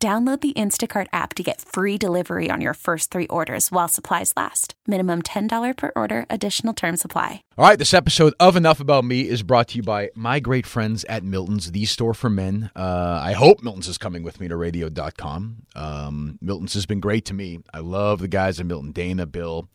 Download 0.00 0.40
the 0.40 0.52
Instacart 0.52 1.08
app 1.12 1.34
to 1.34 1.42
get 1.42 1.60
free 1.60 1.98
delivery 1.98 2.50
on 2.52 2.60
your 2.60 2.74
first 2.74 3.10
three 3.10 3.26
orders 3.26 3.72
while 3.72 3.88
supplies 3.88 4.32
last. 4.36 4.74
Minimum 4.86 5.22
$10 5.22 5.76
per 5.76 5.90
order, 5.96 6.24
additional 6.30 6.72
term 6.72 6.96
supply. 6.96 7.42
All 7.56 7.64
right, 7.64 7.80
this 7.80 7.92
episode 7.92 8.32
of 8.38 8.54
Enough 8.54 8.78
About 8.78 9.04
Me 9.04 9.28
is 9.28 9.42
brought 9.42 9.66
to 9.68 9.78
you 9.78 9.82
by 9.82 10.10
my 10.14 10.38
great 10.38 10.66
friends 10.66 11.02
at 11.08 11.24
Milton's, 11.24 11.72
the 11.72 11.84
store 11.84 12.14
for 12.14 12.30
men. 12.30 12.70
Uh, 12.76 13.20
I 13.20 13.32
hope 13.32 13.60
Milton's 13.64 13.88
is 13.88 13.98
coming 13.98 14.22
with 14.22 14.38
me 14.38 14.46
to 14.46 14.56
radio.com. 14.56 15.66
Um, 15.74 16.38
Milton's 16.40 16.74
has 16.74 16.86
been 16.86 17.00
great 17.00 17.24
to 17.24 17.34
me. 17.34 17.58
I 17.74 17.80
love 17.80 18.20
the 18.20 18.28
guys 18.28 18.60
at 18.60 18.66
Milton, 18.66 18.92
Dana, 18.92 19.26
Bill. 19.26 19.68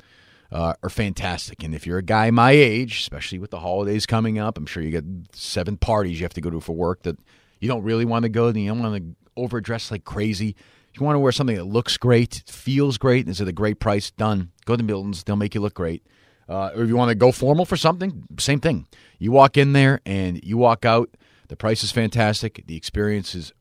Uh, 0.49 0.76
are 0.81 0.90
fantastic. 0.90 1.63
And 1.65 1.76
if 1.76 1.85
you're 1.85 1.98
a 1.98 2.03
guy 2.03 2.31
my 2.31 2.51
age, 2.51 3.01
especially 3.01 3.40
with 3.40 3.51
the 3.51 3.59
holidays 3.59 4.05
coming 4.05 4.40
up, 4.40 4.57
I'm 4.57 4.67
sure 4.67 4.84
you 4.84 4.91
get 4.91 5.03
seven 5.34 5.76
parties 5.76 6.17
you 6.17 6.23
have 6.23 6.34
to 6.35 6.41
go 6.41 6.49
to 6.49 6.62
for 6.62 6.73
work 6.73 7.03
that 7.03 7.17
you 7.59 7.67
don't 7.67 7.84
really 7.84 8.05
want 8.05 8.23
to 8.23 8.29
go 8.29 8.53
to. 8.53 8.57
You 8.57 8.70
don't 8.70 8.79
want 8.79 8.95
to 8.95 9.15
overdress 9.35 9.91
like 9.91 10.05
crazy. 10.05 10.55
If 10.93 10.99
you 10.99 11.05
want 11.05 11.15
to 11.15 11.19
wear 11.19 11.31
something 11.31 11.55
that 11.55 11.65
looks 11.65 11.97
great, 11.97 12.43
feels 12.47 12.97
great, 12.97 13.25
and 13.25 13.31
is 13.31 13.41
at 13.41 13.47
a 13.47 13.51
great 13.51 13.79
price, 13.79 14.11
done. 14.11 14.51
Go 14.65 14.75
to 14.75 14.83
Milton's. 14.83 15.23
They'll 15.23 15.35
make 15.35 15.55
you 15.55 15.62
look 15.62 15.73
great. 15.73 16.05
Uh, 16.48 16.71
or 16.75 16.84
if 16.84 16.90
you 16.90 16.95
want 16.95 17.09
to 17.09 17.15
go 17.15 17.31
formal 17.31 17.65
for 17.65 17.77
something, 17.77 18.23
same 18.37 18.59
thing. 18.59 18.85
You 19.17 19.31
walk 19.31 19.57
in 19.57 19.73
there 19.73 20.01
and 20.05 20.43
you 20.43 20.57
walk 20.57 20.85
out. 20.85 21.09
The 21.48 21.55
price 21.55 21.84
is 21.84 21.91
fantastic. 21.91 22.63
The 22.67 22.75
experience 22.75 23.34
is 23.34 23.53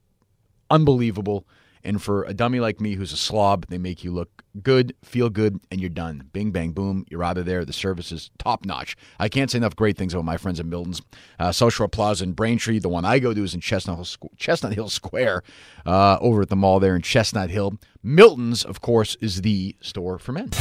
unbelievable. 0.69 1.47
And 1.83 2.01
for 2.01 2.23
a 2.23 2.33
dummy 2.33 2.59
like 2.59 2.79
me 2.79 2.95
who's 2.95 3.11
a 3.11 3.17
slob, 3.17 3.67
they 3.67 3.77
make 3.77 4.03
you 4.03 4.11
look 4.11 4.43
good, 4.61 4.95
feel 5.03 5.29
good, 5.29 5.59
and 5.71 5.81
you're 5.81 5.89
done. 5.89 6.29
Bing, 6.31 6.51
bang, 6.51 6.71
boom, 6.71 7.05
you're 7.09 7.23
out 7.23 7.37
of 7.37 7.45
there. 7.45 7.65
The 7.65 7.73
service 7.73 8.11
is 8.11 8.29
top 8.37 8.65
notch. 8.65 8.95
I 9.19 9.27
can't 9.27 9.51
say 9.51 9.57
enough 9.57 9.75
great 9.75 9.97
things 9.97 10.13
about 10.13 10.25
my 10.25 10.37
friends 10.37 10.59
at 10.59 10.65
Milton's. 10.65 11.01
Uh, 11.39 11.51
South 11.51 11.73
Shore 11.73 11.87
Plaza 11.87 12.23
in 12.23 12.33
Braintree. 12.33 12.79
The 12.79 12.89
one 12.89 13.05
I 13.05 13.19
go 13.19 13.33
to 13.33 13.43
is 13.43 13.53
in 13.53 13.61
Chestnut 13.61 13.97
Hill, 13.97 14.29
Chestnut 14.37 14.73
Hill 14.73 14.89
Square 14.93 15.43
uh, 15.85 16.17
over 16.21 16.43
at 16.43 16.49
the 16.49 16.55
mall 16.55 16.79
there 16.79 16.95
in 16.95 17.01
Chestnut 17.01 17.49
Hill. 17.49 17.77
Milton's, 18.01 18.63
of 18.63 18.81
course, 18.81 19.15
is 19.19 19.41
the 19.41 19.75
store 19.81 20.19
for 20.19 20.31
men. 20.31 20.51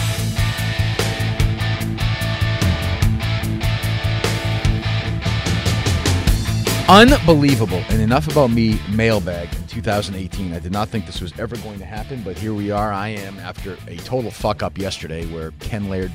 Unbelievable. 6.93 7.83
And 7.89 8.03
enough 8.03 8.31
about 8.31 8.51
me 8.51 8.79
mailbag 8.91 9.55
in 9.55 9.67
2018. 9.67 10.53
I 10.53 10.59
did 10.59 10.73
not 10.73 10.91
think 10.91 11.07
this 11.07 11.23
was 11.23 11.33
ever 11.39 11.57
going 11.57 11.79
to 11.79 11.87
happen, 11.87 12.23
but 12.23 12.37
here 12.37 12.53
we 12.53 12.71
are. 12.71 12.93
I 12.93 13.09
am 13.09 13.39
after 13.39 13.79
a 13.89 13.97
total 13.97 14.31
fuck 14.31 14.63
up 14.63 14.77
yesterday 14.77 15.25
where 15.33 15.53
Ken 15.53 15.89
Laird, 15.89 16.13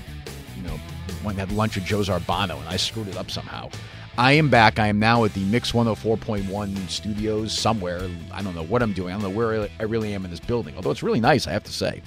you 0.55 0.61
know, 0.61 0.79
went 1.23 1.39
and 1.39 1.49
had 1.49 1.51
lunch 1.51 1.73
with 1.73 1.83
Joe 1.83 2.01
Zarbano 2.01 2.59
and 2.59 2.69
I 2.69 2.77
screwed 2.77 3.07
it 3.07 3.17
up 3.17 3.31
somehow. 3.31 3.71
I 4.19 4.33
am 4.33 4.51
back. 4.51 4.77
I 4.77 4.85
am 4.85 4.99
now 4.99 5.23
at 5.23 5.33
the 5.33 5.43
Mix 5.45 5.71
104.1 5.71 6.89
studios 6.89 7.57
somewhere. 7.57 8.07
I 8.31 8.43
don't 8.43 8.53
know 8.53 8.65
what 8.65 8.83
I'm 8.83 8.93
doing. 8.93 9.15
I 9.15 9.19
don't 9.19 9.23
know 9.23 9.35
where 9.35 9.67
I 9.79 9.83
really 9.83 10.13
am 10.13 10.25
in 10.25 10.29
this 10.29 10.39
building, 10.39 10.75
although 10.75 10.91
it's 10.91 11.01
really 11.01 11.19
nice, 11.19 11.47
I 11.47 11.53
have 11.53 11.63
to 11.63 11.73
say. 11.73 12.03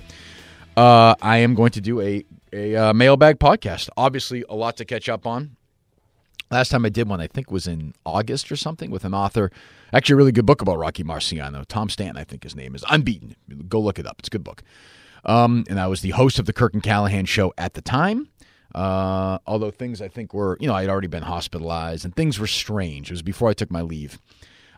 Uh, 0.76 1.16
I 1.20 1.38
am 1.38 1.56
going 1.56 1.72
to 1.72 1.80
do 1.80 2.00
a, 2.00 2.24
a 2.52 2.76
uh, 2.76 2.92
mailbag 2.92 3.40
podcast. 3.40 3.88
Obviously, 3.96 4.44
a 4.48 4.54
lot 4.54 4.76
to 4.76 4.84
catch 4.84 5.08
up 5.08 5.26
on. 5.26 5.56
Last 6.50 6.70
time 6.70 6.84
I 6.84 6.88
did 6.88 7.08
one, 7.08 7.20
I 7.20 7.28
think, 7.28 7.52
was 7.52 7.68
in 7.68 7.94
August 8.04 8.50
or 8.50 8.56
something 8.56 8.90
with 8.90 9.04
an 9.04 9.14
author. 9.14 9.52
Actually, 9.92 10.14
a 10.14 10.16
really 10.16 10.32
good 10.32 10.46
book 10.46 10.60
about 10.60 10.78
Rocky 10.78 11.04
Marciano. 11.04 11.64
Tom 11.66 11.88
Stanton, 11.88 12.16
I 12.16 12.24
think 12.24 12.42
his 12.42 12.56
name 12.56 12.74
is. 12.74 12.84
Unbeaten. 12.90 13.36
Go 13.68 13.80
look 13.80 14.00
it 14.00 14.06
up. 14.06 14.16
It's 14.18 14.28
a 14.28 14.30
good 14.32 14.42
book. 14.42 14.64
Um, 15.24 15.64
and 15.68 15.78
I 15.78 15.86
was 15.86 16.00
the 16.00 16.10
host 16.10 16.40
of 16.40 16.46
the 16.46 16.52
Kirk 16.52 16.74
and 16.74 16.82
Callahan 16.82 17.26
show 17.26 17.54
at 17.56 17.74
the 17.74 17.82
time. 17.82 18.30
Uh, 18.74 19.38
although 19.46 19.70
things 19.70 20.02
I 20.02 20.08
think 20.08 20.34
were, 20.34 20.56
you 20.60 20.66
know, 20.66 20.74
I 20.74 20.80
had 20.80 20.90
already 20.90 21.08
been 21.08 21.22
hospitalized 21.22 22.04
and 22.04 22.14
things 22.14 22.38
were 22.38 22.46
strange. 22.48 23.10
It 23.10 23.14
was 23.14 23.22
before 23.22 23.48
I 23.48 23.52
took 23.52 23.70
my 23.70 23.82
leave. 23.82 24.18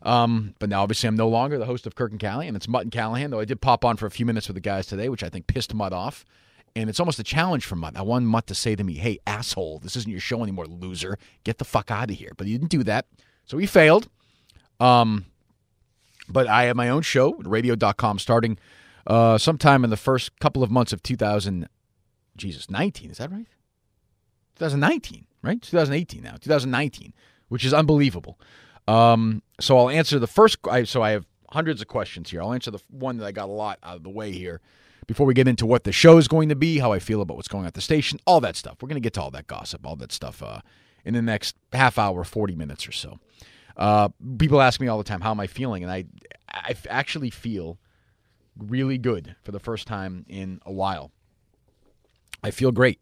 Um, 0.02 0.54
but 0.58 0.68
now, 0.68 0.82
obviously, 0.82 1.06
I'm 1.06 1.16
no 1.16 1.28
longer 1.28 1.58
the 1.58 1.66
host 1.66 1.86
of 1.86 1.94
Kirk 1.94 2.10
and 2.10 2.20
Callahan. 2.20 2.56
It's 2.56 2.68
Mutt 2.68 2.82
and 2.82 2.92
Callahan, 2.92 3.30
though 3.30 3.40
I 3.40 3.44
did 3.44 3.60
pop 3.60 3.84
on 3.84 3.96
for 3.96 4.06
a 4.06 4.10
few 4.10 4.26
minutes 4.26 4.48
with 4.48 4.56
the 4.56 4.60
guys 4.60 4.86
today, 4.86 5.08
which 5.08 5.22
I 5.22 5.28
think 5.28 5.46
pissed 5.46 5.72
Mutt 5.72 5.92
off. 5.92 6.26
And 6.74 6.88
it's 6.88 6.98
almost 6.98 7.18
a 7.18 7.24
challenge 7.24 7.66
for 7.66 7.76
Mutt. 7.76 7.96
I 7.96 8.02
want 8.02 8.24
Mutt 8.24 8.46
to 8.46 8.54
say 8.54 8.74
to 8.74 8.82
me, 8.82 8.94
hey, 8.94 9.18
asshole, 9.26 9.78
this 9.80 9.94
isn't 9.96 10.10
your 10.10 10.20
show 10.20 10.42
anymore, 10.42 10.66
loser. 10.66 11.18
Get 11.44 11.58
the 11.58 11.64
fuck 11.64 11.90
out 11.90 12.10
of 12.10 12.16
here. 12.16 12.32
But 12.36 12.46
he 12.46 12.52
didn't 12.54 12.70
do 12.70 12.82
that. 12.84 13.06
So 13.44 13.58
he 13.58 13.66
failed. 13.66 14.08
Um, 14.80 15.26
but 16.28 16.46
I 16.46 16.64
have 16.64 16.76
my 16.76 16.88
own 16.88 17.02
show, 17.02 17.34
radio.com, 17.34 18.18
starting 18.18 18.58
uh, 19.06 19.36
sometime 19.36 19.84
in 19.84 19.90
the 19.90 19.96
first 19.96 20.38
couple 20.40 20.62
of 20.62 20.70
months 20.70 20.92
of 20.92 21.02
2000, 21.02 21.68
Jesus, 22.36 22.70
19. 22.70 23.10
Is 23.10 23.18
that 23.18 23.30
right? 23.30 23.46
2019, 24.56 25.26
right? 25.42 25.60
2018 25.60 26.22
now, 26.22 26.36
2019, 26.40 27.12
which 27.48 27.64
is 27.64 27.74
unbelievable. 27.74 28.38
Um, 28.88 29.42
so 29.60 29.76
I'll 29.76 29.90
answer 29.90 30.18
the 30.18 30.26
first. 30.26 30.58
I, 30.68 30.84
So 30.84 31.02
I 31.02 31.10
have 31.10 31.26
hundreds 31.50 31.82
of 31.82 31.88
questions 31.88 32.30
here. 32.30 32.42
I'll 32.42 32.54
answer 32.54 32.70
the 32.70 32.80
one 32.88 33.18
that 33.18 33.26
I 33.26 33.32
got 33.32 33.48
a 33.48 33.52
lot 33.52 33.78
out 33.82 33.96
of 33.96 34.02
the 34.02 34.10
way 34.10 34.32
here 34.32 34.60
before 35.06 35.26
we 35.26 35.34
get 35.34 35.48
into 35.48 35.66
what 35.66 35.84
the 35.84 35.92
show 35.92 36.18
is 36.18 36.28
going 36.28 36.48
to 36.48 36.56
be, 36.56 36.78
how 36.78 36.92
I 36.92 36.98
feel 36.98 37.20
about 37.20 37.36
what's 37.36 37.48
going 37.48 37.62
on 37.62 37.68
at 37.68 37.74
the 37.74 37.80
station, 37.80 38.18
all 38.26 38.40
that 38.40 38.56
stuff. 38.56 38.76
We're 38.80 38.88
going 38.88 39.00
to 39.00 39.04
get 39.04 39.14
to 39.14 39.22
all 39.22 39.30
that 39.32 39.46
gossip, 39.46 39.86
all 39.86 39.96
that 39.96 40.12
stuff 40.12 40.42
uh, 40.42 40.60
in 41.04 41.14
the 41.14 41.22
next 41.22 41.56
half 41.72 41.98
hour, 41.98 42.24
40 42.24 42.54
minutes 42.54 42.86
or 42.86 42.92
so. 42.92 43.18
Uh, 43.76 44.10
people 44.38 44.60
ask 44.60 44.80
me 44.80 44.88
all 44.88 44.98
the 44.98 45.04
time, 45.04 45.20
how 45.20 45.30
am 45.30 45.40
I 45.40 45.46
feeling? 45.46 45.82
And 45.82 45.90
I, 45.90 46.04
I 46.48 46.74
actually 46.88 47.30
feel 47.30 47.78
really 48.56 48.98
good 48.98 49.34
for 49.42 49.52
the 49.52 49.60
first 49.60 49.86
time 49.86 50.24
in 50.28 50.60
a 50.66 50.72
while. 50.72 51.10
I 52.42 52.50
feel 52.50 52.72
great. 52.72 53.00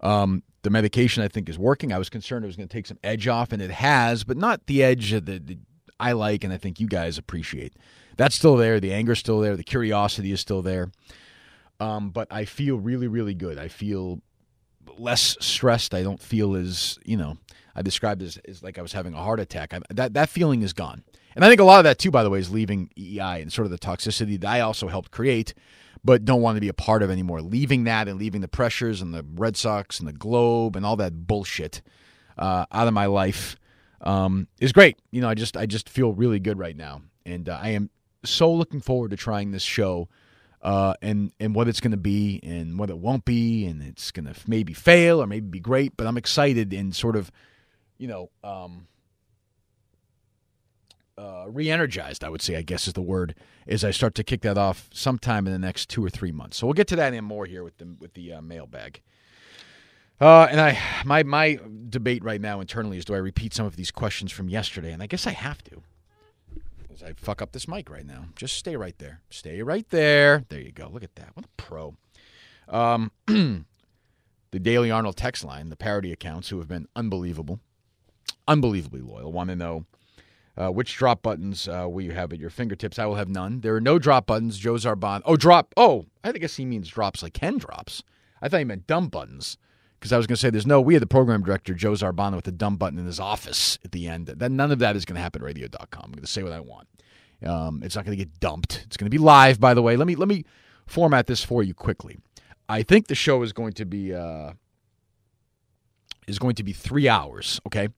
Um, 0.00 0.42
the 0.62 0.70
medication, 0.70 1.22
I 1.22 1.28
think, 1.28 1.48
is 1.48 1.58
working. 1.58 1.92
I 1.92 1.98
was 1.98 2.08
concerned 2.08 2.44
it 2.44 2.48
was 2.48 2.56
going 2.56 2.68
to 2.68 2.72
take 2.72 2.86
some 2.86 2.98
edge 3.04 3.28
off, 3.28 3.52
and 3.52 3.62
it 3.62 3.70
has, 3.70 4.24
but 4.24 4.36
not 4.36 4.66
the 4.66 4.82
edge 4.82 5.12
that, 5.12 5.58
I 5.98 6.12
like 6.12 6.44
and 6.44 6.52
I 6.52 6.58
think 6.58 6.78
you 6.78 6.86
guys 6.86 7.16
appreciate. 7.16 7.74
That's 8.16 8.34
still 8.34 8.56
there. 8.56 8.80
The 8.80 8.92
anger's 8.92 9.18
still 9.18 9.40
there. 9.40 9.56
The 9.56 9.64
curiosity 9.64 10.32
is 10.32 10.40
still 10.40 10.60
there. 10.62 10.90
Um, 11.80 12.10
but 12.10 12.28
I 12.30 12.44
feel 12.44 12.78
really, 12.78 13.08
really 13.08 13.34
good. 13.34 13.58
I 13.58 13.68
feel 13.68 14.20
less 14.98 15.36
stressed. 15.40 15.94
I 15.94 16.02
don't 16.02 16.20
feel 16.20 16.54
as, 16.54 16.98
you 17.04 17.16
know, 17.16 17.36
I 17.74 17.82
described 17.82 18.22
as, 18.22 18.38
as 18.48 18.62
like 18.62 18.78
I 18.78 18.82
was 18.82 18.92
having 18.92 19.14
a 19.14 19.22
heart 19.22 19.40
attack. 19.40 19.74
I, 19.74 19.80
that, 19.90 20.14
that 20.14 20.28
feeling 20.28 20.62
is 20.62 20.72
gone. 20.72 21.04
And 21.34 21.44
I 21.44 21.48
think 21.48 21.60
a 21.60 21.64
lot 21.64 21.78
of 21.78 21.84
that, 21.84 21.98
too, 21.98 22.10
by 22.10 22.22
the 22.22 22.30
way, 22.30 22.38
is 22.38 22.50
leaving 22.50 22.90
EEI 22.96 23.42
and 23.42 23.52
sort 23.52 23.66
of 23.66 23.70
the 23.70 23.78
toxicity 23.78 24.40
that 24.40 24.48
I 24.48 24.60
also 24.60 24.88
helped 24.88 25.10
create, 25.10 25.52
but 26.02 26.24
don't 26.24 26.40
want 26.40 26.56
to 26.56 26.62
be 26.62 26.68
a 26.68 26.74
part 26.74 27.02
of 27.02 27.10
anymore. 27.10 27.42
Leaving 27.42 27.84
that 27.84 28.08
and 28.08 28.18
leaving 28.18 28.40
the 28.40 28.48
pressures 28.48 29.02
and 29.02 29.12
the 29.12 29.24
Red 29.34 29.56
Sox 29.56 29.98
and 29.98 30.08
the 30.08 30.14
Globe 30.14 30.76
and 30.76 30.86
all 30.86 30.96
that 30.96 31.26
bullshit 31.26 31.82
uh, 32.38 32.64
out 32.72 32.88
of 32.88 32.94
my 32.94 33.04
life 33.04 33.56
um, 34.00 34.48
is 34.60 34.72
great. 34.72 34.98
You 35.10 35.20
know, 35.20 35.28
I 35.28 35.34
just 35.34 35.56
I 35.56 35.66
just 35.66 35.88
feel 35.88 36.12
really 36.12 36.40
good 36.40 36.58
right 36.58 36.76
now, 36.76 37.02
and 37.24 37.48
uh, 37.48 37.58
I 37.60 37.70
am 37.70 37.90
so 38.24 38.52
looking 38.52 38.80
forward 38.80 39.10
to 39.10 39.16
trying 39.16 39.50
this 39.50 39.62
show 39.62 40.08
uh, 40.66 40.94
and 41.00 41.30
and 41.38 41.54
what 41.54 41.68
it's 41.68 41.78
going 41.78 41.92
to 41.92 41.96
be 41.96 42.40
and 42.42 42.76
what 42.76 42.90
it 42.90 42.98
won't 42.98 43.24
be, 43.24 43.66
and 43.66 43.80
it's 43.80 44.10
going 44.10 44.26
to 44.26 44.34
maybe 44.48 44.72
fail 44.72 45.22
or 45.22 45.26
maybe 45.28 45.46
be 45.46 45.60
great. 45.60 45.96
But 45.96 46.08
I'm 46.08 46.16
excited 46.16 46.72
and 46.72 46.94
sort 46.94 47.14
of, 47.14 47.30
you 47.98 48.08
know, 48.08 48.30
um, 48.42 48.88
uh, 51.16 51.44
re-energized. 51.46 52.24
I 52.24 52.30
would 52.30 52.42
say, 52.42 52.56
I 52.56 52.62
guess 52.62 52.88
is 52.88 52.94
the 52.94 53.00
word, 53.00 53.36
as 53.68 53.84
I 53.84 53.92
start 53.92 54.16
to 54.16 54.24
kick 54.24 54.40
that 54.40 54.58
off 54.58 54.90
sometime 54.92 55.46
in 55.46 55.52
the 55.52 55.58
next 55.60 55.88
two 55.88 56.04
or 56.04 56.10
three 56.10 56.32
months. 56.32 56.56
So 56.56 56.66
we'll 56.66 56.74
get 56.74 56.88
to 56.88 56.96
that 56.96 57.14
and 57.14 57.24
more 57.24 57.46
here 57.46 57.62
with 57.62 57.78
the 57.78 57.94
with 58.00 58.14
the 58.14 58.32
uh, 58.32 58.42
mailbag. 58.42 59.02
Uh, 60.20 60.48
and 60.50 60.60
I, 60.60 60.80
my 61.04 61.22
my 61.22 61.60
debate 61.88 62.24
right 62.24 62.40
now 62.40 62.58
internally 62.58 62.98
is: 62.98 63.04
do 63.04 63.14
I 63.14 63.18
repeat 63.18 63.54
some 63.54 63.66
of 63.66 63.76
these 63.76 63.92
questions 63.92 64.32
from 64.32 64.48
yesterday? 64.48 64.90
And 64.90 65.00
I 65.00 65.06
guess 65.06 65.28
I 65.28 65.32
have 65.32 65.62
to. 65.62 65.84
I 67.02 67.12
fuck 67.16 67.42
up 67.42 67.52
this 67.52 67.68
mic 67.68 67.90
right 67.90 68.06
now. 68.06 68.26
Just 68.36 68.56
stay 68.56 68.76
right 68.76 68.96
there. 68.98 69.20
Stay 69.30 69.62
right 69.62 69.88
there. 69.90 70.44
There 70.48 70.60
you 70.60 70.72
go. 70.72 70.88
Look 70.88 71.02
at 71.02 71.14
that. 71.16 71.30
What 71.34 71.44
a 71.44 71.48
pro. 71.56 71.96
Um, 72.68 73.12
the 73.26 73.64
Daily 74.60 74.90
Arnold 74.90 75.16
text 75.16 75.44
line, 75.44 75.68
the 75.68 75.76
parody 75.76 76.12
accounts 76.12 76.48
who 76.48 76.58
have 76.58 76.68
been 76.68 76.88
unbelievable, 76.96 77.60
unbelievably 78.48 79.00
loyal, 79.00 79.32
want 79.32 79.50
to 79.50 79.56
know 79.56 79.84
uh, 80.56 80.70
which 80.70 80.96
drop 80.96 81.22
buttons 81.22 81.68
uh, 81.68 81.86
will 81.88 82.02
you 82.02 82.12
have 82.12 82.32
at 82.32 82.38
your 82.38 82.50
fingertips? 82.50 82.98
I 82.98 83.06
will 83.06 83.16
have 83.16 83.28
none. 83.28 83.60
There 83.60 83.74
are 83.74 83.80
no 83.80 83.98
drop 83.98 84.26
buttons. 84.26 84.58
Joe 84.58 84.74
Zarbon. 84.74 85.22
Oh, 85.24 85.36
drop. 85.36 85.74
Oh, 85.76 86.06
I 86.24 86.32
guess 86.32 86.56
he 86.56 86.64
means 86.64 86.88
drops 86.88 87.22
like 87.22 87.34
Ken 87.34 87.58
drops. 87.58 88.02
I 88.40 88.48
thought 88.48 88.58
he 88.58 88.64
meant 88.64 88.86
dumb 88.86 89.08
buttons 89.08 89.58
because 89.98 90.12
I 90.12 90.16
was 90.16 90.26
going 90.26 90.36
to 90.36 90.40
say 90.40 90.50
there's 90.50 90.66
no. 90.66 90.80
We 90.80 90.94
had 90.94 91.02
the 91.02 91.06
program 91.06 91.42
director 91.42 91.74
Joe 91.74 91.92
Zarbano 91.92 92.36
with 92.36 92.44
the 92.44 92.52
dumb 92.52 92.76
button 92.76 92.98
in 92.98 93.06
his 93.06 93.20
office 93.20 93.78
at 93.84 93.92
the 93.92 94.08
end. 94.08 94.26
That 94.26 94.50
none 94.50 94.70
of 94.70 94.78
that 94.80 94.96
is 94.96 95.04
going 95.04 95.16
to 95.16 95.22
happen. 95.22 95.42
Radio.com. 95.42 96.02
I'm 96.04 96.12
going 96.12 96.22
to 96.22 96.30
say 96.30 96.42
what 96.42 96.52
I 96.52 96.60
want. 96.60 96.88
Um, 97.44 97.82
it's 97.82 97.96
not 97.96 98.04
going 98.04 98.16
to 98.16 98.24
get 98.24 98.40
dumped. 98.40 98.84
It's 98.86 98.96
going 98.96 99.06
to 99.06 99.10
be 99.10 99.18
live, 99.18 99.60
by 99.60 99.74
the 99.74 99.82
way. 99.82 99.96
Let 99.96 100.06
me 100.06 100.14
let 100.16 100.28
me 100.28 100.44
format 100.86 101.26
this 101.26 101.44
for 101.44 101.62
you 101.62 101.74
quickly. 101.74 102.18
I 102.68 102.82
think 102.82 103.06
the 103.06 103.14
show 103.14 103.42
is 103.42 103.52
going 103.52 103.72
to 103.74 103.84
be 103.84 104.14
uh, 104.14 104.52
is 106.26 106.38
going 106.38 106.54
to 106.56 106.62
be 106.62 106.72
three 106.72 107.08
hours. 107.08 107.60
Okay, 107.66 107.88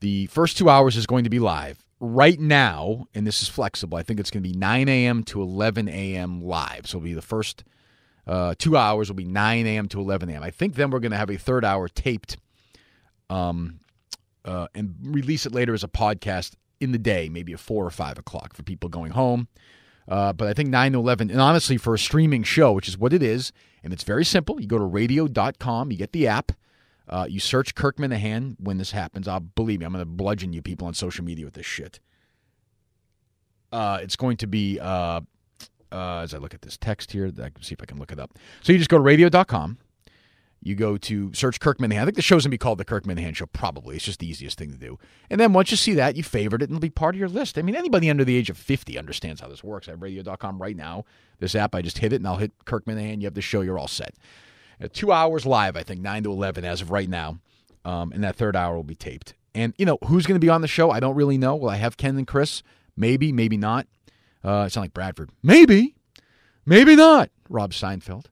the 0.00 0.26
first 0.26 0.56
two 0.56 0.68
hours 0.68 0.96
is 0.96 1.06
going 1.06 1.24
to 1.24 1.30
be 1.30 1.38
live. 1.38 1.82
Right 1.98 2.38
now, 2.38 3.06
and 3.14 3.26
this 3.26 3.40
is 3.40 3.48
flexible. 3.48 3.96
I 3.96 4.02
think 4.02 4.20
it's 4.20 4.30
going 4.30 4.42
to 4.42 4.48
be 4.48 4.54
9 4.54 4.86
a.m. 4.86 5.24
to 5.24 5.40
11 5.40 5.88
a.m. 5.88 6.42
live. 6.42 6.86
So 6.86 6.98
it'll 6.98 7.04
be 7.04 7.14
the 7.14 7.22
first 7.22 7.64
uh, 8.26 8.54
two 8.58 8.76
hours 8.76 9.08
will 9.08 9.16
be 9.16 9.24
9 9.24 9.66
a.m. 9.66 9.88
to 9.88 10.00
11 10.00 10.28
a.m. 10.30 10.42
I 10.42 10.50
think 10.50 10.74
then 10.74 10.90
we're 10.90 11.00
going 11.00 11.12
to 11.12 11.18
have 11.18 11.30
a 11.30 11.36
third 11.36 11.64
hour 11.64 11.88
taped, 11.88 12.36
um, 13.30 13.80
uh, 14.44 14.66
and 14.74 14.94
release 15.02 15.46
it 15.46 15.52
later 15.52 15.74
as 15.74 15.84
a 15.84 15.88
podcast 15.88 16.54
in 16.80 16.92
the 16.92 16.98
day, 16.98 17.28
maybe 17.28 17.52
at 17.52 17.60
four 17.60 17.84
or 17.84 17.90
five 17.90 18.18
o'clock 18.18 18.54
for 18.54 18.62
people 18.62 18.88
going 18.88 19.12
home. 19.12 19.48
Uh, 20.08 20.32
but 20.32 20.46
I 20.46 20.52
think 20.52 20.68
9 20.68 20.92
to 20.92 20.98
11, 20.98 21.30
and 21.30 21.40
honestly, 21.40 21.76
for 21.76 21.94
a 21.94 21.98
streaming 21.98 22.44
show, 22.44 22.72
which 22.72 22.88
is 22.88 22.96
what 22.96 23.12
it 23.12 23.22
is, 23.22 23.52
and 23.82 23.92
it's 23.92 24.04
very 24.04 24.24
simple. 24.24 24.60
You 24.60 24.68
go 24.68 24.78
to 24.78 24.84
radio.com, 24.84 25.90
you 25.90 25.96
get 25.96 26.12
the 26.12 26.28
app, 26.28 26.52
uh, 27.08 27.26
you 27.28 27.40
search 27.40 27.74
Kirk 27.74 27.96
Minihane 27.96 28.56
when 28.60 28.78
this 28.78 28.92
happens. 28.92 29.26
I'll 29.26 29.40
believe 29.40 29.80
me, 29.80 29.86
I'm 29.86 29.92
going 29.92 30.04
to 30.04 30.10
bludgeon 30.10 30.52
you 30.52 30.62
people 30.62 30.86
on 30.86 30.94
social 30.94 31.24
media 31.24 31.44
with 31.44 31.54
this 31.54 31.66
shit. 31.66 31.98
Uh, 33.72 33.98
it's 34.00 34.16
going 34.16 34.36
to 34.38 34.46
be, 34.46 34.78
uh, 35.92 36.20
as 36.20 36.34
I 36.34 36.38
look 36.38 36.54
at 36.54 36.62
this 36.62 36.76
text 36.76 37.12
here, 37.12 37.26
I 37.26 37.50
can 37.50 37.62
see 37.62 37.74
if 37.74 37.82
I 37.82 37.86
can 37.86 37.98
look 37.98 38.12
it 38.12 38.18
up. 38.18 38.32
So 38.62 38.72
you 38.72 38.78
just 38.78 38.90
go 38.90 38.98
to 38.98 39.02
radio.com. 39.02 39.78
You 40.62 40.74
go 40.74 40.96
to 40.96 41.32
search 41.32 41.60
Kirk 41.60 41.78
Minihane. 41.78 42.00
I 42.00 42.04
think 42.04 42.16
the 42.16 42.22
show's 42.22 42.42
going 42.42 42.50
to 42.50 42.54
be 42.54 42.58
called 42.58 42.78
The 42.78 42.84
Kirk 42.84 43.04
Minihane 43.04 43.36
Show, 43.36 43.46
probably. 43.46 43.94
It's 43.96 44.04
just 44.04 44.18
the 44.18 44.28
easiest 44.28 44.58
thing 44.58 44.72
to 44.72 44.76
do. 44.76 44.98
And 45.30 45.40
then 45.40 45.52
once 45.52 45.70
you 45.70 45.76
see 45.76 45.94
that, 45.94 46.16
you 46.16 46.24
favorite 46.24 46.60
it 46.60 46.70
and 46.70 46.76
it'll 46.76 46.80
be 46.80 46.90
part 46.90 47.14
of 47.14 47.20
your 47.20 47.28
list. 47.28 47.56
I 47.56 47.62
mean, 47.62 47.76
anybody 47.76 48.10
under 48.10 48.24
the 48.24 48.36
age 48.36 48.50
of 48.50 48.56
50 48.56 48.98
understands 48.98 49.40
how 49.40 49.48
this 49.48 49.62
works. 49.62 49.86
I 49.86 49.92
have 49.92 50.02
radio.com 50.02 50.60
right 50.60 50.76
now. 50.76 51.04
This 51.38 51.54
app, 51.54 51.74
I 51.74 51.82
just 51.82 51.98
hit 51.98 52.12
it 52.12 52.16
and 52.16 52.26
I'll 52.26 52.38
hit 52.38 52.52
Kirk 52.64 52.84
Minihane. 52.84 53.20
You 53.20 53.26
have 53.26 53.34
the 53.34 53.42
show, 53.42 53.60
you're 53.60 53.78
all 53.78 53.86
set. 53.86 54.14
Uh, 54.82 54.88
two 54.92 55.12
hours 55.12 55.46
live, 55.46 55.76
I 55.76 55.84
think, 55.84 56.00
9 56.00 56.24
to 56.24 56.32
11 56.32 56.64
as 56.64 56.80
of 56.80 56.90
right 56.90 57.08
now. 57.08 57.38
Um, 57.84 58.10
and 58.10 58.24
that 58.24 58.34
third 58.34 58.56
hour 58.56 58.74
will 58.74 58.82
be 58.82 58.96
taped. 58.96 59.34
And, 59.54 59.72
you 59.78 59.86
know, 59.86 59.98
who's 60.06 60.26
going 60.26 60.34
to 60.34 60.44
be 60.44 60.50
on 60.50 60.62
the 60.62 60.68
show? 60.68 60.90
I 60.90 60.98
don't 60.98 61.14
really 61.14 61.38
know. 61.38 61.54
Will 61.54 61.70
I 61.70 61.76
have 61.76 61.96
Ken 61.96 62.16
and 62.16 62.26
Chris? 62.26 62.64
Maybe, 62.96 63.30
maybe 63.30 63.56
not. 63.56 63.86
Uh, 64.46 64.60
I 64.60 64.68
sound 64.68 64.84
like 64.84 64.94
Bradford. 64.94 65.30
Maybe, 65.42 65.96
maybe 66.64 66.94
not. 66.94 67.30
Rob 67.48 67.72
Seinfeld. 67.72 68.26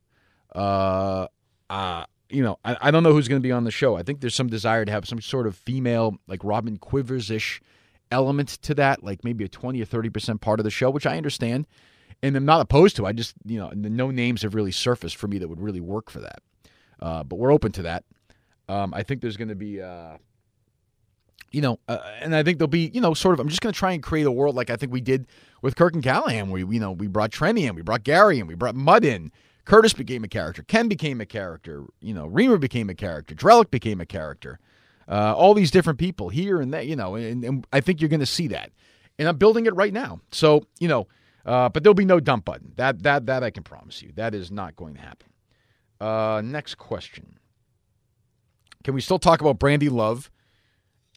Uh, 0.55 1.27
uh, 1.69 2.05
you 2.31 2.43
know, 2.43 2.59
I, 2.65 2.77
I 2.81 2.91
don't 2.91 3.03
know 3.03 3.13
who's 3.13 3.29
going 3.29 3.43
to 3.43 3.47
be 3.47 3.53
on 3.53 3.65
the 3.65 3.71
show. 3.71 3.97
I 3.97 4.03
think 4.03 4.21
there's 4.21 4.35
some 4.35 4.49
desire 4.49 4.85
to 4.85 4.93
have 4.93 5.09
some 5.09 5.21
sort 5.21 5.47
of 5.47 5.57
female, 5.57 6.17
like 6.29 6.45
Robin 6.45 6.77
Quivers 6.77 7.31
ish 7.31 7.61
element 8.11 8.51
to 8.63 8.75
that, 8.75 9.03
like 9.03 9.25
maybe 9.25 9.45
a 9.45 9.49
20 9.49 9.83
or 9.83 9.87
30% 9.87 10.41
part 10.41 10.61
of 10.61 10.65
the 10.65 10.71
show, 10.71 10.89
which 10.91 11.07
I 11.07 11.17
understand 11.17 11.67
and 12.25 12.37
I'm 12.37 12.47
not 12.47 12.63
opposed 12.63 12.97
to. 12.97 13.07
I 13.07 13.13
just, 13.13 13.35
you 13.45 13.59
know, 13.59 13.71
no 13.75 14.11
names 14.11 14.43
have 14.43 14.55
really 14.55 14.73
surfaced 14.73 15.17
for 15.17 15.29
me 15.29 15.39
that 15.39 15.49
would 15.49 15.61
really 15.61 15.81
work 15.81 16.11
for 16.11 16.21
that. 16.21 16.43
Uh, 17.01 17.23
but 17.23 17.37
we're 17.37 17.53
open 17.53 17.71
to 17.73 17.83
that. 17.83 18.05
Um, 18.67 18.95
I 18.95 19.03
think 19.03 19.21
there's 19.21 19.37
going 19.37 19.49
to 19.49 19.55
be, 19.55 19.83
uh, 19.83 20.17
you 21.55 21.61
know, 21.61 21.79
uh, 21.89 21.99
and 22.21 22.35
I 22.35 22.43
think 22.43 22.59
they'll 22.59 22.67
be, 22.67 22.91
you 22.93 23.01
know, 23.01 23.15
sort 23.15 23.35
of. 23.35 23.41
I'm 23.41 23.49
just 23.49 23.61
going 23.61 23.73
to 23.73 23.79
try 23.79 23.93
and 23.93 24.03
create 24.03 24.27
a 24.27 24.33
world 24.33 24.57
like 24.57 24.71
I 24.71 24.77
think 24.77 24.93
we 24.93 25.01
did 25.01 25.29
with 25.63 25.77
Kirk 25.77 25.95
and 25.95 26.03
Callahan. 26.03 26.51
We, 26.51 26.65
you 26.65 26.81
know, 26.81 26.91
we 26.91 27.07
brought 27.07 27.31
Trenni 27.31 27.69
in, 27.69 27.75
we 27.77 27.83
brought 27.83 28.03
Gary 28.03 28.41
in, 28.41 28.47
we 28.47 28.55
brought 28.55 28.75
Mutt 28.75 29.05
in. 29.05 29.31
Curtis 29.65 29.95
became 29.95 30.25
a 30.25 30.29
character. 30.29 30.63
Ken 30.65 30.89
became 30.89 31.21
a 31.21 31.27
character. 31.27 31.85
You 32.01 32.13
know, 32.13 32.27
Reamer 32.27 32.59
became 32.59 32.91
a 32.91 32.95
character. 32.95 33.35
Drellich 33.35 33.71
became 33.71 34.01
a 34.01 34.07
character. 34.07 34.59
Uh, 35.09 35.35
all 35.35 35.55
these 35.55 35.71
different 35.71 35.99
people 35.99 36.29
here 36.29 36.61
and 36.61 36.75
there, 36.75 36.83
you 36.83 36.97
know, 36.97 37.15
and, 37.15 37.45
and 37.45 37.67
I 37.73 37.81
think 37.81 38.01
you're 38.01 38.11
going 38.11 38.21
to 38.21 38.27
see 38.27 38.49
that. 38.49 38.73
And 39.19 39.29
I'm 39.29 39.37
building 39.37 39.67
it 39.67 39.75
right 39.77 39.93
now. 39.93 40.21
So, 40.33 40.67
you 40.81 40.89
know, 40.89 41.07
uh, 41.47 41.69
but 41.69 41.83
there'll 41.83 41.95
be 41.95 42.05
no 42.05 42.21
dump 42.21 42.47
button. 42.47 42.73
That 42.77 43.03
that 43.05 43.27
that 43.27 43.45
I 43.45 43.51
can 43.51 43.63
promise 43.63 44.03
you. 44.03 44.13
That 44.17 44.35
is 44.35 44.51
not 44.51 44.77
going 44.77 44.95
to 44.95 45.01
happen. 45.01 45.29
Uh, 46.01 46.43
next 46.45 46.77
question. 46.77 47.39
Can 48.83 48.95
we 48.95 49.01
still 49.01 49.19
talk 49.19 49.41
about 49.41 49.59
Brandy 49.59 49.89
Love 49.89 50.31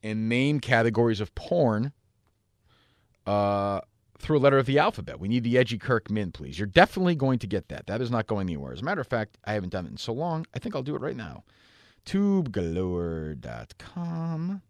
and 0.04 0.30
name 0.30 0.60
categories 0.60 1.20
of 1.20 1.34
porn 1.36 1.92
uh, 3.26 3.82
through 4.20 4.38
a 4.38 4.40
letter 4.40 4.58
of 4.58 4.66
the 4.66 4.80
alphabet? 4.80 5.20
We 5.20 5.28
need 5.28 5.44
the 5.44 5.58
edgy 5.58 5.78
Kirk 5.78 6.10
Min, 6.10 6.32
please. 6.32 6.58
You're 6.60 6.68
definitely 6.68 7.16
going 7.16 7.40
to 7.40 7.48
get 7.48 7.68
that. 7.70 7.88
That 7.88 8.02
is 8.02 8.12
not 8.12 8.28
going 8.28 8.48
anywhere. 8.48 8.74
As 8.74 8.82
a 8.82 8.86
matter 8.86 9.02
of 9.02 9.08
fact, 9.08 9.38
I 9.46 9.54
haven't 9.54 9.70
done 9.70 9.86
it 9.86 9.92
in 9.92 9.98
so 9.98 10.14
long. 10.14 10.46
I 10.54 10.60
think 10.60 10.76
I'll 10.76 10.84
do 10.84 10.96
it 10.96 11.02
right 11.02 11.16
now. 11.16 11.44
TubeGalore.com. 12.06 14.62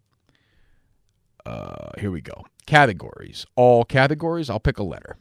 Uh, 1.46 1.90
here 2.00 2.12
we 2.12 2.20
go. 2.20 2.46
Categories. 2.66 3.46
All 3.56 3.86
categories. 3.86 4.50
I'll 4.50 4.60
pick 4.60 4.80
a 4.80 4.84
letter. 4.84 5.18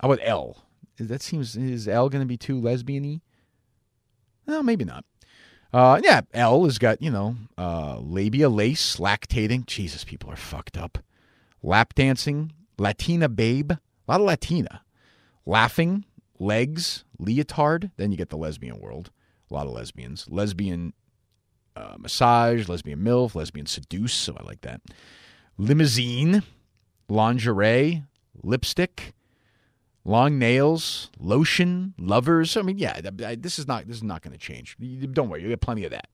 How 0.00 0.10
about 0.10 0.24
L? 0.26 0.62
That 0.98 1.22
seems 1.22 1.56
is 1.56 1.88
L 1.88 2.08
going 2.08 2.22
to 2.22 2.26
be 2.26 2.36
too 2.36 2.60
lesbian-y? 2.60 3.20
No, 4.46 4.62
maybe 4.62 4.84
not. 4.84 5.04
Uh, 5.76 6.00
yeah, 6.02 6.22
L 6.32 6.64
has 6.64 6.78
got 6.78 7.02
you 7.02 7.10
know 7.10 7.36
uh, 7.58 7.98
labia, 7.98 8.48
lace, 8.48 8.96
lactating. 8.96 9.66
Jesus, 9.66 10.04
people 10.04 10.30
are 10.30 10.36
fucked 10.36 10.78
up. 10.78 10.96
Lap 11.62 11.92
dancing, 11.94 12.54
Latina 12.78 13.28
babe, 13.28 13.72
a 13.72 13.78
lot 14.08 14.22
of 14.22 14.26
Latina, 14.26 14.80
laughing, 15.44 16.06
legs, 16.38 17.04
leotard. 17.18 17.90
Then 17.98 18.10
you 18.10 18.16
get 18.16 18.30
the 18.30 18.38
lesbian 18.38 18.80
world. 18.80 19.10
A 19.50 19.54
lot 19.54 19.66
of 19.66 19.74
lesbians. 19.74 20.26
Lesbian 20.30 20.94
uh, 21.76 21.96
massage, 21.98 22.70
lesbian 22.70 23.00
milf, 23.00 23.34
lesbian 23.34 23.66
seduce. 23.66 24.14
So 24.14 24.34
I 24.40 24.44
like 24.44 24.62
that. 24.62 24.80
Limousine, 25.58 26.42
lingerie, 27.10 28.02
lipstick, 28.42 29.12
long 30.06 30.38
nails, 30.38 31.10
lotion, 31.18 31.92
lovers. 31.98 32.56
I 32.56 32.62
mean, 32.62 32.78
yeah, 32.78 33.00
this 33.02 33.58
is 33.58 33.66
not 33.66 33.86
this 33.86 33.96
is 33.96 34.02
not 34.02 34.22
going 34.22 34.32
to 34.32 34.38
change. 34.38 34.76
Don't 35.12 35.28
worry, 35.28 35.42
you 35.42 35.48
get 35.48 35.60
plenty 35.60 35.84
of 35.84 35.90
that. 35.90 36.08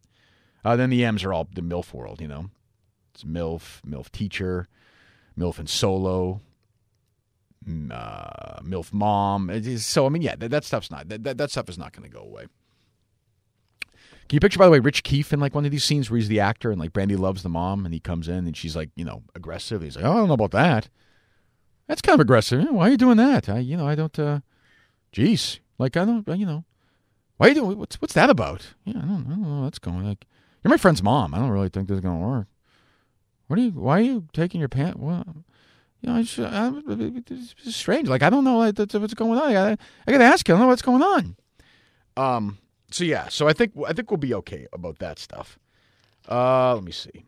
Uh, 0.65 0.77
then 0.77 0.91
the 0.91 1.05
M's 1.05 1.25
are 1.25 1.33
all 1.33 1.49
the 1.53 1.61
MILF 1.61 1.93
world, 1.93 2.21
you 2.21 2.29
know. 2.29 2.51
It's 3.15 3.25
MILF, 3.25 3.83
MILF 3.87 4.11
teacher, 4.11 4.69
MILF 5.39 5.59
and 5.59 5.69
solo, 5.69 6.41
uh, 7.67 8.61
MILF 8.63 8.93
mom. 8.93 9.79
So 9.79 10.07
I 10.07 10.09
mean, 10.09 10.23
yeah, 10.23 10.37
that, 10.37 10.51
that 10.51 10.65
stuff's 10.65 10.91
not 10.91 11.09
that, 11.09 11.23
that, 11.25 11.39
that 11.39 11.51
stuff 11.51 11.69
is 11.69 11.79
not 11.79 11.93
going 11.93 12.09
to 12.09 12.15
go 12.15 12.23
away. 12.23 12.47
Can 14.29 14.37
you 14.37 14.41
picture, 14.41 14.59
by 14.59 14.65
the 14.65 14.71
way, 14.71 14.79
Rich 14.79 15.03
Keefe 15.03 15.35
in 15.35 15.41
like 15.41 15.55
one 15.55 15.67
of 15.67 15.71
these 15.71 15.85
scenes 15.85 16.11
where 16.11 16.17
he's 16.17 16.29
the 16.29 16.41
actor 16.41 16.71
and 16.71 16.81
like 16.81 16.95
Brandy 16.95 17.17
loves 17.17 17.43
the 17.43 17.51
mom 17.51 17.85
and 17.85 17.93
he 17.93 18.01
comes 18.01 18.29
in 18.29 18.47
and 18.47 18.57
she's 18.57 18.75
like, 18.75 18.89
you 18.97 19.05
know, 19.05 19.25
aggressive. 19.35 19.83
He's 19.83 19.97
like, 19.97 20.07
oh, 20.07 20.13
I 20.13 20.15
don't 20.15 20.29
know 20.29 20.35
about 20.35 20.53
that. 20.53 20.89
That's 21.89 22.03
kind 22.03 22.15
of 22.15 22.21
aggressive. 22.21 22.65
Why 22.71 22.89
are 22.89 22.91
you 22.91 22.97
doing 22.97 23.17
that? 23.19 23.49
I, 23.49 23.59
you 23.59 23.77
know, 23.77 23.87
I 23.87 23.95
don't. 23.95 24.17
Uh, 24.19 24.41
geez, 25.13 25.61
like 25.79 25.97
I 25.97 26.05
don't. 26.05 26.27
You 26.29 26.47
know, 26.47 26.65
why 27.37 27.47
are 27.47 27.49
you 27.51 27.55
doing? 27.55 27.79
What's 27.79 28.01
what's 28.01 28.15
that 28.15 28.31
about? 28.31 28.75
Yeah, 28.85 28.99
I 28.99 29.07
don't, 29.07 29.27
I 29.27 29.31
don't 29.31 29.43
know. 29.43 29.63
What's 29.63 29.79
going. 29.79 30.07
Like, 30.07 30.25
you're 30.63 30.71
my 30.71 30.77
friend's 30.77 31.03
mom. 31.03 31.35
I 31.35 31.39
don't 31.39 31.51
really 31.51 31.69
think 31.69 31.89
this 31.89 31.97
is 31.97 32.01
gonna 32.01 32.25
work. 32.25 32.47
What 33.49 33.59
are 33.59 33.63
you? 33.63 33.71
Why 33.71 33.99
are 33.99 34.03
you 34.03 34.29
taking 34.33 34.61
your 34.61 34.69
pants? 34.69 34.99
Well, 34.99 35.45
you 36.01 36.13
know, 36.13 36.19
it's, 36.19 36.39
uh, 36.39 36.81
it's 36.89 37.77
strange. 37.77 38.09
Like 38.09 38.23
I 38.23 38.31
don't 38.31 38.45
know 38.45 38.59
like, 38.59 38.79
what's 38.79 39.15
going 39.15 39.39
on. 39.39 39.51
I 39.51 39.53
gotta, 39.53 39.79
I 40.07 40.13
gotta 40.13 40.25
ask 40.25 40.49
you. 40.49 40.55
I 40.55 40.59
don't 40.59 40.67
know 40.67 40.69
what's 40.69 40.83
going 40.83 41.03
on. 41.03 41.37
Um. 42.17 42.59
So 42.91 43.05
yeah. 43.05 43.29
So 43.29 43.49
I 43.49 43.53
think 43.53 43.73
I 43.87 43.93
think 43.93 44.11
we'll 44.11 44.19
be 44.19 44.35
okay 44.35 44.67
about 44.73 44.99
that 45.01 45.19
stuff. 45.19 45.59
Uh. 46.29 46.75
Let 46.75 46.85
me 46.85 46.93
see. 46.93 47.27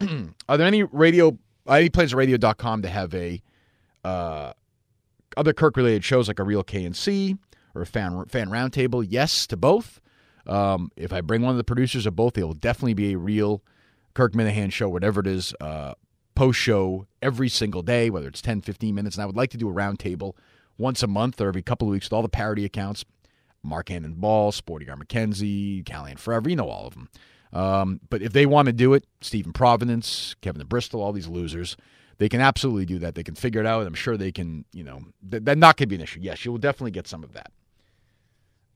are 0.48 0.58
there 0.58 0.66
any 0.66 0.82
radio? 0.82 1.38
Any 1.68 1.88
plans 1.88 2.12
at 2.12 2.16
radio.com 2.16 2.82
to 2.82 2.88
have 2.88 3.14
a 3.14 3.40
uh, 4.04 4.52
other 5.36 5.52
Kirk 5.52 5.76
related 5.76 6.04
shows 6.04 6.28
like 6.28 6.38
a 6.38 6.44
real 6.44 6.64
KNC 6.64 7.38
or 7.74 7.82
a 7.82 7.86
fan 7.86 8.24
fan 8.26 8.48
roundtable. 8.48 9.04
Yes 9.08 9.46
to 9.48 9.56
both. 9.56 10.00
Um, 10.46 10.90
if 10.96 11.12
I 11.12 11.20
bring 11.20 11.42
one 11.42 11.52
of 11.52 11.56
the 11.56 11.64
producers 11.64 12.06
of 12.06 12.16
both, 12.16 12.34
they 12.34 12.42
will 12.42 12.54
definitely 12.54 12.94
be 12.94 13.12
a 13.12 13.18
real 13.18 13.62
Kirk 14.14 14.32
Minihane 14.32 14.72
show, 14.72 14.88
whatever 14.88 15.20
it 15.20 15.26
is, 15.26 15.54
uh, 15.60 15.94
post 16.34 16.58
show 16.58 17.06
every 17.20 17.48
single 17.48 17.82
day, 17.82 18.10
whether 18.10 18.28
it's 18.28 18.42
10, 18.42 18.62
15 18.62 18.94
minutes. 18.94 19.16
And 19.16 19.22
I 19.22 19.26
would 19.26 19.36
like 19.36 19.50
to 19.50 19.56
do 19.56 19.68
a 19.68 19.72
roundtable 19.72 20.34
once 20.78 21.02
a 21.02 21.06
month 21.06 21.40
or 21.40 21.48
every 21.48 21.62
couple 21.62 21.88
of 21.88 21.92
weeks 21.92 22.06
with 22.06 22.12
all 22.12 22.22
the 22.22 22.28
parody 22.28 22.64
accounts 22.64 23.04
Mark 23.62 23.88
Hannon 23.90 24.14
Ball, 24.14 24.50
Sporty 24.52 24.88
R. 24.90 24.96
McKenzie, 24.96 25.84
Callahan 25.84 26.16
Forever, 26.16 26.50
you 26.50 26.56
know 26.56 26.68
all 26.68 26.88
of 26.88 26.94
them. 26.94 27.08
Um, 27.52 28.00
but 28.10 28.22
if 28.22 28.32
they 28.32 28.46
want 28.46 28.66
to 28.66 28.72
do 28.72 28.94
it, 28.94 29.04
Stephen 29.20 29.52
Providence, 29.52 30.34
Kevin 30.40 30.58
the 30.58 30.64
Bristol, 30.64 31.00
all 31.00 31.12
these 31.12 31.28
losers, 31.28 31.76
they 32.22 32.28
can 32.28 32.40
absolutely 32.40 32.86
do 32.86 33.00
that. 33.00 33.16
They 33.16 33.24
can 33.24 33.34
figure 33.34 33.60
it 33.60 33.66
out. 33.66 33.84
I'm 33.84 33.94
sure 33.94 34.16
they 34.16 34.30
can, 34.30 34.64
you 34.72 34.84
know, 34.84 35.02
that, 35.28 35.44
that 35.44 35.58
not 35.58 35.76
going 35.76 35.86
to 35.86 35.88
be 35.88 35.96
an 35.96 36.02
issue. 36.02 36.20
Yes, 36.22 36.44
you 36.44 36.52
will 36.52 36.58
definitely 36.58 36.92
get 36.92 37.08
some 37.08 37.24
of 37.24 37.32
that. 37.32 37.50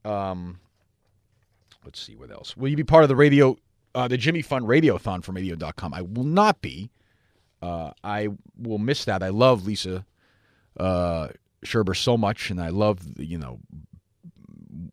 Um, 0.03 0.59
let's 1.85 1.97
see 1.97 2.13
what 2.13 2.29
else. 2.29 2.57
Will 2.57 2.67
you 2.67 2.75
be 2.75 2.83
part 2.83 3.03
of 3.03 3.07
the 3.07 3.15
radio, 3.15 3.55
uh, 3.95 4.09
the 4.09 4.17
Jimmy 4.17 4.41
Fund 4.41 4.65
Radiothon 4.65 5.23
from 5.23 5.35
radio.com? 5.35 5.93
I 5.93 6.01
will 6.01 6.25
not 6.25 6.61
be. 6.61 6.89
Uh, 7.61 7.91
I 8.03 8.27
will 8.61 8.79
miss 8.79 9.05
that. 9.05 9.23
I 9.23 9.29
love 9.29 9.65
Lisa 9.65 10.05
uh, 10.77 11.29
Scherber 11.63 11.95
so 11.95 12.17
much, 12.17 12.51
and 12.51 12.61
I 12.61 12.67
love, 12.67 12.99
you 13.17 13.37
know, 13.37 13.59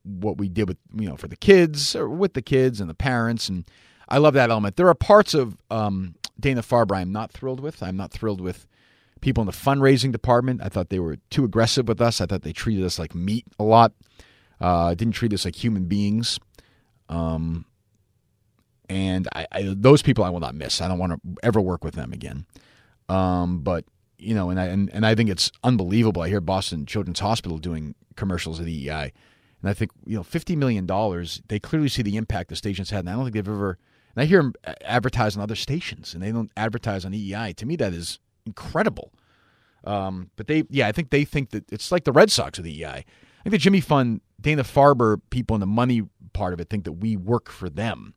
what 0.04 0.38
we 0.38 0.48
did 0.48 0.68
with, 0.68 0.78
you 0.96 1.08
know, 1.08 1.16
for 1.16 1.26
the 1.26 1.36
kids 1.36 1.96
or 1.96 2.08
with 2.08 2.34
the 2.34 2.42
kids 2.42 2.80
and 2.80 2.88
the 2.88 2.94
parents. 2.94 3.48
And 3.48 3.68
I 4.08 4.18
love 4.18 4.34
that 4.34 4.50
element. 4.50 4.76
There 4.76 4.88
are 4.88 4.94
parts 4.94 5.34
of 5.34 5.56
um, 5.72 6.14
Dana 6.38 6.62
Farber 6.62 6.96
I'm 6.96 7.12
not 7.12 7.32
thrilled 7.32 7.60
with. 7.60 7.82
I'm 7.82 7.96
not 7.96 8.12
thrilled 8.12 8.40
with 8.40 8.66
people 9.20 9.42
in 9.42 9.46
the 9.46 9.52
fundraising 9.52 10.12
department. 10.12 10.60
I 10.62 10.68
thought 10.68 10.90
they 10.90 10.98
were 10.98 11.16
too 11.30 11.44
aggressive 11.44 11.88
with 11.88 12.00
us. 12.00 12.20
I 12.20 12.26
thought 12.26 12.42
they 12.42 12.52
treated 12.52 12.84
us 12.84 12.98
like 12.98 13.14
meat 13.14 13.46
a 13.58 13.64
lot. 13.64 13.92
Uh, 14.60 14.94
didn't 14.94 15.14
treat 15.14 15.32
us 15.32 15.44
like 15.44 15.56
human 15.56 15.86
beings. 15.86 16.38
Um, 17.08 17.64
and 18.88 19.28
I, 19.34 19.46
I, 19.50 19.74
those 19.76 20.02
people 20.02 20.24
I 20.24 20.30
will 20.30 20.40
not 20.40 20.54
miss. 20.54 20.80
I 20.80 20.88
don't 20.88 20.98
want 20.98 21.12
to 21.12 21.20
ever 21.42 21.60
work 21.60 21.84
with 21.84 21.94
them 21.94 22.12
again. 22.12 22.46
Um, 23.08 23.60
but 23.60 23.84
you 24.18 24.34
know, 24.34 24.50
and 24.50 24.60
I 24.60 24.66
and, 24.66 24.90
and 24.92 25.04
I 25.06 25.14
think 25.14 25.30
it's 25.30 25.50
unbelievable. 25.62 26.22
I 26.22 26.28
hear 26.28 26.40
Boston 26.40 26.86
Children's 26.86 27.20
Hospital 27.20 27.58
doing 27.58 27.94
commercials 28.16 28.60
at 28.60 28.66
EEI, 28.66 29.12
and 29.60 29.70
I 29.70 29.74
think 29.74 29.90
you 30.06 30.16
know, 30.16 30.22
fifty 30.22 30.56
million 30.56 30.86
dollars. 30.86 31.42
They 31.48 31.58
clearly 31.58 31.88
see 31.88 32.02
the 32.02 32.16
impact 32.16 32.50
the 32.50 32.56
stations 32.56 32.90
had, 32.90 33.00
and 33.00 33.10
I 33.10 33.14
don't 33.14 33.24
think 33.24 33.34
they've 33.34 33.48
ever. 33.48 33.78
And 34.14 34.22
I 34.22 34.26
hear 34.26 34.42
them 34.42 34.54
advertise 34.82 35.36
on 35.36 35.42
other 35.42 35.56
stations, 35.56 36.14
and 36.14 36.22
they 36.22 36.32
don't 36.32 36.52
advertise 36.56 37.04
on 37.04 37.12
EEI. 37.12 37.54
To 37.56 37.66
me, 37.66 37.76
that 37.76 37.92
is 37.92 38.18
incredible. 38.46 39.12
Um, 39.84 40.30
but 40.36 40.46
they, 40.46 40.64
yeah, 40.70 40.86
I 40.88 40.92
think 40.92 41.10
they 41.10 41.24
think 41.24 41.50
that 41.50 41.70
it's 41.70 41.92
like 41.92 42.04
the 42.04 42.12
Red 42.12 42.30
Sox 42.30 42.58
of 42.58 42.64
the 42.64 42.80
EEI. 42.80 42.86
I 42.86 43.04
think 43.42 43.52
the 43.52 43.58
Jimmy 43.58 43.80
Fund, 43.80 44.20
Dana 44.40 44.62
Farber 44.62 45.20
people 45.30 45.54
in 45.54 45.60
the 45.60 45.66
money 45.66 46.02
part 46.32 46.54
of 46.54 46.60
it 46.60 46.70
think 46.70 46.84
that 46.84 46.92
we 46.92 47.16
work 47.16 47.50
for 47.50 47.68
them. 47.68 48.14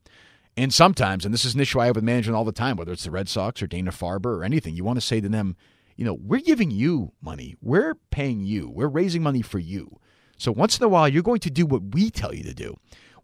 And 0.56 0.74
sometimes, 0.74 1.24
and 1.24 1.34
this 1.34 1.46
is 1.46 1.54
an 1.54 1.62
issue 1.62 1.80
I 1.80 1.88
have 1.88 1.96
with 1.96 2.04
management 2.04 2.36
all 2.36 2.46
the 2.46 2.52
time, 2.52 2.78
whether 2.78 2.92
it's 2.92 3.04
the 3.04 3.12
Red 3.12 3.30
Sox 3.30 3.62
or 3.62 3.68
Dana 3.68 3.92
Farber 3.92 4.38
or 4.38 4.44
anything, 4.44 4.76
you 4.76 4.84
want 4.84 4.98
to 4.98 5.06
say 5.06 5.22
to 5.22 5.30
them, 5.30 5.56
you 5.96 6.06
know, 6.06 6.14
we're 6.14 6.40
giving 6.40 6.72
you 6.72 7.12
money. 7.22 7.56
We're 7.62 7.96
paying 8.12 8.44
you. 8.44 8.70
We're 8.70 8.88
raising 8.88 9.22
money 9.22 9.42
for 9.42 9.60
you. 9.60 10.00
So 10.38 10.52
once 10.52 10.80
in 10.80 10.84
a 10.84 10.90
while, 10.90 11.08
you're 11.08 11.24
going 11.24 11.40
to 11.42 11.52
do 11.52 11.66
what 11.66 11.94
we 11.94 12.10
tell 12.10 12.34
you 12.34 12.44
to 12.44 12.54
do. 12.54 12.78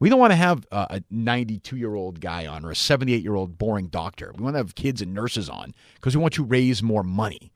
We 0.04 0.10
don't 0.10 0.20
want 0.20 0.32
to 0.32 0.36
have 0.36 0.68
a 0.70 1.02
92 1.10 1.78
year 1.78 1.96
old 1.96 2.20
guy 2.20 2.46
on 2.46 2.66
or 2.66 2.72
a 2.72 2.76
78 2.76 3.24
year 3.24 3.36
old 3.36 3.58
boring 3.58 3.88
doctor. 3.88 4.34
We 4.36 4.44
want 4.44 4.56
to 4.56 4.58
have 4.58 4.76
kids 4.76 5.02
and 5.02 5.14
nurses 5.14 5.48
on 5.48 5.74
because 5.96 6.14
we 6.14 6.22
want 6.22 6.34
to 6.34 6.44
raise 6.44 6.84
more 6.84 7.04
money. 7.04 7.54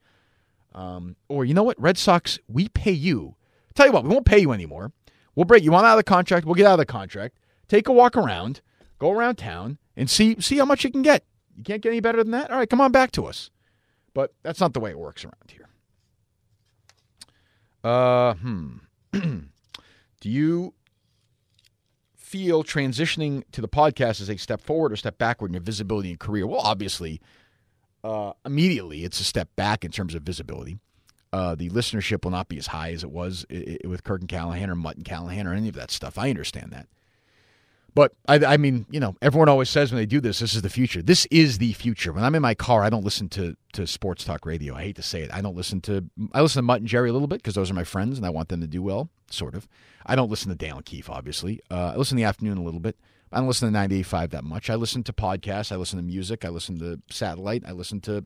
Um, 0.74 1.16
or 1.28 1.44
you 1.44 1.52
know 1.52 1.62
what, 1.62 1.78
Red 1.78 1.98
Sox, 1.98 2.38
we 2.48 2.70
pay 2.70 2.92
you. 2.92 3.36
Tell 3.74 3.84
you 3.84 3.92
what, 3.92 4.04
we 4.04 4.08
won't 4.08 4.24
pay 4.24 4.38
you 4.38 4.52
anymore. 4.52 4.92
We'll 5.34 5.44
break 5.44 5.62
you 5.62 5.72
want 5.72 5.84
out 5.84 5.98
of 5.98 5.98
the 5.98 6.04
contract. 6.04 6.46
We'll 6.46 6.54
get 6.54 6.64
out 6.64 6.72
of 6.72 6.78
the 6.78 6.86
contract. 6.86 7.36
Take 7.68 7.86
a 7.86 7.92
walk 7.92 8.16
around, 8.16 8.62
go 8.98 9.10
around 9.10 9.36
town, 9.36 9.76
and 9.94 10.08
see 10.08 10.40
see 10.40 10.56
how 10.56 10.64
much 10.64 10.84
you 10.84 10.90
can 10.90 11.02
get. 11.02 11.26
You 11.54 11.64
can't 11.64 11.82
get 11.82 11.90
any 11.90 12.00
better 12.00 12.24
than 12.24 12.32
that. 12.32 12.50
All 12.50 12.56
right, 12.56 12.70
come 12.70 12.80
on 12.80 12.92
back 12.92 13.12
to 13.12 13.26
us. 13.26 13.50
But 14.14 14.32
that's 14.42 14.58
not 14.58 14.72
the 14.72 14.80
way 14.80 14.92
it 14.92 14.98
works 14.98 15.22
around 15.22 15.50
here. 15.50 15.68
Uh, 17.84 18.32
hmm. 18.36 18.76
Do 20.20 20.30
you 20.30 20.72
feel 22.28 22.62
transitioning 22.62 23.42
to 23.52 23.62
the 23.62 23.68
podcast 23.68 24.20
is 24.20 24.28
a 24.28 24.36
step 24.36 24.60
forward 24.60 24.92
or 24.92 24.96
step 24.96 25.16
backward 25.16 25.48
in 25.48 25.54
your 25.54 25.62
visibility 25.62 26.10
and 26.10 26.20
career? 26.20 26.46
Well, 26.46 26.60
obviously, 26.60 27.20
uh, 28.04 28.32
immediately 28.44 29.04
it's 29.04 29.18
a 29.18 29.24
step 29.24 29.48
back 29.56 29.84
in 29.84 29.90
terms 29.90 30.14
of 30.14 30.22
visibility. 30.22 30.78
Uh, 31.32 31.54
the 31.54 31.70
listenership 31.70 32.24
will 32.24 32.30
not 32.30 32.48
be 32.48 32.58
as 32.58 32.68
high 32.68 32.92
as 32.92 33.02
it 33.02 33.10
was 33.10 33.46
with 33.84 34.04
Kirk 34.04 34.20
and 34.20 34.28
Callahan 34.28 34.70
or 34.70 34.74
Mutt 34.74 34.96
and 34.96 35.04
Callahan 35.04 35.46
or 35.46 35.54
any 35.54 35.68
of 35.68 35.74
that 35.74 35.90
stuff. 35.90 36.18
I 36.18 36.30
understand 36.30 36.70
that. 36.72 36.86
But 37.94 38.12
I, 38.28 38.36
I, 38.44 38.56
mean, 38.58 38.86
you 38.90 39.00
know, 39.00 39.16
everyone 39.22 39.48
always 39.48 39.70
says 39.70 39.90
when 39.90 40.00
they 40.00 40.06
do 40.06 40.20
this, 40.20 40.38
this 40.38 40.54
is 40.54 40.62
the 40.62 40.68
future. 40.68 41.02
This 41.02 41.26
is 41.30 41.58
the 41.58 41.72
future. 41.72 42.12
When 42.12 42.22
I'm 42.22 42.34
in 42.34 42.42
my 42.42 42.54
car, 42.54 42.82
I 42.84 42.90
don't 42.90 43.04
listen 43.04 43.28
to 43.30 43.56
to 43.72 43.86
sports 43.86 44.24
talk 44.24 44.46
radio. 44.46 44.74
I 44.74 44.82
hate 44.82 44.96
to 44.96 45.02
say 45.02 45.22
it. 45.22 45.32
I 45.32 45.40
don't 45.40 45.56
listen 45.56 45.80
to. 45.82 46.04
I 46.32 46.40
listen 46.40 46.60
to 46.60 46.64
Mutt 46.64 46.80
and 46.80 46.88
Jerry 46.88 47.10
a 47.10 47.12
little 47.12 47.28
bit 47.28 47.40
because 47.42 47.54
those 47.54 47.70
are 47.70 47.74
my 47.74 47.84
friends 47.84 48.16
and 48.16 48.26
I 48.26 48.30
want 48.30 48.48
them 48.48 48.60
to 48.60 48.66
do 48.66 48.82
well, 48.82 49.10
sort 49.30 49.54
of. 49.54 49.66
I 50.06 50.16
don't 50.16 50.30
listen 50.30 50.48
to 50.50 50.54
Dale 50.54 50.76
and 50.76 50.84
Keefe, 50.84 51.10
obviously. 51.10 51.60
Uh, 51.70 51.92
I 51.94 51.96
listen 51.96 52.16
in 52.16 52.22
the 52.22 52.28
afternoon 52.28 52.58
a 52.58 52.62
little 52.62 52.80
bit. 52.80 52.96
I 53.32 53.38
don't 53.38 53.46
listen 53.48 53.70
to 53.70 53.78
98.5 53.78 54.30
that 54.30 54.44
much. 54.44 54.70
I 54.70 54.74
listen 54.74 55.02
to 55.04 55.12
podcasts. 55.12 55.70
I 55.70 55.76
listen 55.76 55.98
to 55.98 56.02
music. 56.02 56.44
I 56.44 56.48
listen 56.48 56.78
to 56.78 57.00
satellite. 57.10 57.62
I 57.66 57.72
listen 57.72 58.00
to, 58.02 58.24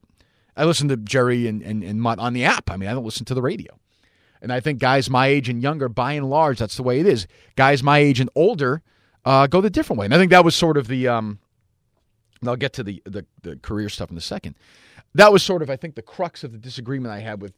I 0.56 0.64
listen 0.64 0.88
to 0.88 0.96
Jerry 0.96 1.48
and, 1.48 1.60
and, 1.62 1.82
and 1.82 2.00
Mutt 2.00 2.20
on 2.20 2.34
the 2.34 2.44
app. 2.44 2.70
I 2.70 2.76
mean, 2.76 2.88
I 2.88 2.92
don't 2.92 3.04
listen 3.04 3.24
to 3.26 3.34
the 3.34 3.42
radio. 3.42 3.76
And 4.40 4.52
I 4.52 4.60
think 4.60 4.80
guys 4.80 5.10
my 5.10 5.26
age 5.26 5.48
and 5.48 5.62
younger, 5.62 5.88
by 5.88 6.12
and 6.12 6.28
large, 6.28 6.58
that's 6.58 6.76
the 6.76 6.82
way 6.82 7.00
it 7.00 7.06
is. 7.06 7.26
Guys 7.56 7.82
my 7.82 7.98
age 7.98 8.20
and 8.20 8.30
older 8.34 8.82
uh, 9.24 9.46
go 9.46 9.60
the 9.60 9.70
different 9.70 10.00
way. 10.00 10.06
And 10.06 10.14
I 10.14 10.18
think 10.18 10.30
that 10.30 10.44
was 10.44 10.54
sort 10.54 10.76
of 10.76 10.88
the. 10.88 11.08
Um, 11.08 11.38
I'll 12.44 12.56
get 12.56 12.72
to 12.74 12.82
the, 12.82 13.02
the 13.04 13.24
the 13.42 13.56
career 13.56 13.88
stuff 13.88 14.10
in 14.10 14.16
a 14.16 14.20
second. 14.20 14.56
That 15.14 15.32
was 15.32 15.42
sort 15.42 15.62
of, 15.62 15.70
I 15.70 15.76
think, 15.76 15.94
the 15.94 16.02
crux 16.02 16.42
of 16.42 16.52
the 16.52 16.58
disagreement 16.58 17.12
I 17.12 17.20
had 17.20 17.40
with 17.40 17.52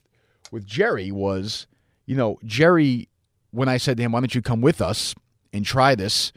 with 0.50 0.66
Jerry 0.66 1.10
was, 1.10 1.66
you 2.06 2.16
know, 2.16 2.38
Jerry, 2.44 3.08
when 3.50 3.68
I 3.68 3.78
said 3.78 3.96
to 3.96 4.02
him, 4.02 4.12
"Why 4.12 4.20
don't 4.20 4.34
you 4.34 4.42
come 4.42 4.60
with 4.60 4.80
us 4.80 5.14
and 5.52 5.64
try 5.64 5.94
this?" 5.94 6.32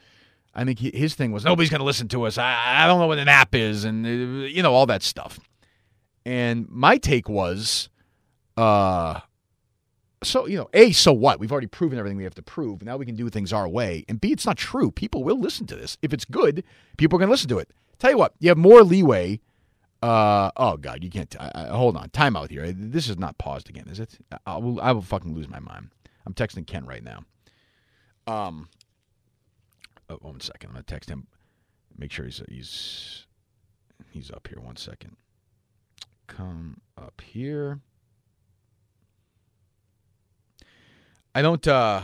I 0.55 0.63
think 0.63 0.79
his 0.79 1.13
thing 1.13 1.31
was 1.31 1.43
nobody's 1.43 1.69
going 1.69 1.81
to 1.81 1.86
listen 1.86 2.07
to 2.10 2.24
us. 2.24 2.38
I, 2.38 2.84
I 2.84 2.88
don't 2.88 3.00
know 3.00 3.07
what 3.07 3.19
an 3.19 3.27
app 3.27 3.53
is, 3.53 3.84
and 3.84 4.05
uh, 4.05 4.10
you 4.48 4.63
know 4.63 4.74
all 4.74 4.86
that 4.88 5.03
stuff. 5.03 5.39
And 6.25 6.67
my 6.69 6.98
take 6.98 7.29
was, 7.29 7.89
uh, 8.57 9.19
so 10.24 10.47
you 10.47 10.57
know, 10.57 10.69
a 10.74 10.91
so 10.91 11.13
what? 11.13 11.39
We've 11.39 11.51
already 11.51 11.67
proven 11.67 12.00
everything 12.00 12.17
we 12.17 12.24
have 12.24 12.36
to 12.36 12.41
prove. 12.41 12.81
Now 12.81 12.97
we 12.97 13.05
can 13.05 13.15
do 13.15 13.29
things 13.29 13.53
our 13.53 13.67
way. 13.67 14.05
And 14.07 14.19
b, 14.19 14.31
it's 14.31 14.45
not 14.45 14.57
true. 14.57 14.91
People 14.91 15.24
will 15.24 15.39
listen 15.39 15.67
to 15.67 15.75
this 15.75 15.97
if 16.01 16.13
it's 16.13 16.25
good. 16.25 16.63
People 16.97 17.17
are 17.17 17.19
going 17.19 17.27
to 17.27 17.31
listen 17.31 17.50
to 17.50 17.59
it. 17.59 17.71
Tell 18.00 18.12
you 18.12 18.17
what, 18.17 18.33
you 18.39 18.50
have 18.50 18.57
more 18.57 18.83
leeway. 18.83 19.39
Uh, 20.01 20.51
oh 20.57 20.77
God, 20.77 21.03
you 21.03 21.09
can't. 21.09 21.36
I, 21.39 21.51
I, 21.53 21.67
hold 21.67 21.97
on, 21.97 22.09
time 22.09 22.36
out 22.36 22.51
here. 22.51 22.71
This 22.71 23.09
is 23.09 23.17
not 23.17 23.38
paused 23.38 23.69
again, 23.69 23.88
is 23.88 24.00
it? 24.00 24.17
I 24.45 24.57
will. 24.57 24.79
I 24.79 24.91
will 24.91 25.01
fucking 25.01 25.33
lose 25.33 25.50
my 25.50 25.59
mind. 25.59 25.89
I'm 26.25 26.33
texting 26.33 26.67
Ken 26.67 26.86
right 26.86 27.03
now. 27.03 27.24
Um. 28.27 28.69
Oh, 30.09 30.17
one 30.21 30.39
second. 30.39 30.69
I'm 30.69 30.75
gonna 30.75 30.83
text 30.83 31.09
him. 31.09 31.27
Make 31.97 32.12
sure 32.12 32.25
he's 32.25 32.43
he's 32.47 33.25
he's 34.12 34.29
up 34.29 34.47
here. 34.47 34.59
One 34.59 34.75
second. 34.75 35.17
Come 36.27 36.81
up 36.97 37.19
here. 37.21 37.79
I 41.38 41.44
don't. 41.44 41.67
Uh, 41.67 42.01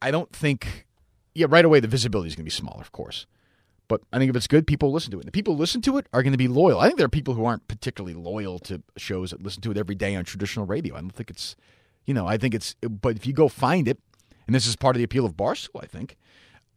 I 0.00 0.10
don't 0.10 0.32
think. 0.32 0.86
Yeah, 1.34 1.48
right 1.50 1.66
away 1.66 1.80
the 1.80 1.86
visibility 1.86 2.28
is 2.28 2.34
going 2.34 2.44
to 2.44 2.50
be 2.50 2.50
smaller, 2.50 2.80
of 2.80 2.92
course. 2.92 3.26
But 3.88 4.00
I 4.10 4.18
think 4.18 4.30
if 4.30 4.36
it's 4.36 4.46
good, 4.46 4.66
people 4.66 4.90
listen 4.90 5.10
to 5.10 5.18
it. 5.18 5.20
And 5.20 5.28
the 5.28 5.32
people 5.32 5.54
listen 5.54 5.82
to 5.82 5.98
it 5.98 6.06
are 6.14 6.22
going 6.22 6.32
to 6.32 6.38
be 6.38 6.48
loyal. 6.48 6.80
I 6.80 6.86
think 6.86 6.96
there 6.96 7.04
are 7.04 7.10
people 7.10 7.34
who 7.34 7.44
aren't 7.44 7.68
particularly 7.68 8.14
loyal 8.14 8.58
to 8.60 8.82
shows 8.96 9.32
that 9.32 9.42
listen 9.42 9.60
to 9.62 9.70
it 9.70 9.76
every 9.76 9.96
day 9.96 10.16
on 10.16 10.24
traditional 10.24 10.64
radio. 10.64 10.96
I 10.96 11.00
don't 11.02 11.10
think 11.10 11.28
it's, 11.28 11.56
you 12.06 12.14
know, 12.14 12.26
I 12.26 12.38
think 12.38 12.54
it's. 12.54 12.74
But 12.80 13.16
if 13.16 13.26
you 13.26 13.34
go 13.34 13.48
find 13.48 13.86
it, 13.86 13.98
and 14.46 14.54
this 14.54 14.66
is 14.66 14.76
part 14.76 14.96
of 14.96 14.98
the 14.98 15.04
appeal 15.04 15.26
of 15.26 15.36
Barstool, 15.36 15.82
I 15.82 15.86
think. 15.86 16.16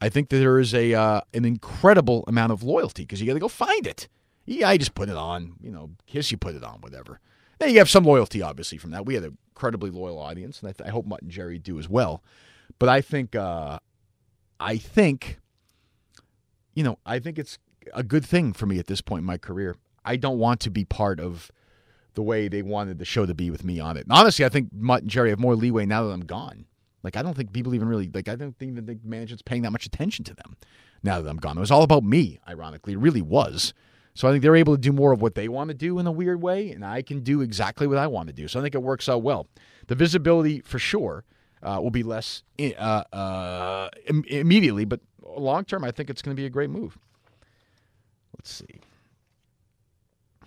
I 0.01 0.09
think 0.09 0.27
that 0.27 0.39
there 0.39 0.59
is 0.59 0.73
a 0.73 0.93
uh, 0.93 1.21
an 1.33 1.45
incredible 1.45 2.25
amount 2.27 2.51
of 2.51 2.63
loyalty 2.63 3.03
because 3.03 3.21
you 3.21 3.27
got 3.27 3.35
to 3.35 3.39
go 3.39 3.47
find 3.47 3.87
it. 3.87 4.09
Yeah, 4.45 4.67
I 4.67 4.75
just 4.75 4.93
put 4.93 5.07
it 5.07 5.15
on. 5.15 5.53
You 5.61 5.71
know, 5.71 5.91
Kiss, 6.05 6.31
you 6.31 6.37
put 6.37 6.55
it 6.55 6.65
on, 6.65 6.81
whatever. 6.81 7.21
Now 7.61 7.67
you 7.67 7.77
have 7.77 7.89
some 7.89 8.03
loyalty, 8.03 8.41
obviously, 8.41 8.77
from 8.77 8.91
that. 8.91 9.05
We 9.05 9.13
had 9.13 9.23
an 9.23 9.37
incredibly 9.53 9.91
loyal 9.91 10.17
audience, 10.17 10.59
and 10.61 10.69
I, 10.69 10.71
th- 10.73 10.87
I 10.87 10.91
hope 10.91 11.05
Mutt 11.05 11.21
and 11.21 11.29
Jerry 11.29 11.59
do 11.59 11.77
as 11.77 11.87
well. 11.87 12.23
But 12.79 12.89
I 12.89 13.01
think, 13.01 13.35
uh, 13.35 13.77
I 14.59 14.77
think, 14.77 15.39
you 16.73 16.83
know, 16.83 16.97
I 17.05 17.19
think 17.19 17.37
it's 17.37 17.59
a 17.93 18.03
good 18.03 18.25
thing 18.25 18.53
for 18.53 18.65
me 18.65 18.79
at 18.79 18.87
this 18.87 19.01
point 19.01 19.21
in 19.21 19.25
my 19.25 19.37
career. 19.37 19.75
I 20.03 20.15
don't 20.15 20.39
want 20.39 20.59
to 20.61 20.71
be 20.71 20.85
part 20.85 21.19
of 21.19 21.51
the 22.15 22.23
way 22.23 22.47
they 22.47 22.63
wanted 22.63 22.97
the 22.97 23.05
show 23.05 23.25
to 23.25 23.33
be 23.33 23.51
with 23.51 23.63
me 23.63 23.79
on 23.79 23.95
it. 23.95 24.05
And 24.05 24.11
honestly, 24.11 24.43
I 24.43 24.49
think 24.49 24.69
Mutt 24.73 25.03
and 25.03 25.11
Jerry 25.11 25.29
have 25.29 25.39
more 25.39 25.55
leeway 25.55 25.85
now 25.85 26.05
that 26.05 26.13
I'm 26.13 26.25
gone. 26.25 26.65
Like, 27.03 27.15
I 27.15 27.21
don't 27.21 27.35
think 27.35 27.53
people 27.53 27.75
even 27.75 27.87
really, 27.87 28.09
like, 28.11 28.27
I 28.27 28.35
don't 28.35 28.55
even 28.59 28.85
think 28.85 29.05
management's 29.05 29.43
paying 29.43 29.61
that 29.63 29.71
much 29.71 29.85
attention 29.85 30.25
to 30.25 30.33
them 30.33 30.57
now 31.03 31.21
that 31.21 31.29
I'm 31.29 31.37
gone. 31.37 31.57
It 31.57 31.61
was 31.61 31.71
all 31.71 31.83
about 31.83 32.03
me, 32.03 32.39
ironically. 32.47 32.93
It 32.93 32.99
really 32.99 33.21
was. 33.21 33.73
So 34.15 34.27
I 34.27 34.31
think 34.31 34.43
they're 34.43 34.55
able 34.55 34.75
to 34.75 34.81
do 34.81 34.91
more 34.91 35.11
of 35.11 35.21
what 35.21 35.35
they 35.35 35.47
want 35.47 35.69
to 35.69 35.73
do 35.73 35.97
in 35.97 36.05
a 36.05 36.11
weird 36.11 36.41
way, 36.41 36.71
and 36.71 36.85
I 36.85 37.01
can 37.01 37.21
do 37.21 37.41
exactly 37.41 37.87
what 37.87 37.97
I 37.97 38.07
want 38.07 38.27
to 38.27 38.33
do. 38.33 38.47
So 38.47 38.59
I 38.59 38.63
think 38.63 38.75
it 38.75 38.83
works 38.83 39.09
out 39.09 39.23
well. 39.23 39.47
The 39.87 39.95
visibility, 39.95 40.61
for 40.61 40.77
sure, 40.77 41.23
uh, 41.63 41.79
will 41.81 41.91
be 41.91 42.03
less 42.03 42.43
uh, 42.59 43.03
uh, 43.13 43.89
Im- 44.07 44.25
immediately, 44.27 44.85
but 44.85 44.99
long 45.25 45.65
term, 45.65 45.83
I 45.83 45.91
think 45.91 46.09
it's 46.09 46.21
going 46.21 46.35
to 46.35 46.39
be 46.39 46.45
a 46.45 46.49
great 46.49 46.69
move. 46.69 46.97
Let's 48.37 48.51
see. 48.51 48.81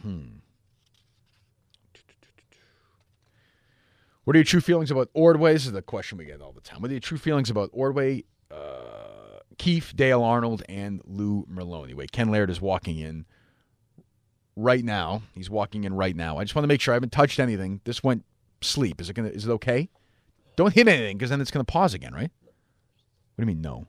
Hmm. 0.02 0.26
What 4.24 4.34
are 4.34 4.38
your 4.38 4.44
true 4.44 4.60
feelings 4.60 4.90
about 4.90 5.08
Ordway? 5.14 5.52
This 5.52 5.66
is 5.66 5.72
the 5.72 5.82
question 5.82 6.18
we 6.18 6.24
get 6.24 6.40
all 6.40 6.52
the 6.52 6.60
time. 6.60 6.82
What 6.82 6.90
are 6.90 6.94
your 6.94 7.00
true 7.00 7.18
feelings 7.18 7.48
about 7.48 7.70
Ordway, 7.72 8.24
uh, 8.50 9.38
Keefe, 9.56 9.94
Dale 9.94 10.22
Arnold, 10.22 10.64
and 10.68 11.00
Lou 11.04 11.46
Merloni? 11.46 11.94
Wait, 11.94 12.10
Ken 12.10 12.28
Laird 12.28 12.50
is 12.50 12.60
walking 12.60 12.98
in 12.98 13.24
right 14.56 14.84
now. 14.84 15.22
He's 15.34 15.50
walking 15.50 15.84
in 15.84 15.94
right 15.94 16.16
now. 16.16 16.38
I 16.38 16.44
just 16.44 16.54
want 16.54 16.64
to 16.64 16.68
make 16.68 16.80
sure 16.80 16.92
I 16.92 16.96
haven't 16.96 17.12
touched 17.12 17.38
anything. 17.38 17.80
This 17.84 18.02
went 18.02 18.24
sleep. 18.62 19.00
Is 19.00 19.08
it 19.10 19.14
gonna? 19.14 19.28
Is 19.28 19.46
it 19.46 19.50
okay? 19.52 19.88
Don't 20.56 20.74
hit 20.74 20.88
anything 20.88 21.18
because 21.18 21.30
then 21.30 21.40
it's 21.40 21.50
gonna 21.50 21.64
pause 21.64 21.94
again, 21.94 22.14
right? 22.14 22.30
What 22.40 23.44
do 23.44 23.50
you 23.50 23.54
mean 23.54 23.60
no? 23.60 23.86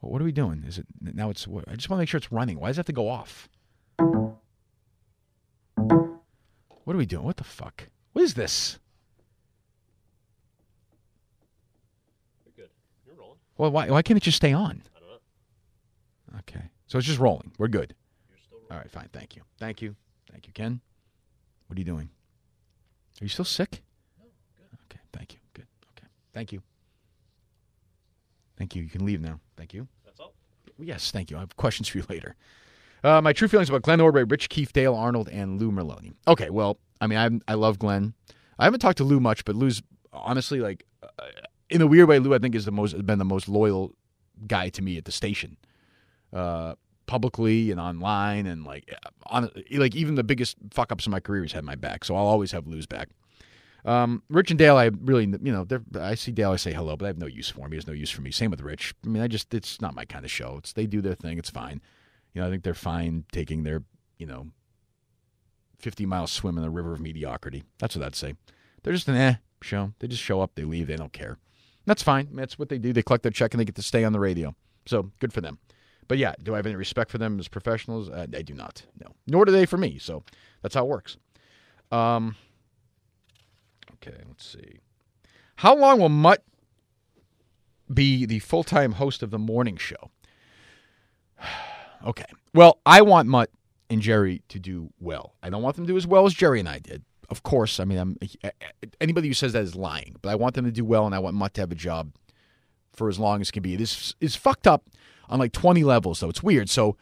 Well, 0.00 0.12
what 0.12 0.20
are 0.20 0.24
we 0.24 0.32
doing? 0.32 0.64
Is 0.66 0.78
it 0.78 0.86
now? 1.00 1.30
It's. 1.30 1.46
I 1.46 1.74
just 1.76 1.90
want 1.90 1.98
to 1.98 2.02
make 2.02 2.08
sure 2.08 2.18
it's 2.18 2.32
running. 2.32 2.58
Why 2.58 2.68
does 2.68 2.76
it 2.76 2.80
have 2.80 2.86
to 2.86 2.92
go 2.92 3.08
off? 3.08 3.48
What 6.84 6.94
are 6.94 6.98
we 6.98 7.06
doing? 7.06 7.24
What 7.24 7.36
the 7.36 7.44
fuck? 7.44 7.88
What 8.12 8.22
is 8.22 8.34
this? 8.34 8.78
You're 12.44 12.64
good. 12.64 12.70
You're 13.04 13.16
rolling. 13.16 13.38
Well, 13.58 13.72
why, 13.72 13.90
why 13.90 14.02
can't 14.02 14.16
it 14.16 14.22
just 14.22 14.36
stay 14.36 14.52
on? 14.52 14.82
I 14.96 15.00
don't 15.00 15.08
know. 15.08 16.38
Okay. 16.38 16.70
So 16.86 16.98
it's 16.98 17.06
just 17.06 17.18
rolling. 17.18 17.50
We're 17.58 17.66
good. 17.68 17.94
You're 18.68 18.72
still 18.72 18.76
rolling. 18.76 18.78
All 18.78 18.78
right, 18.78 18.90
fine. 18.90 19.08
Thank 19.12 19.36
you. 19.36 19.42
Thank 19.58 19.82
you. 19.82 19.96
Thank 20.30 20.46
you, 20.46 20.52
Ken. 20.52 20.80
What 21.66 21.76
are 21.76 21.80
you 21.80 21.84
doing? 21.84 22.08
Are 23.20 23.24
you 23.24 23.28
still 23.28 23.44
sick? 23.44 23.82
No, 24.18 24.26
good. 24.56 24.78
Okay, 24.90 25.00
thank 25.12 25.32
you. 25.32 25.38
Good. 25.54 25.66
Okay, 25.96 26.06
thank 26.32 26.52
you. 26.52 26.62
Thank 28.56 28.74
you. 28.74 28.82
You 28.82 28.88
can 28.90 29.04
leave 29.04 29.20
now. 29.20 29.40
Thank 29.56 29.74
you. 29.74 29.88
That's 30.04 30.20
all. 30.20 30.34
Yes, 30.78 31.10
thank 31.10 31.30
you. 31.30 31.36
I 31.36 31.40
have 31.40 31.56
questions 31.56 31.88
for 31.88 31.98
you 31.98 32.04
later. 32.10 32.34
Uh, 33.04 33.20
my 33.20 33.32
true 33.32 33.48
feelings 33.48 33.68
about 33.68 33.82
Glenn 33.82 34.00
Ordway, 34.00 34.24
Rich 34.24 34.48
Keefe, 34.48 34.72
Dale 34.72 34.94
Arnold, 34.94 35.28
and 35.28 35.60
Lou 35.60 35.70
Merloni. 35.70 36.14
Okay, 36.26 36.50
well, 36.50 36.78
I 37.00 37.06
mean, 37.06 37.18
I 37.46 37.52
I 37.52 37.54
love 37.54 37.78
Glenn. 37.78 38.14
I 38.58 38.64
haven't 38.64 38.80
talked 38.80 38.98
to 38.98 39.04
Lou 39.04 39.20
much, 39.20 39.44
but 39.44 39.54
Lou's 39.54 39.82
honestly 40.12 40.60
like, 40.60 40.84
uh, 41.02 41.08
in 41.68 41.82
a 41.82 41.86
weird 41.86 42.08
way, 42.08 42.18
Lou 42.18 42.34
I 42.34 42.38
think 42.38 42.54
is 42.54 42.64
the 42.64 42.72
most 42.72 42.92
has 42.92 43.02
been 43.02 43.18
the 43.18 43.24
most 43.24 43.48
loyal 43.48 43.92
guy 44.46 44.70
to 44.70 44.82
me 44.82 44.96
at 44.96 45.04
the 45.04 45.12
station, 45.12 45.56
uh, 46.32 46.74
publicly 47.06 47.70
and 47.70 47.80
online, 47.80 48.46
and 48.46 48.64
like 48.64 48.92
on 49.26 49.50
like 49.72 49.94
even 49.94 50.14
the 50.14 50.24
biggest 50.24 50.56
fuck 50.70 50.92
ups 50.92 51.06
in 51.06 51.12
my 51.12 51.20
career 51.20 51.42
has 51.42 51.52
had 51.52 51.64
my 51.64 51.74
back. 51.74 52.04
So 52.04 52.16
I'll 52.16 52.26
always 52.26 52.52
have 52.52 52.66
Lou's 52.66 52.86
back. 52.86 53.08
Um, 53.86 54.24
Rich 54.28 54.50
and 54.50 54.58
Dale, 54.58 54.76
I 54.76 54.90
really, 55.00 55.26
you 55.26 55.52
know, 55.52 55.64
I 56.00 56.16
see 56.16 56.32
Dale, 56.32 56.50
I 56.50 56.56
say 56.56 56.72
hello, 56.72 56.96
but 56.96 57.04
I 57.04 57.08
have 57.08 57.18
no 57.18 57.26
use 57.26 57.48
for 57.48 57.66
him. 57.66 57.70
He 57.70 57.76
has 57.76 57.86
no 57.86 57.92
use 57.92 58.10
for 58.10 58.20
me. 58.20 58.32
Same 58.32 58.50
with 58.50 58.60
Rich. 58.60 58.94
I 59.04 59.08
mean, 59.08 59.22
I 59.22 59.28
just, 59.28 59.54
it's 59.54 59.80
not 59.80 59.94
my 59.94 60.04
kind 60.04 60.24
of 60.24 60.30
show. 60.30 60.56
It's 60.58 60.72
they 60.72 60.86
do 60.86 61.00
their 61.00 61.14
thing. 61.14 61.38
It's 61.38 61.50
fine. 61.50 61.80
You 62.34 62.40
know, 62.40 62.48
I 62.48 62.50
think 62.50 62.64
they're 62.64 62.74
fine 62.74 63.24
taking 63.30 63.62
their, 63.62 63.84
you 64.18 64.26
know, 64.26 64.48
50 65.78 66.04
mile 66.04 66.26
swim 66.26 66.56
in 66.56 66.64
the 66.64 66.70
river 66.70 66.92
of 66.92 67.00
mediocrity. 67.00 67.62
That's 67.78 67.94
what 67.94 68.04
I'd 68.04 68.16
say. 68.16 68.34
They're 68.82 68.92
just 68.92 69.08
an 69.08 69.14
eh 69.14 69.36
show. 69.62 69.92
They 70.00 70.08
just 70.08 70.22
show 70.22 70.40
up, 70.40 70.56
they 70.56 70.64
leave, 70.64 70.88
they 70.88 70.96
don't 70.96 71.12
care. 71.12 71.38
That's 71.86 72.02
fine. 72.02 72.28
That's 72.32 72.58
what 72.58 72.68
they 72.68 72.78
do. 72.78 72.92
They 72.92 73.02
collect 73.02 73.22
their 73.22 73.30
check 73.30 73.54
and 73.54 73.60
they 73.60 73.64
get 73.64 73.76
to 73.76 73.82
stay 73.82 74.02
on 74.02 74.12
the 74.12 74.18
radio. 74.18 74.56
So 74.86 75.12
good 75.20 75.32
for 75.32 75.40
them. 75.40 75.58
But 76.08 76.18
yeah, 76.18 76.34
do 76.42 76.54
I 76.54 76.58
have 76.58 76.66
any 76.66 76.76
respect 76.76 77.10
for 77.10 77.18
them 77.18 77.38
as 77.38 77.48
professionals? 77.48 78.08
Uh, 78.08 78.26
I 78.34 78.42
do 78.42 78.54
not. 78.54 78.84
No. 79.00 79.14
Nor 79.26 79.44
do 79.44 79.52
they 79.52 79.66
for 79.66 79.76
me. 79.76 79.98
So 79.98 80.22
that's 80.62 80.74
how 80.74 80.84
it 80.84 80.88
works. 80.88 81.16
Um, 81.90 82.36
Okay, 84.06 84.16
let's 84.28 84.46
see. 84.46 84.78
How 85.56 85.74
long 85.74 86.00
will 86.00 86.08
Mutt 86.08 86.42
be 87.92 88.26
the 88.26 88.40
full 88.40 88.64
time 88.64 88.92
host 88.92 89.22
of 89.22 89.30
the 89.30 89.38
morning 89.38 89.76
show? 89.76 90.10
okay. 92.06 92.26
Well, 92.54 92.80
I 92.84 93.02
want 93.02 93.28
Mutt 93.28 93.50
and 93.88 94.02
Jerry 94.02 94.42
to 94.48 94.58
do 94.58 94.92
well. 95.00 95.34
I 95.42 95.50
don't 95.50 95.62
want 95.62 95.76
them 95.76 95.86
to 95.86 95.92
do 95.92 95.96
as 95.96 96.06
well 96.06 96.26
as 96.26 96.34
Jerry 96.34 96.60
and 96.60 96.68
I 96.68 96.78
did. 96.78 97.04
Of 97.28 97.42
course, 97.42 97.80
I 97.80 97.84
mean, 97.84 97.98
I'm, 97.98 98.16
anybody 99.00 99.26
who 99.26 99.34
says 99.34 99.52
that 99.54 99.64
is 99.64 99.74
lying. 99.74 100.16
But 100.22 100.28
I 100.28 100.36
want 100.36 100.54
them 100.54 100.64
to 100.64 100.70
do 100.70 100.84
well, 100.84 101.06
and 101.06 101.14
I 101.14 101.18
want 101.18 101.34
Mutt 101.34 101.54
to 101.54 101.60
have 101.62 101.72
a 101.72 101.76
job 101.76 102.12
for 102.92 103.08
as 103.08 103.18
long 103.18 103.40
as 103.40 103.50
can 103.50 103.64
be. 103.64 103.74
This 103.74 104.14
is 104.20 104.36
fucked 104.36 104.66
up 104.66 104.84
on 105.28 105.38
like 105.38 105.52
20 105.52 105.84
levels, 105.84 106.20
though. 106.20 106.28
It's 106.28 106.42
weird. 106.42 106.68
So, 106.68 106.96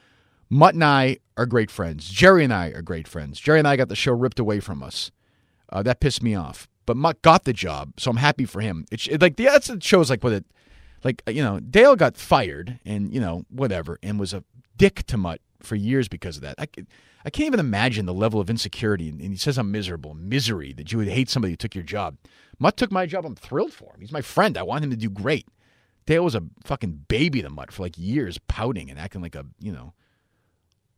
Mutt 0.51 0.75
and 0.75 0.85
I 0.85 1.19
are 1.37 1.47
great 1.47 1.71
friends. 1.71 2.09
Jerry 2.09 2.45
and 2.45 2.53
I 2.53 2.69
are 2.69 2.83
great 2.83 3.09
friends. 3.09 3.41
Jerry 3.41 3.59
and 3.59 3.69
I 3.69 3.77
got 3.77 3.89
the 3.89 3.97
show 3.97 4.13
ripped 4.13 4.39
away 4.39 4.61
from 4.61 4.83
us. 4.83 5.11
Uh, 5.71 5.83
that 5.83 6.01
pissed 6.01 6.23
me 6.23 6.35
off 6.35 6.69
but 6.87 6.97
Mutt 6.97 7.23
got 7.23 7.45
the 7.45 7.53
job, 7.53 7.93
so 7.99 8.11
I'm 8.11 8.17
happy 8.19 8.45
for 8.45 8.61
him. 8.61 8.87
It's 8.91 9.07
it, 9.07 9.21
like 9.21 9.39
yeah, 9.39 9.53
that's 9.53 9.71
it 9.71 9.83
shows 9.83 10.11
like 10.11 10.23
what 10.23 10.33
it 10.33 10.45
like 11.03 11.23
you 11.29 11.43
know 11.43 11.61
Dale 11.61 11.97
got 11.97 12.17
fired 12.17 12.79
and 12.85 13.13
you 13.13 13.21
know 13.21 13.45
whatever 13.51 13.99
and 14.03 14.19
was 14.19 14.33
a 14.33 14.45
dick 14.77 15.05
to 15.07 15.17
Mutt 15.17 15.41
for 15.61 15.77
years 15.77 16.09
because 16.09 16.37
of 16.37 16.43
that. 16.43 16.57
I, 16.59 16.67
I 17.25 17.31
can't 17.31 17.47
even 17.47 17.61
imagine 17.61 18.07
the 18.07 18.15
level 18.15 18.41
of 18.41 18.51
insecurity. 18.51 19.09
And 19.09 19.21
he 19.21 19.37
says 19.37 19.57
I'm 19.57 19.71
miserable, 19.71 20.15
misery 20.15 20.73
that 20.75 20.93
you 20.93 20.99
would 20.99 21.09
hate 21.09 21.31
somebody 21.31 21.53
who 21.53 21.57
took 21.57 21.75
your 21.75 21.85
job. 21.85 22.17
Mutt 22.59 22.77
took 22.77 22.93
my 22.93 23.07
job. 23.07 23.25
I'm 23.25 23.35
thrilled 23.35 23.73
for 23.73 23.95
him. 23.95 24.01
He's 24.01 24.13
my 24.13 24.21
friend. 24.21 24.59
I 24.59 24.63
want 24.63 24.85
him 24.85 24.91
to 24.91 24.97
do 24.97 25.09
great. 25.09 25.47
Dale 26.07 26.25
was 26.25 26.35
a 26.35 26.43
fucking 26.65 27.05
baby 27.09 27.41
the 27.41 27.51
Mutt 27.51 27.73
for 27.73 27.83
like 27.83 27.97
years, 27.97 28.39
pouting 28.49 28.91
and 28.91 28.99
acting 28.99 29.23
like 29.23 29.35
a 29.35 29.47
you 29.61 29.73
know 29.73 29.95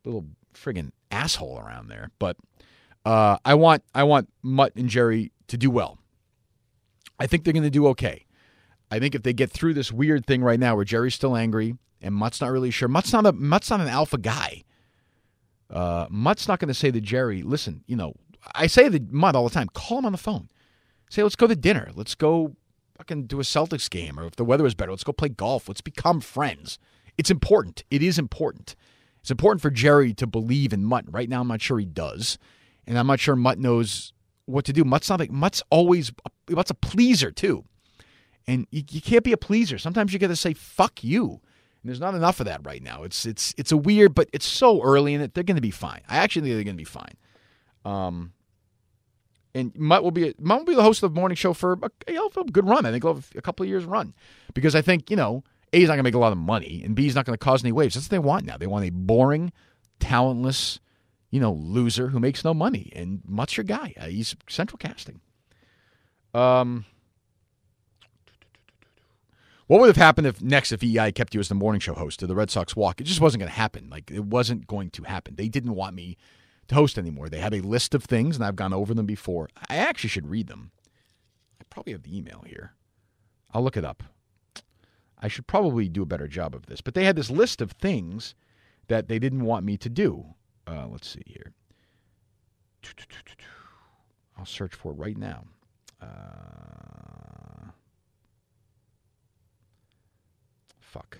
little 0.03 0.25
friggin' 0.53 0.91
asshole 1.11 1.59
around 1.59 1.87
there. 1.87 2.11
But 2.19 2.37
uh, 3.05 3.37
I 3.45 3.53
want 3.53 3.83
I 3.93 4.03
want 4.03 4.29
Mutt 4.41 4.73
and 4.75 4.89
Jerry 4.89 5.31
to 5.47 5.57
do 5.57 5.69
well. 5.69 5.97
I 7.19 7.27
think 7.27 7.43
they're 7.43 7.53
going 7.53 7.63
to 7.63 7.69
do 7.69 7.87
okay. 7.87 8.25
I 8.89 8.99
think 8.99 9.15
if 9.15 9.23
they 9.23 9.33
get 9.33 9.51
through 9.51 9.73
this 9.73 9.91
weird 9.91 10.25
thing 10.25 10.43
right 10.43 10.59
now 10.59 10.75
where 10.75 10.85
Jerry's 10.85 11.15
still 11.15 11.35
angry 11.35 11.75
and 12.01 12.13
Mutt's 12.13 12.39
not 12.39 12.51
really 12.51 12.71
sure, 12.71 12.87
Mutt's 12.87 13.11
not 13.11 13.25
a 13.25 13.31
Mutt's 13.31 13.69
not 13.69 13.81
an 13.81 13.87
alpha 13.87 14.17
guy. 14.17 14.63
Uh, 15.69 16.07
Mutt's 16.09 16.47
not 16.47 16.59
going 16.59 16.69
to 16.69 16.73
say 16.73 16.91
to 16.91 17.01
Jerry, 17.01 17.43
"Listen, 17.43 17.83
you 17.87 17.95
know, 17.95 18.13
I 18.55 18.67
say 18.67 18.89
to 18.89 18.99
Mutt 19.09 19.35
all 19.35 19.43
the 19.43 19.53
time, 19.53 19.69
call 19.73 19.99
him 19.99 20.05
on 20.05 20.11
the 20.11 20.17
phone, 20.17 20.49
say, 21.09 21.23
let's 21.23 21.35
go 21.35 21.47
to 21.47 21.55
dinner, 21.55 21.89
let's 21.95 22.15
go 22.15 22.55
fucking 22.97 23.23
do 23.27 23.39
a 23.39 23.43
Celtics 23.43 23.89
game, 23.89 24.19
or 24.19 24.25
if 24.25 24.35
the 24.35 24.45
weather 24.45 24.65
is 24.65 24.75
better, 24.75 24.91
let's 24.91 25.03
go 25.03 25.13
play 25.13 25.29
golf, 25.29 25.67
let's 25.67 25.81
become 25.81 26.19
friends. 26.21 26.79
It's 27.17 27.31
important. 27.31 27.83
It 27.89 28.01
is 28.01 28.19
important. 28.19 28.75
It's 29.21 29.31
important 29.31 29.61
for 29.61 29.69
Jerry 29.69 30.13
to 30.15 30.27
believe 30.27 30.73
in 30.73 30.83
Mutt. 30.83 31.05
Right 31.11 31.29
now, 31.29 31.41
I'm 31.41 31.47
not 31.47 31.61
sure 31.61 31.79
he 31.79 31.85
does, 31.85 32.37
and 32.85 32.97
I'm 32.97 33.07
not 33.07 33.19
sure 33.19 33.35
Mutt 33.35 33.59
knows 33.59 34.13
what 34.45 34.65
to 34.65 34.73
do. 34.73 34.83
Mutt's 34.83 35.09
not 35.09 35.19
like 35.19 35.31
Mutt's 35.31 35.61
always 35.69 36.11
Mutt's 36.49 36.71
a 36.71 36.75
pleaser 36.75 37.31
too, 37.31 37.65
and 38.47 38.67
you, 38.71 38.83
you 38.89 39.01
can't 39.01 39.23
be 39.23 39.33
a 39.33 39.37
pleaser. 39.37 39.77
Sometimes 39.77 40.13
you 40.13 40.19
got 40.19 40.27
to 40.27 40.35
say 40.35 40.53
"fuck 40.53 41.03
you." 41.03 41.41
And 41.81 41.89
there's 41.89 41.99
not 41.99 42.15
enough 42.15 42.39
of 42.39 42.45
that 42.45 42.65
right 42.65 42.81
now. 42.81 43.03
It's 43.03 43.25
it's 43.25 43.53
it's 43.57 43.71
a 43.71 43.77
weird, 43.77 44.15
but 44.15 44.29
it's 44.33 44.45
so 44.45 44.81
early 44.81 45.13
in 45.13 45.21
it. 45.21 45.33
They're 45.33 45.43
going 45.43 45.55
to 45.55 45.61
be 45.61 45.71
fine. 45.71 46.01
I 46.07 46.17
actually 46.17 46.43
think 46.43 46.55
they're 46.55 46.63
going 46.63 46.77
to 46.77 46.81
be 46.81 46.83
fine. 46.83 47.15
Um, 47.85 48.33
and 49.57 49.75
Mutt 49.75 50.03
will 50.03 50.11
be 50.11 50.33
Mutt 50.39 50.59
will 50.59 50.65
be 50.65 50.75
the 50.75 50.83
host 50.83 51.03
of 51.03 51.13
the 51.13 51.19
morning 51.19 51.35
show 51.35 51.53
for 51.53 51.73
a, 51.73 51.91
you 52.07 52.15
know, 52.15 52.29
a 52.35 52.43
good 52.45 52.67
run. 52.67 52.85
I 52.85 52.91
think 52.91 53.03
he'll 53.03 53.15
have 53.15 53.29
a 53.35 53.41
couple 53.41 53.63
of 53.63 53.69
years 53.69 53.85
run 53.85 54.13
because 54.53 54.75
I 54.75 54.81
think 54.81 55.09
you 55.09 55.15
know 55.15 55.43
A 55.73 55.81
is 55.81 55.87
not 55.87 55.95
going 55.95 55.99
to 55.99 56.03
make 56.03 56.15
a 56.15 56.19
lot 56.19 56.31
of 56.31 56.37
money 56.37 56.81
and 56.83 56.95
B 56.95 57.07
is 57.07 57.15
not 57.15 57.25
going 57.25 57.33
to 57.33 57.43
cause 57.43 57.63
any 57.63 57.71
waves. 57.71 57.95
That's 57.95 58.05
what 58.05 58.11
they 58.11 58.19
want 58.19 58.45
now. 58.45 58.57
They 58.57 58.67
want 58.67 58.85
a 58.85 58.91
boring, 58.91 59.51
talentless 59.99 60.79
you 61.29 61.39
know, 61.39 61.51
loser 61.51 62.09
who 62.09 62.19
makes 62.19 62.43
no 62.43 62.53
money. 62.53 62.91
And 62.95 63.21
Mutt's 63.27 63.57
your 63.57 63.63
guy. 63.63 63.93
Uh, 63.99 64.05
he's 64.05 64.35
central 64.47 64.77
casting. 64.77 65.19
Um, 66.33 66.85
what 69.67 69.81
would 69.81 69.87
have 69.87 69.97
happened 69.97 70.27
if 70.27 70.41
next 70.41 70.71
if 70.71 70.79
EEI 70.79 71.13
kept 71.13 71.33
you 71.33 71.39
as 71.39 71.49
the 71.49 71.55
morning 71.55 71.81
show 71.81 71.93
host 71.93 72.19
to 72.19 72.27
the 72.27 72.35
Red 72.35 72.49
Sox 72.49 72.75
walk? 72.75 73.01
It 73.01 73.05
just 73.05 73.19
wasn't 73.19 73.41
going 73.41 73.51
to 73.51 73.57
happen. 73.57 73.89
Like 73.89 74.09
it 74.09 74.23
wasn't 74.23 74.67
going 74.67 74.89
to 74.91 75.03
happen. 75.03 75.35
They 75.35 75.49
didn't 75.49 75.75
want 75.75 75.95
me 75.95 76.17
host 76.75 76.97
anymore. 76.97 77.29
They 77.29 77.39
had 77.39 77.53
a 77.53 77.61
list 77.61 77.93
of 77.93 78.03
things, 78.03 78.35
and 78.35 78.45
I've 78.45 78.55
gone 78.55 78.73
over 78.73 78.93
them 78.93 79.05
before. 79.05 79.49
I 79.69 79.77
actually 79.77 80.09
should 80.09 80.29
read 80.29 80.47
them. 80.47 80.71
I 81.59 81.63
probably 81.69 81.93
have 81.93 82.03
the 82.03 82.17
email 82.17 82.43
here. 82.45 82.73
I'll 83.53 83.63
look 83.63 83.77
it 83.77 83.85
up. 83.85 84.03
I 85.19 85.27
should 85.27 85.47
probably 85.47 85.89
do 85.89 86.03
a 86.03 86.05
better 86.05 86.27
job 86.27 86.53
of 86.53 86.67
this. 86.67 86.81
But 86.81 86.93
they 86.93 87.05
had 87.05 87.15
this 87.15 87.31
list 87.31 87.61
of 87.61 87.71
things 87.71 88.35
that 88.87 89.07
they 89.07 89.19
didn't 89.19 89.45
want 89.45 89.65
me 89.65 89.77
to 89.77 89.89
do. 89.89 90.25
Uh, 90.67 90.87
let's 90.87 91.07
see 91.07 91.23
here. 91.25 91.53
I'll 94.37 94.45
search 94.45 94.75
for 94.75 94.91
it 94.91 94.95
right 94.95 95.17
now. 95.17 95.45
Uh, 96.01 97.71
fuck. 100.79 101.17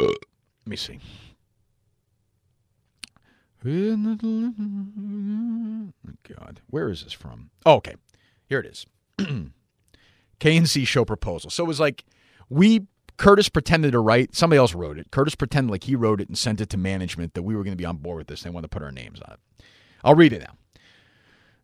Uh, 0.00 0.06
let 0.06 0.16
me 0.66 0.76
see. 0.76 1.00
God, 6.22 6.60
where 6.68 6.88
is 6.88 7.04
this 7.04 7.12
from? 7.12 7.50
Oh, 7.64 7.74
okay. 7.74 7.96
Here 8.48 8.60
it 8.60 8.66
is. 8.66 8.86
KNC 10.40 10.86
show 10.86 11.04
proposal. 11.04 11.50
So 11.50 11.64
it 11.64 11.66
was 11.66 11.80
like 11.80 12.04
we 12.48 12.86
Curtis 13.16 13.48
pretended 13.48 13.92
to 13.92 13.98
write. 13.98 14.34
Somebody 14.34 14.58
else 14.58 14.74
wrote 14.74 14.98
it. 14.98 15.10
Curtis 15.10 15.34
pretended 15.34 15.70
like 15.70 15.84
he 15.84 15.96
wrote 15.96 16.20
it 16.20 16.28
and 16.28 16.36
sent 16.36 16.60
it 16.60 16.68
to 16.70 16.76
management 16.76 17.34
that 17.34 17.42
we 17.42 17.56
were 17.56 17.64
going 17.64 17.72
to 17.72 17.80
be 17.80 17.86
on 17.86 17.96
board 17.96 18.18
with 18.18 18.26
this. 18.28 18.42
They 18.42 18.50
want 18.50 18.64
to 18.64 18.68
put 18.68 18.82
our 18.82 18.92
names 18.92 19.20
on 19.20 19.34
it. 19.34 19.64
I'll 20.04 20.14
read 20.14 20.32
it 20.32 20.40
now. 20.40 20.56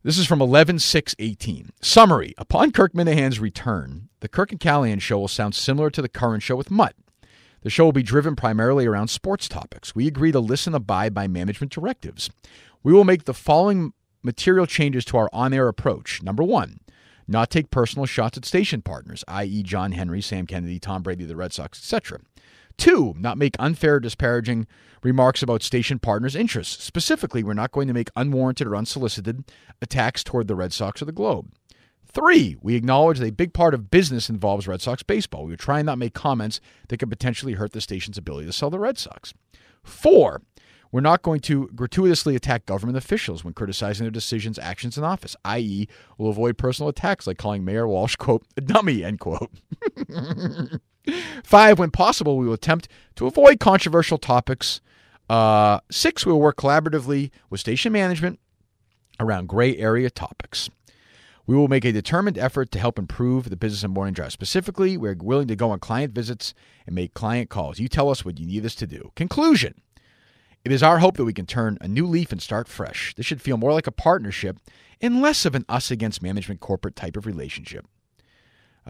This 0.02 0.18
is 0.18 0.26
from 0.26 0.42
11 0.42 0.80
6 0.80 1.14
18. 1.18 1.70
Summary 1.80 2.34
Upon 2.36 2.72
Kirk 2.72 2.94
Minihane's 2.94 3.38
return, 3.38 4.08
the 4.20 4.28
Kirk 4.28 4.50
and 4.50 4.60
Callahan 4.60 4.98
show 4.98 5.20
will 5.20 5.28
sound 5.28 5.54
similar 5.54 5.90
to 5.90 6.02
the 6.02 6.08
current 6.08 6.42
show 6.42 6.56
with 6.56 6.70
Mutt. 6.70 6.96
The 7.62 7.70
show 7.70 7.84
will 7.84 7.92
be 7.92 8.02
driven 8.02 8.36
primarily 8.36 8.86
around 8.86 9.08
sports 9.08 9.48
topics. 9.48 9.94
We 9.94 10.06
agree 10.06 10.32
to 10.32 10.40
listen 10.40 10.74
abide 10.74 11.14
by 11.14 11.28
management 11.28 11.72
directives. 11.72 12.30
We 12.82 12.92
will 12.92 13.04
make 13.04 13.24
the 13.24 13.34
following 13.34 13.92
material 14.22 14.66
changes 14.66 15.04
to 15.06 15.16
our 15.16 15.30
on 15.32 15.52
air 15.52 15.68
approach. 15.68 16.22
Number 16.22 16.42
one, 16.42 16.80
not 17.28 17.50
take 17.50 17.70
personal 17.70 18.06
shots 18.06 18.36
at 18.36 18.44
station 18.44 18.82
partners, 18.82 19.24
i.e., 19.28 19.62
John 19.62 19.92
Henry, 19.92 20.20
Sam 20.20 20.46
Kennedy, 20.46 20.78
Tom 20.78 21.02
Brady, 21.02 21.24
the 21.24 21.36
Red 21.36 21.52
Sox, 21.52 21.78
etc. 21.78 22.20
Two, 22.76 23.14
not 23.18 23.38
make 23.38 23.54
unfair, 23.58 24.00
disparaging 24.00 24.66
remarks 25.02 25.42
about 25.42 25.62
station 25.62 25.98
partners' 25.98 26.34
interests. 26.34 26.82
Specifically, 26.82 27.44
we're 27.44 27.54
not 27.54 27.72
going 27.72 27.86
to 27.88 27.94
make 27.94 28.10
unwarranted 28.16 28.66
or 28.66 28.76
unsolicited 28.76 29.44
attacks 29.80 30.24
toward 30.24 30.48
the 30.48 30.56
Red 30.56 30.72
Sox 30.72 31.02
or 31.02 31.04
the 31.04 31.12
Globe. 31.12 31.52
Three, 32.12 32.56
we 32.60 32.74
acknowledge 32.74 33.18
that 33.18 33.28
a 33.28 33.32
big 33.32 33.54
part 33.54 33.72
of 33.72 33.90
business 33.90 34.28
involves 34.28 34.68
Red 34.68 34.82
Sox 34.82 35.02
baseball. 35.02 35.44
We 35.46 35.54
are 35.54 35.56
trying 35.56 35.86
not 35.86 35.98
make 35.98 36.12
comments 36.14 36.60
that 36.88 36.98
could 36.98 37.08
potentially 37.10 37.54
hurt 37.54 37.72
the 37.72 37.80
station's 37.80 38.18
ability 38.18 38.46
to 38.46 38.52
sell 38.52 38.68
the 38.70 38.78
Red 38.78 38.98
Sox. 38.98 39.32
Four, 39.82 40.42
we're 40.90 41.00
not 41.00 41.22
going 41.22 41.40
to 41.40 41.68
gratuitously 41.74 42.36
attack 42.36 42.66
government 42.66 42.98
officials 42.98 43.44
when 43.44 43.54
criticizing 43.54 44.04
their 44.04 44.10
decisions, 44.10 44.58
actions, 44.58 44.98
in 44.98 45.04
office, 45.04 45.34
i.e., 45.46 45.88
we'll 46.18 46.28
avoid 46.28 46.58
personal 46.58 46.90
attacks 46.90 47.26
like 47.26 47.38
calling 47.38 47.64
Mayor 47.64 47.88
Walsh, 47.88 48.16
quote, 48.16 48.44
a 48.58 48.60
dummy, 48.72 49.02
end 49.02 49.18
quote. 49.18 49.50
Five, 51.44 51.78
when 51.78 51.90
possible, 51.90 52.36
we 52.36 52.46
will 52.46 52.52
attempt 52.52 52.88
to 53.16 53.26
avoid 53.26 53.58
controversial 53.58 54.18
topics 54.18 54.80
Uh, 55.30 55.80
six, 55.90 56.26
we 56.26 56.32
will 56.32 56.40
work 56.40 56.56
collaboratively 56.56 57.30
with 57.48 57.58
station 57.60 57.92
management 57.92 58.38
around 59.18 59.48
gray 59.48 59.76
area 59.78 60.10
topics. 60.10 60.68
We 61.46 61.56
will 61.56 61.68
make 61.68 61.84
a 61.84 61.92
determined 61.92 62.38
effort 62.38 62.70
to 62.70 62.78
help 62.78 62.98
improve 62.98 63.50
the 63.50 63.56
business 63.56 63.82
and 63.82 63.92
morning 63.92 64.14
drive. 64.14 64.32
Specifically, 64.32 64.96
we're 64.96 65.16
willing 65.20 65.48
to 65.48 65.56
go 65.56 65.70
on 65.70 65.80
client 65.80 66.14
visits 66.14 66.54
and 66.86 66.94
make 66.94 67.14
client 67.14 67.50
calls. 67.50 67.80
You 67.80 67.88
tell 67.88 68.10
us 68.10 68.24
what 68.24 68.38
you 68.38 68.46
need 68.46 68.64
us 68.64 68.76
to 68.76 68.86
do. 68.86 69.10
Conclusion 69.16 69.74
It 70.64 70.70
is 70.70 70.82
our 70.82 71.00
hope 71.00 71.16
that 71.16 71.24
we 71.24 71.32
can 71.32 71.46
turn 71.46 71.78
a 71.80 71.88
new 71.88 72.06
leaf 72.06 72.30
and 72.30 72.40
start 72.40 72.68
fresh. 72.68 73.12
This 73.16 73.26
should 73.26 73.42
feel 73.42 73.56
more 73.56 73.72
like 73.72 73.88
a 73.88 73.92
partnership 73.92 74.58
and 75.00 75.20
less 75.20 75.44
of 75.44 75.56
an 75.56 75.64
us 75.68 75.90
against 75.90 76.22
management 76.22 76.60
corporate 76.60 76.94
type 76.94 77.16
of 77.16 77.26
relationship. 77.26 77.86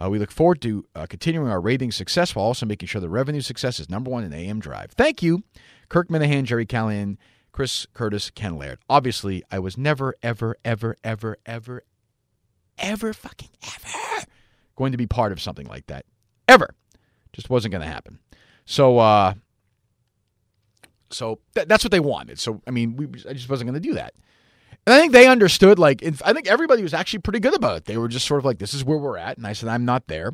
Uh, 0.01 0.09
we 0.09 0.19
look 0.19 0.31
forward 0.31 0.61
to 0.61 0.85
uh, 0.95 1.05
continuing 1.07 1.49
our 1.49 1.61
rating 1.61 1.91
success 1.91 2.35
while 2.35 2.45
also 2.45 2.65
making 2.65 2.87
sure 2.87 3.01
the 3.01 3.09
revenue 3.09 3.41
success 3.41 3.79
is 3.79 3.89
number 3.89 4.09
one 4.09 4.23
in 4.23 4.33
AM 4.33 4.59
Drive. 4.59 4.91
Thank 4.91 5.21
you, 5.21 5.43
Kirk 5.89 6.09
Minihane, 6.09 6.45
Jerry 6.45 6.65
Callahan, 6.65 7.17
Chris 7.51 7.85
Curtis, 7.93 8.31
Ken 8.31 8.57
Laird. 8.57 8.79
Obviously, 8.89 9.43
I 9.51 9.59
was 9.59 9.77
never, 9.77 10.15
ever, 10.23 10.57
ever, 10.65 10.97
ever, 11.03 11.37
ever, 11.45 11.83
ever, 12.77 13.13
fucking 13.13 13.49
ever 13.75 14.25
going 14.75 14.91
to 14.91 14.97
be 14.97 15.07
part 15.07 15.31
of 15.31 15.41
something 15.41 15.67
like 15.67 15.87
that. 15.87 16.05
Ever. 16.47 16.73
Just 17.31 17.49
wasn't 17.49 17.71
going 17.71 17.81
to 17.81 17.87
happen. 17.87 18.19
So, 18.65 18.99
uh, 18.99 19.33
so 21.09 21.39
th- 21.55 21.67
that's 21.67 21.83
what 21.83 21.91
they 21.91 21.99
wanted. 21.99 22.39
So, 22.39 22.61
I 22.67 22.71
mean, 22.71 22.95
we, 22.95 23.05
I 23.27 23.33
just 23.33 23.49
wasn't 23.49 23.69
going 23.69 23.81
to 23.81 23.87
do 23.87 23.93
that. 23.95 24.13
And 24.85 24.93
I 24.93 24.99
think 24.99 25.13
they 25.13 25.27
understood, 25.27 25.79
like, 25.79 26.03
I 26.25 26.33
think 26.33 26.47
everybody 26.47 26.83
was 26.83 26.93
actually 26.93 27.19
pretty 27.19 27.39
good 27.39 27.55
about 27.55 27.77
it. 27.77 27.85
They 27.85 27.97
were 27.97 28.09
just 28.09 28.27
sort 28.27 28.39
of 28.39 28.45
like, 28.45 28.59
this 28.59 28.73
is 28.73 28.83
where 28.83 28.97
we're 28.97 29.17
at. 29.17 29.37
And 29.37 29.47
I 29.47 29.53
said, 29.53 29.69
I'm 29.69 29.85
not 29.85 30.07
there. 30.07 30.33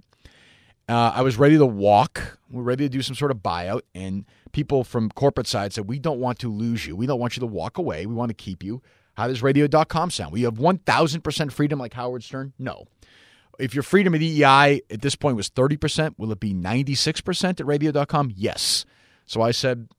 Uh, 0.88 1.12
I 1.13 1.21
was 1.21 1.38
ready 1.38 1.58
to 1.58 1.65
walk. 1.67 2.39
We're 2.49 2.63
ready 2.63 2.86
to 2.86 2.89
do 2.89 3.04
some 3.04 3.15
sort 3.15 3.30
of 3.30 3.38
buyout. 3.38 3.82
And 3.93 4.25
people 4.52 4.84
from 4.84 5.12
corporate 5.12 5.45
side 5.45 5.71
said, 5.71 5.88
we 5.88 5.99
don't 5.99 6.19
want 6.19 6.39
to 6.39 6.52
lose 6.52 6.88
you. 6.88 6.95
We 6.95 7.06
don't 7.06 7.19
want 7.19 7.38
you 7.38 7.41
to 7.41 7.45
walk 7.45 7.78
away. 7.78 8.08
We 8.08 8.15
want 8.15 8.30
to 8.30 8.36
keep 8.36 8.63
you. 8.63 8.82
How 9.19 9.27
does 9.27 9.43
radio.com 9.43 10.12
sound? 10.12 10.32
We 10.32 10.43
have 10.43 10.53
1,000% 10.53 11.51
freedom 11.51 11.77
like 11.77 11.93
Howard 11.93 12.23
Stern? 12.23 12.53
No. 12.58 12.86
If 13.60 13.73
your 13.73 13.84
freedom 13.84 14.15
at 14.15 14.21
EEI 14.21 14.79
at 14.89 15.01
this 15.01 15.17
point 15.17 15.36
was 15.36 15.49
30%, 15.49 16.13
will 16.17 16.32
it 16.32 16.39
be 16.39 16.53
96% 16.53 17.60
at 17.60 17.65
radio.com? 17.65 18.32
Yes. 18.34 18.86
So 19.25 19.41
I 19.41 19.51
said, 19.51 19.89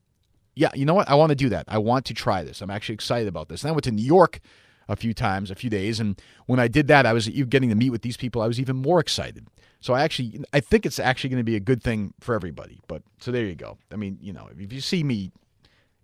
yeah, 0.54 0.70
you 0.74 0.87
know 0.87 0.94
what? 0.94 1.06
I 1.06 1.16
want 1.16 1.28
to 1.28 1.37
do 1.37 1.50
that. 1.50 1.66
I 1.68 1.76
want 1.76 2.06
to 2.06 2.14
try 2.14 2.42
this. 2.42 2.62
I'm 2.62 2.70
actually 2.70 2.94
excited 2.94 3.28
about 3.28 3.50
this. 3.50 3.62
And 3.62 3.68
I 3.68 3.72
went 3.72 3.85
to 3.85 3.90
New 3.90 4.02
York 4.02 4.40
a 4.88 4.96
few 4.96 5.12
times, 5.12 5.50
a 5.50 5.54
few 5.54 5.68
days, 5.68 6.00
and 6.00 6.18
when 6.46 6.59
I 6.59 6.66
did 6.66 6.88
that, 6.88 7.04
I 7.04 7.12
was 7.12 7.28
getting 7.28 7.68
to 7.68 7.76
meet 7.76 7.90
with 7.90 8.00
these 8.00 8.16
people. 8.16 8.40
I 8.40 8.46
was 8.46 8.59
even 8.59 8.76
more 8.76 9.00
excited. 9.00 9.48
So 9.80 9.92
I 9.92 10.02
actually, 10.02 10.42
I 10.54 10.61
think 10.61 10.87
it's 10.87 10.98
actually 10.98 11.28
going 11.28 11.40
to 11.40 11.44
be 11.44 11.56
a 11.56 11.61
good 11.61 11.83
thing 11.83 12.14
for 12.20 12.35
everybody. 12.35 12.80
But 12.88 13.02
so 13.18 13.30
there 13.30 13.44
you 13.44 13.54
go. 13.54 13.76
I 13.92 13.96
mean, 13.96 14.16
you 14.22 14.33
know, 14.33 14.48
if 14.59 14.72
you 14.72 14.80
see 14.80 15.04
me, 15.04 15.30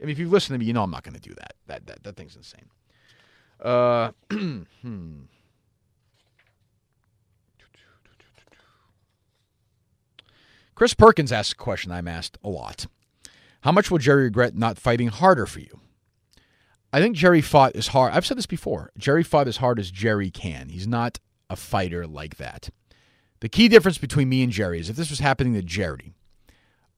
I 0.02 0.04
mean, 0.04 0.12
if 0.12 0.18
you 0.18 0.28
listen 0.28 0.52
to 0.52 0.58
me, 0.58 0.66
you 0.66 0.74
know 0.74 0.82
I'm 0.82 0.90
not 0.90 1.02
going 1.02 1.14
to 1.14 1.20
do 1.20 1.34
that. 1.34 1.54
That 1.66 1.86
that 1.86 2.02
that 2.04 2.16
thing's 2.16 2.36
insane. 2.36 2.66
Hmm. 3.60 4.08
Chris 10.74 10.92
Perkins 10.92 11.32
asked 11.32 11.52
a 11.52 11.56
question 11.56 11.90
I'm 11.90 12.06
asked 12.06 12.36
a 12.44 12.50
lot. 12.50 12.86
How 13.62 13.72
much 13.72 13.90
will 13.90 13.98
Jerry 13.98 14.24
regret 14.24 14.54
not 14.54 14.78
fighting 14.78 15.08
harder 15.08 15.46
for 15.46 15.60
you? 15.60 15.80
I 16.92 17.00
think 17.00 17.16
Jerry 17.16 17.40
fought 17.40 17.74
as 17.74 17.88
hard. 17.88 18.12
I've 18.12 18.26
said 18.26 18.38
this 18.38 18.46
before. 18.46 18.92
Jerry 18.96 19.22
fought 19.22 19.48
as 19.48 19.56
hard 19.56 19.78
as 19.78 19.90
Jerry 19.90 20.30
can. 20.30 20.68
He's 20.68 20.86
not 20.86 21.18
a 21.50 21.56
fighter 21.56 22.06
like 22.06 22.36
that. 22.36 22.70
The 23.40 23.48
key 23.48 23.68
difference 23.68 23.98
between 23.98 24.28
me 24.28 24.42
and 24.42 24.52
Jerry 24.52 24.78
is 24.78 24.88
if 24.88 24.96
this 24.96 25.10
was 25.10 25.18
happening 25.20 25.54
to 25.54 25.62
Jerry, 25.62 26.14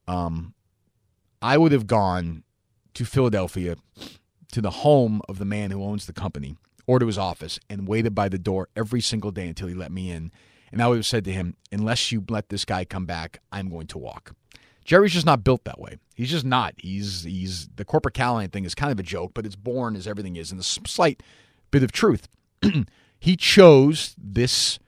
um, 0.06 0.54
I 1.40 1.56
would 1.56 1.72
have 1.72 1.86
gone 1.86 2.42
to 2.94 3.04
Philadelphia 3.04 3.76
to 4.52 4.60
the 4.60 4.70
home 4.70 5.20
of 5.28 5.38
the 5.38 5.44
man 5.44 5.70
who 5.70 5.82
owns 5.82 6.06
the 6.06 6.12
company 6.12 6.56
or 6.86 6.98
to 6.98 7.06
his 7.06 7.18
office 7.18 7.60
and 7.68 7.86
waited 7.86 8.14
by 8.14 8.28
the 8.28 8.38
door 8.38 8.68
every 8.74 9.00
single 9.00 9.30
day 9.30 9.46
until 9.48 9.68
he 9.68 9.74
let 9.74 9.92
me 9.92 10.10
in. 10.10 10.32
And 10.72 10.82
I 10.82 10.88
would 10.88 10.96
have 10.96 11.06
said 11.06 11.24
to 11.26 11.32
him, 11.32 11.56
unless 11.70 12.12
you 12.12 12.24
let 12.28 12.48
this 12.48 12.64
guy 12.64 12.84
come 12.84 13.06
back, 13.06 13.40
I'm 13.52 13.68
going 13.68 13.86
to 13.88 13.98
walk. 13.98 14.34
Jerry's 14.84 15.12
just 15.12 15.26
not 15.26 15.44
built 15.44 15.64
that 15.64 15.78
way. 15.78 15.98
He's 16.14 16.30
just 16.30 16.46
not. 16.46 16.74
He's 16.78 17.24
he's 17.24 17.68
the 17.76 17.84
corporate 17.84 18.14
Callahan 18.14 18.48
thing 18.48 18.64
is 18.64 18.74
kind 18.74 18.90
of 18.90 18.98
a 18.98 19.02
joke, 19.02 19.32
but 19.34 19.44
it's 19.44 19.54
born 19.54 19.94
as 19.94 20.06
everything 20.06 20.36
is, 20.36 20.50
and 20.50 20.58
a 20.58 20.64
slight 20.64 21.22
bit 21.70 21.82
of 21.82 21.92
truth. 21.92 22.26
he 23.20 23.36
chose 23.36 24.16
this 24.16 24.78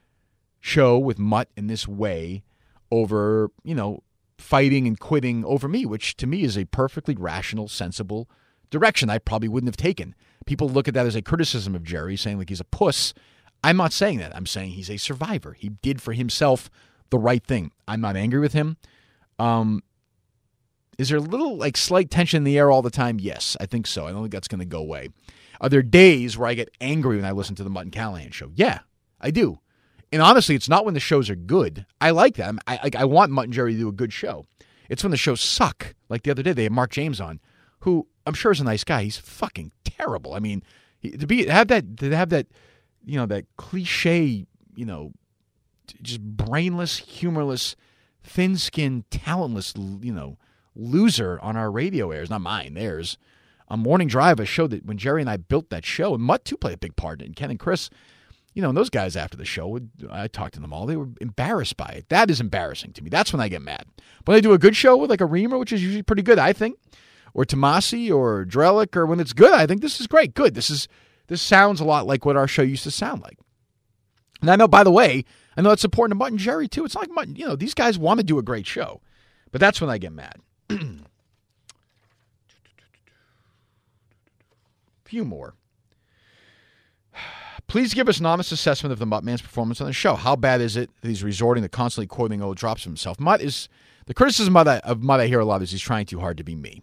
show 0.58 0.98
with 0.98 1.18
Mutt 1.18 1.50
in 1.54 1.66
this 1.66 1.86
way 1.86 2.42
over, 2.90 3.50
you 3.62 3.74
know, 3.74 4.02
fighting 4.38 4.86
and 4.86 4.98
quitting 4.98 5.44
over 5.44 5.68
me, 5.68 5.84
which 5.84 6.16
to 6.16 6.26
me 6.26 6.44
is 6.44 6.56
a 6.56 6.64
perfectly 6.64 7.14
rational, 7.14 7.68
sensible 7.68 8.26
direction 8.70 9.10
I 9.10 9.18
probably 9.18 9.48
wouldn't 9.48 9.68
have 9.68 9.76
taken. 9.76 10.14
People 10.46 10.68
look 10.68 10.88
at 10.88 10.94
that 10.94 11.06
as 11.06 11.16
a 11.16 11.22
criticism 11.22 11.74
of 11.74 11.84
Jerry, 11.84 12.16
saying 12.16 12.38
like 12.38 12.48
he's 12.48 12.60
a 12.60 12.64
puss. 12.64 13.12
I'm 13.62 13.76
not 13.76 13.92
saying 13.92 14.18
that. 14.18 14.34
I'm 14.34 14.46
saying 14.46 14.70
he's 14.70 14.90
a 14.90 14.96
survivor. 14.96 15.52
He 15.52 15.68
did 15.68 16.00
for 16.00 16.12
himself 16.12 16.70
the 17.10 17.18
right 17.18 17.44
thing. 17.44 17.72
I'm 17.86 18.00
not 18.00 18.16
angry 18.16 18.40
with 18.40 18.52
him. 18.52 18.76
Um, 19.38 19.82
is 20.98 21.08
there 21.08 21.18
a 21.18 21.22
little 21.22 21.56
like 21.56 21.76
slight 21.76 22.10
tension 22.10 22.38
in 22.38 22.44
the 22.44 22.58
air 22.58 22.70
all 22.70 22.82
the 22.82 22.90
time? 22.90 23.18
Yes, 23.20 23.56
I 23.60 23.66
think 23.66 23.86
so. 23.86 24.06
I 24.06 24.12
don't 24.12 24.22
think 24.22 24.32
that's 24.32 24.48
going 24.48 24.60
to 24.60 24.64
go 24.66 24.80
away. 24.80 25.08
Are 25.60 25.68
there 25.68 25.82
days 25.82 26.38
where 26.38 26.48
I 26.48 26.54
get 26.54 26.74
angry 26.80 27.16
when 27.16 27.24
I 27.24 27.32
listen 27.32 27.54
to 27.56 27.64
the 27.64 27.70
Mutt 27.70 27.84
and 27.84 27.92
Callahan 27.92 28.30
show? 28.30 28.50
Yeah, 28.54 28.80
I 29.20 29.30
do. 29.30 29.60
And 30.12 30.22
honestly, 30.22 30.54
it's 30.54 30.68
not 30.68 30.84
when 30.84 30.94
the 30.94 31.00
shows 31.00 31.30
are 31.30 31.36
good. 31.36 31.86
I 32.00 32.10
like 32.10 32.36
them. 32.36 32.58
I, 32.66 32.90
I, 32.94 33.02
I 33.02 33.04
want 33.04 33.30
Mutt 33.30 33.44
and 33.44 33.52
Jerry 33.52 33.74
to 33.74 33.78
do 33.78 33.88
a 33.88 33.92
good 33.92 34.12
show. 34.12 34.46
It's 34.88 35.04
when 35.04 35.10
the 35.10 35.16
shows 35.16 35.40
suck. 35.40 35.94
Like 36.08 36.22
the 36.22 36.30
other 36.30 36.42
day, 36.42 36.52
they 36.52 36.64
had 36.64 36.72
Mark 36.72 36.90
James 36.90 37.20
on, 37.20 37.40
who 37.80 38.08
I'm 38.26 38.34
sure 38.34 38.52
he's 38.52 38.60
a 38.60 38.64
nice 38.64 38.84
guy. 38.84 39.04
He's 39.04 39.16
fucking 39.16 39.72
terrible. 39.84 40.34
I 40.34 40.38
mean, 40.38 40.62
to 41.02 41.26
be 41.26 41.46
have 41.46 41.68
that 41.68 41.96
to 41.98 42.14
have 42.14 42.30
that, 42.30 42.46
you 43.04 43.16
know, 43.16 43.26
that 43.26 43.44
cliche, 43.56 44.46
you 44.74 44.86
know, 44.86 45.12
just 46.02 46.20
brainless, 46.20 46.98
humorless, 46.98 47.76
thin-skinned, 48.22 49.10
talentless, 49.10 49.74
you 49.76 50.12
know, 50.12 50.38
loser 50.74 51.38
on 51.40 51.56
our 51.56 51.70
radio 51.70 52.10
airs. 52.10 52.30
Not 52.30 52.42
mine, 52.42 52.74
theirs. 52.74 53.18
On 53.68 53.78
Morning 53.78 54.08
Drive, 54.08 54.40
a 54.40 54.44
show 54.44 54.66
that 54.66 54.84
when 54.84 54.98
Jerry 54.98 55.20
and 55.20 55.30
I 55.30 55.36
built 55.36 55.70
that 55.70 55.86
show, 55.86 56.12
and 56.12 56.22
Mutt 56.22 56.44
too 56.44 56.56
played 56.56 56.74
a 56.74 56.78
big 56.78 56.96
part 56.96 57.20
in 57.20 57.24
it, 57.24 57.26
and 57.28 57.36
Ken 57.36 57.50
and 57.50 57.58
Chris 57.58 57.88
you 58.54 58.62
know, 58.62 58.68
and 58.68 58.76
those 58.76 58.90
guys 58.90 59.16
after 59.16 59.36
the 59.36 59.44
show, 59.44 59.78
I 60.10 60.26
talked 60.28 60.54
to 60.54 60.60
them 60.60 60.72
all. 60.72 60.86
They 60.86 60.96
were 60.96 61.08
embarrassed 61.20 61.76
by 61.76 61.88
it. 61.88 62.08
That 62.08 62.30
is 62.30 62.40
embarrassing 62.40 62.92
to 62.94 63.02
me. 63.02 63.10
That's 63.10 63.32
when 63.32 63.40
I 63.40 63.48
get 63.48 63.62
mad. 63.62 63.84
When 64.24 64.36
they 64.36 64.40
do 64.40 64.52
a 64.52 64.58
good 64.58 64.74
show 64.74 64.96
with 64.96 65.10
like 65.10 65.20
a 65.20 65.26
Reamer, 65.26 65.58
which 65.58 65.72
is 65.72 65.82
usually 65.82 66.02
pretty 66.02 66.22
good, 66.22 66.38
I 66.38 66.52
think, 66.52 66.78
or 67.34 67.44
Tomasi 67.44 68.12
or 68.14 68.44
Drellich, 68.44 68.96
or 68.96 69.06
when 69.06 69.20
it's 69.20 69.32
good, 69.32 69.52
I 69.52 69.66
think 69.66 69.80
this 69.80 70.00
is 70.00 70.06
great. 70.06 70.34
Good. 70.34 70.54
This 70.54 70.70
is 70.70 70.88
this 71.28 71.40
sounds 71.40 71.80
a 71.80 71.84
lot 71.84 72.06
like 72.06 72.24
what 72.24 72.36
our 72.36 72.48
show 72.48 72.62
used 72.62 72.82
to 72.84 72.90
sound 72.90 73.22
like. 73.22 73.38
And 74.40 74.50
I 74.50 74.56
know, 74.56 74.66
by 74.66 74.82
the 74.82 74.90
way, 74.90 75.24
I 75.56 75.60
know 75.60 75.70
it's 75.70 75.84
important 75.84 76.12
to 76.12 76.16
Mutt 76.16 76.32
and 76.32 76.38
Jerry 76.38 76.66
too. 76.66 76.84
It's 76.84 76.96
like 76.96 77.10
Mutt, 77.10 77.36
you 77.36 77.46
know, 77.46 77.54
these 77.56 77.74
guys 77.74 77.98
want 77.98 78.18
to 78.18 78.24
do 78.24 78.38
a 78.38 78.42
great 78.42 78.66
show, 78.66 79.00
but 79.52 79.60
that's 79.60 79.80
when 79.80 79.90
I 79.90 79.98
get 79.98 80.12
mad. 80.12 80.36
Few 85.04 85.24
more. 85.24 85.54
Please 87.66 87.94
give 87.94 88.08
us 88.08 88.18
an 88.18 88.26
honest 88.26 88.50
assessment 88.52 88.92
of 88.92 88.98
the 88.98 89.06
Mutt 89.06 89.22
man's 89.22 89.42
performance 89.42 89.80
on 89.80 89.86
the 89.86 89.92
show. 89.92 90.14
How 90.14 90.34
bad 90.36 90.60
is 90.60 90.76
it 90.76 90.90
that 91.00 91.08
he's 91.08 91.22
resorting 91.22 91.62
to 91.62 91.68
constantly 91.68 92.06
quoting 92.06 92.42
old 92.42 92.56
drops 92.56 92.82
of 92.82 92.90
himself? 92.90 93.20
Mutt 93.20 93.40
is 93.40 93.68
the 94.06 94.14
criticism 94.14 94.56
of, 94.56 94.64
that, 94.64 94.84
of 94.84 95.02
Mutt 95.02 95.20
I 95.20 95.26
hear 95.26 95.40
a 95.40 95.44
lot 95.44 95.62
is 95.62 95.70
he's 95.70 95.80
trying 95.80 96.06
too 96.06 96.18
hard 96.20 96.36
to 96.38 96.44
be 96.44 96.56
me. 96.56 96.82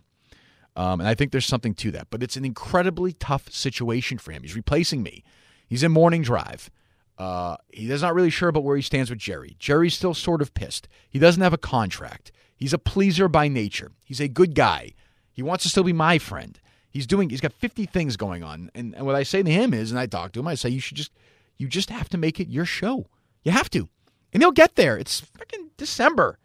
Um, 0.77 0.99
and 1.01 1.09
I 1.09 1.15
think 1.15 1.31
there's 1.31 1.45
something 1.45 1.73
to 1.75 1.91
that. 1.91 2.07
But 2.09 2.23
it's 2.23 2.37
an 2.37 2.45
incredibly 2.45 3.11
tough 3.11 3.51
situation 3.51 4.19
for 4.19 4.31
him. 4.31 4.43
He's 4.43 4.55
replacing 4.55 5.03
me. 5.03 5.23
He's 5.67 5.83
in 5.83 5.91
morning 5.91 6.21
drive. 6.21 6.69
Uh, 7.17 7.57
he's 7.73 8.03
not 8.03 8.13
really 8.13 8.29
sure 8.29 8.47
about 8.47 8.63
where 8.63 8.75
he 8.75 8.83
stands 8.83 9.09
with 9.09 9.19
Jerry. 9.19 9.55
Jerry's 9.57 9.95
still 9.95 10.13
sort 10.13 10.41
of 10.41 10.53
pissed. 10.53 10.87
He 11.09 11.17
doesn't 11.17 11.41
have 11.41 11.51
a 11.51 11.57
contract. 11.57 12.31
He's 12.55 12.73
a 12.73 12.77
pleaser 12.77 13.27
by 13.27 13.47
nature. 13.47 13.91
He's 14.05 14.21
a 14.21 14.27
good 14.27 14.53
guy. 14.53 14.93
He 15.31 15.41
wants 15.41 15.63
to 15.63 15.69
still 15.69 15.83
be 15.83 15.93
my 15.93 16.19
friend. 16.19 16.59
He's 16.89 17.07
doing. 17.07 17.29
He's 17.29 17.41
got 17.41 17.53
50 17.53 17.85
things 17.87 18.17
going 18.17 18.43
on, 18.43 18.71
and, 18.73 18.95
and 18.95 19.05
what 19.05 19.15
I 19.15 19.23
say 19.23 19.43
to 19.43 19.51
him 19.51 19.73
is, 19.73 19.91
and 19.91 19.99
I 19.99 20.05
talk 20.05 20.31
to 20.31 20.39
him, 20.39 20.47
I 20.47 20.55
say, 20.55 20.69
you 20.69 20.79
should 20.79 20.97
just, 20.97 21.11
you 21.57 21.67
just 21.67 21.89
have 21.89 22.09
to 22.09 22.17
make 22.17 22.39
it 22.39 22.47
your 22.47 22.65
show. 22.65 23.07
You 23.43 23.51
have 23.51 23.69
to, 23.71 23.89
and 24.33 24.41
he'll 24.41 24.51
get 24.51 24.75
there. 24.75 24.97
It's 24.97 25.19
fucking 25.19 25.71
December. 25.77 26.39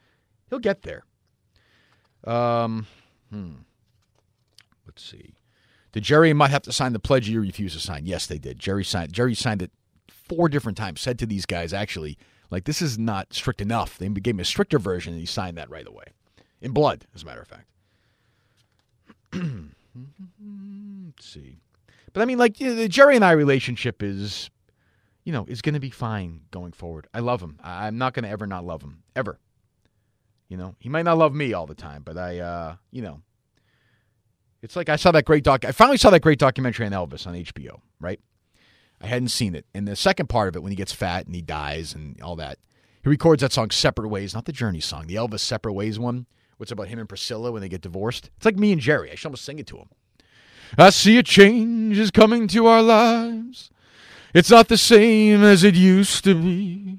He'll 0.51 0.59
get 0.59 0.83
there. 0.83 1.05
Um, 2.25 2.87
hmm. 3.31 3.53
Let's 4.93 5.05
see. 5.05 5.35
Did 5.93 6.05
Jerry 6.05 6.33
might 6.33 6.51
have 6.51 6.63
to 6.63 6.73
sign 6.73 6.93
the 6.93 6.99
pledge 6.99 7.29
you 7.29 7.41
refuse 7.41 7.73
to 7.75 7.81
sign? 7.81 8.07
Yes, 8.07 8.27
they 8.27 8.39
did. 8.39 8.59
Jerry 8.59 8.85
signed. 8.85 9.13
Jerry 9.13 9.35
signed 9.35 9.63
it 9.63 9.71
four 10.09 10.49
different 10.49 10.77
times. 10.77 11.01
Said 11.01 11.19
to 11.19 11.27
these 11.27 11.47
guys, 11.47 11.73
actually, 11.73 12.19
like 12.51 12.65
this 12.65 12.83
is 12.83 12.99
not 12.99 13.33
strict 13.33 13.61
enough. 13.61 13.99
They 13.99 14.09
gave 14.09 14.35
him 14.35 14.41
a 14.41 14.45
stricter 14.45 14.79
version, 14.79 15.13
and 15.13 15.21
he 15.21 15.27
signed 15.27 15.57
that 15.59 15.71
right 15.71 15.87
away, 15.87 16.05
in 16.61 16.73
blood, 16.73 17.07
as 17.15 17.23
a 17.23 17.27
matter 17.27 17.41
of 17.41 17.49
fact. 17.49 17.67
Let's 19.35 21.27
see. 21.27 21.59
But 22.13 22.23
I 22.23 22.25
mean, 22.25 22.39
like 22.39 22.61
you 22.61 22.69
know, 22.69 22.75
the 22.75 22.89
Jerry 22.89 23.17
and 23.17 23.25
I 23.25 23.33
relationship 23.33 24.03
is, 24.03 24.51
you 25.25 25.33
know, 25.33 25.47
is 25.49 25.63
going 25.63 25.75
to 25.75 25.81
be 25.81 25.91
fine 25.91 26.43
going 26.51 26.73
forward. 26.73 27.07
I 27.15 27.21
love 27.21 27.43
him. 27.43 27.59
I, 27.63 27.89
am 27.89 27.99
not 27.99 28.15
going 28.15 28.25
to 28.25 28.31
ever 28.31 28.47
not 28.47 28.65
love 28.65 28.83
him 28.83 29.03
ever. 29.17 29.39
You 30.49 30.57
know, 30.59 30.75
he 30.79 30.89
might 30.91 31.05
not 31.05 31.17
love 31.17 31.35
me 31.35 31.55
all 31.55 31.67
the 31.67 31.75
time, 31.75 32.03
but 32.03 32.19
I, 32.19 32.39
uh, 32.39 32.77
you 32.91 33.01
know, 33.01 33.23
It's 34.63 34.77
like 34.77 34.89
I 34.89 34.97
saw 34.97 35.11
that 35.13 35.25
great 35.25 35.45
doc. 35.45 35.65
I 35.65 35.73
finally 35.73 35.99
saw 35.99 36.11
that 36.11 36.21
great 36.21 36.39
documentary 36.39 36.87
on 36.87 36.93
Elvis 36.93 37.27
on 37.27 37.35
HBO. 37.35 37.81
Right, 38.01 38.21
I 39.01 39.07
hadn't 39.07 39.29
seen 39.29 39.55
it. 39.55 39.67
And 39.75 39.87
the 39.87 39.97
second 39.97 40.29
part 40.29 40.49
of 40.49 40.57
it, 40.57 40.63
when 40.63 40.71
he 40.73 40.77
gets 40.77 40.93
fat 40.93 41.27
and 41.27 41.35
he 41.35 41.43
dies 41.43 41.95
and 41.95 42.21
all 42.23 42.37
that, 42.37 42.59
he 43.03 43.11
records 43.11 43.43
that 43.43 43.53
song 43.53 43.71
"Separate 43.71 44.09
Ways," 44.09 44.35
not 44.35 44.45
the 44.45 44.53
Journey 44.53 44.81
song, 44.81 45.07
the 45.07 45.17
Elvis 45.17 45.41
"Separate 45.41 45.73
Ways" 45.73 45.99
one. 45.99 46.27
What's 46.57 46.71
about 46.71 46.89
him 46.89 47.01
and 47.01 47.09
Priscilla 47.09 47.51
when 47.51 47.61
they 47.61 47.69
get 47.69 47.81
divorced? 47.81 48.31
It's 48.37 48.47
like 48.47 48.57
me 48.57 48.71
and 48.71 48.81
Jerry. 48.81 49.11
I 49.11 49.17
should 49.17 49.27
almost 49.27 49.45
sing 49.45 49.59
it 49.59 49.67
to 49.69 49.79
him. 49.79 49.89
I 50.79 50.91
see 50.91 51.19
a 51.19 51.23
change 51.23 51.99
is 51.99 52.11
coming 52.11 52.47
to 52.49 52.67
our 52.67 52.83
lives. 52.83 53.69
It's 54.33 54.51
not 54.51 54.69
the 54.69 54.79
same 54.79 55.43
as 55.43 55.65
it 55.65 55.75
used 55.75 56.25
to 56.25 56.35
be. 56.35 56.99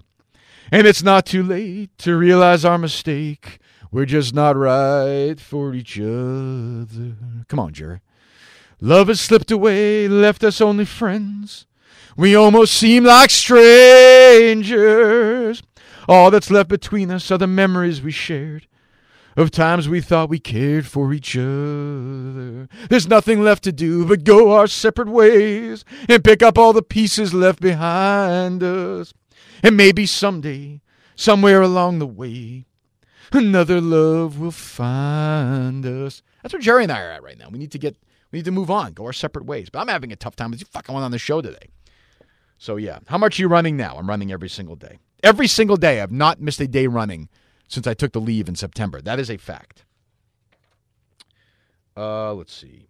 And 0.71 0.86
it's 0.86 1.04
not 1.04 1.26
too 1.26 1.43
late 1.43 1.97
to 1.99 2.15
realize 2.17 2.65
our 2.65 2.78
mistake. 2.78 3.60
We're 3.93 4.06
just 4.06 4.34
not 4.34 4.58
right 4.58 5.39
for 5.39 5.75
each 5.75 5.99
other. 5.99 7.15
Come 7.47 7.60
on, 7.60 7.73
Jerry. 7.73 8.01
Love 8.82 9.08
has 9.08 9.21
slipped 9.21 9.51
away, 9.51 10.08
left 10.08 10.43
us 10.43 10.60
only 10.60 10.86
friends. 10.86 11.67
We 12.17 12.36
almost 12.36 12.73
seem 12.73 13.03
like 13.03 13.29
strangers. 13.29 13.62
All 16.10 16.32
that's 16.32 16.49
left 16.49 16.69
between 16.69 17.12
us 17.12 17.29
are 17.29 17.38
the 17.38 17.45
memories 17.45 18.01
we 18.01 18.10
shared 18.12 18.65
of 19.38 19.51
times 19.51 19.88
we 19.88 20.01
thought 20.01 20.29
we 20.29 20.39
cared 20.39 20.88
for 20.88 21.13
each 21.13 21.38
other. 21.38 22.67
There's 22.89 23.08
nothing 23.08 23.43
left 23.43 23.63
to 23.65 23.71
do 23.71 24.06
but 24.06 24.23
go 24.23 24.53
our 24.53 24.65
separate 24.67 25.10
ways 25.10 25.86
and 26.10 26.23
pick 26.23 26.41
up 26.41 26.58
all 26.58 26.73
the 26.73 26.82
pieces 26.82 27.34
left 27.34 27.62
behind 27.62 28.63
us. 28.63 29.13
And 29.62 29.77
maybe 29.77 30.08
someday, 30.08 30.82
somewhere 31.15 31.62
along 31.62 31.99
the 31.99 32.08
way, 32.08 32.65
another 33.33 33.81
love 33.81 34.39
will 34.39 34.51
find 34.51 35.85
us. 35.85 36.21
That's 36.41 36.53
where 36.53 36.61
Jerry 36.61 36.83
and 36.83 36.91
I 36.91 37.01
are 37.01 37.11
at 37.11 37.23
right 37.23 37.37
now. 37.37 37.49
We 37.49 37.59
need 37.59 37.71
to 37.71 37.79
get, 37.79 37.95
we 38.31 38.39
need 38.39 38.45
to 38.45 38.51
move 38.51 38.71
on, 38.71 38.93
go 38.93 39.05
our 39.05 39.13
separate 39.13 39.45
ways. 39.45 39.69
But 39.69 39.79
I'm 39.79 39.87
having 39.87 40.11
a 40.11 40.15
tough 40.15 40.35
time 40.35 40.51
with 40.51 40.59
you 40.59 40.65
fucking 40.65 40.93
one 40.93 41.03
on 41.03 41.11
the 41.11 41.17
show 41.17 41.41
today. 41.41 41.69
So 42.57 42.77
yeah, 42.77 42.99
how 43.07 43.17
much 43.17 43.37
are 43.37 43.41
you 43.41 43.47
running 43.47 43.75
now? 43.75 43.97
I'm 43.97 44.07
running 44.07 44.31
every 44.31 44.49
single 44.49 44.75
day. 44.75 44.99
Every 45.21 45.47
single 45.47 45.77
day. 45.77 46.01
I've 46.01 46.11
not 46.11 46.39
missed 46.39 46.59
a 46.61 46.67
day 46.67 46.87
running 46.87 47.29
since 47.67 47.87
I 47.87 47.93
took 47.93 48.13
the 48.13 48.21
leave 48.21 48.47
in 48.47 48.55
September. 48.55 49.01
That 49.01 49.19
is 49.19 49.29
a 49.29 49.37
fact. 49.37 49.85
Uh, 51.95 52.33
let's 52.33 52.53
see. 52.53 52.87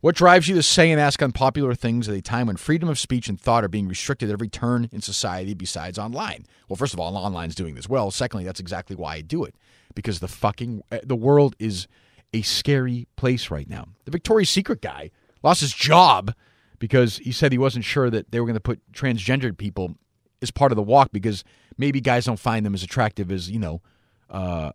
What 0.00 0.14
drives 0.14 0.46
you 0.46 0.54
to 0.56 0.62
say 0.62 0.90
and 0.90 1.00
ask 1.00 1.22
unpopular 1.22 1.74
things 1.74 2.08
at 2.08 2.14
a 2.14 2.20
time 2.20 2.48
when 2.48 2.56
freedom 2.56 2.88
of 2.88 2.98
speech 2.98 3.28
and 3.28 3.40
thought 3.40 3.64
are 3.64 3.68
being 3.68 3.88
restricted 3.88 4.28
at 4.28 4.32
every 4.32 4.48
turn 4.48 4.88
in 4.92 5.00
society 5.00 5.54
besides 5.54 5.98
online? 5.98 6.46
Well, 6.68 6.76
first 6.76 6.92
of 6.92 7.00
all, 7.00 7.16
online's 7.16 7.54
doing 7.54 7.74
this 7.74 7.88
well. 7.88 8.10
Secondly, 8.10 8.44
that's 8.44 8.60
exactly 8.60 8.94
why 8.94 9.14
I 9.14 9.20
do 9.22 9.44
it 9.44 9.54
because 9.94 10.20
the 10.20 10.28
fucking 10.28 10.82
uh, 10.92 10.98
the 11.02 11.16
world 11.16 11.56
is 11.58 11.88
a 12.34 12.42
scary 12.42 13.08
place 13.16 13.50
right 13.50 13.68
now. 13.68 13.88
The 14.04 14.10
Victoria's 14.10 14.50
Secret 14.50 14.82
guy 14.82 15.10
lost 15.42 15.62
his 15.62 15.72
job 15.72 16.34
because 16.78 17.16
he 17.18 17.32
said 17.32 17.52
he 17.52 17.58
wasn't 17.58 17.84
sure 17.84 18.10
that 18.10 18.30
they 18.30 18.40
were 18.40 18.46
going 18.46 18.54
to 18.54 18.60
put 18.60 18.80
transgendered 18.92 19.56
people 19.56 19.96
as 20.42 20.50
part 20.50 20.72
of 20.72 20.76
the 20.76 20.82
walk 20.82 21.10
because 21.12 21.42
maybe 21.78 22.00
guys 22.00 22.26
don't 22.26 22.38
find 22.38 22.66
them 22.66 22.74
as 22.74 22.82
attractive 22.82 23.32
as 23.32 23.50
you 23.50 23.58
know 23.58 23.80
uh, 24.28 24.72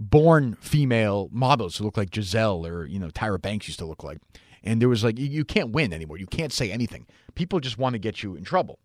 born 0.00 0.54
female 0.54 1.28
models 1.30 1.76
who 1.76 1.84
look 1.84 1.98
like 1.98 2.10
Gisele 2.10 2.66
or 2.66 2.86
you 2.86 2.98
know 2.98 3.08
Tyra 3.08 3.40
Banks 3.40 3.68
used 3.68 3.78
to 3.78 3.84
look 3.86 4.02
like. 4.02 4.18
And 4.64 4.80
there 4.80 4.88
was 4.88 5.04
like 5.04 5.18
you, 5.18 5.26
you 5.26 5.44
can't 5.44 5.70
win 5.70 5.92
anymore. 5.92 6.18
You 6.18 6.26
can't 6.26 6.52
say 6.52 6.70
anything. 6.72 7.06
People 7.34 7.60
just 7.60 7.78
want 7.78 7.92
to 7.94 7.98
get 7.98 8.22
you 8.22 8.34
in 8.34 8.44
trouble. 8.44 8.78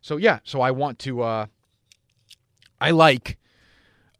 So 0.00 0.18
yeah, 0.18 0.38
so 0.44 0.60
I 0.60 0.70
want 0.70 0.98
to. 1.00 1.22
Uh, 1.22 1.46
I 2.80 2.90
like 2.90 3.38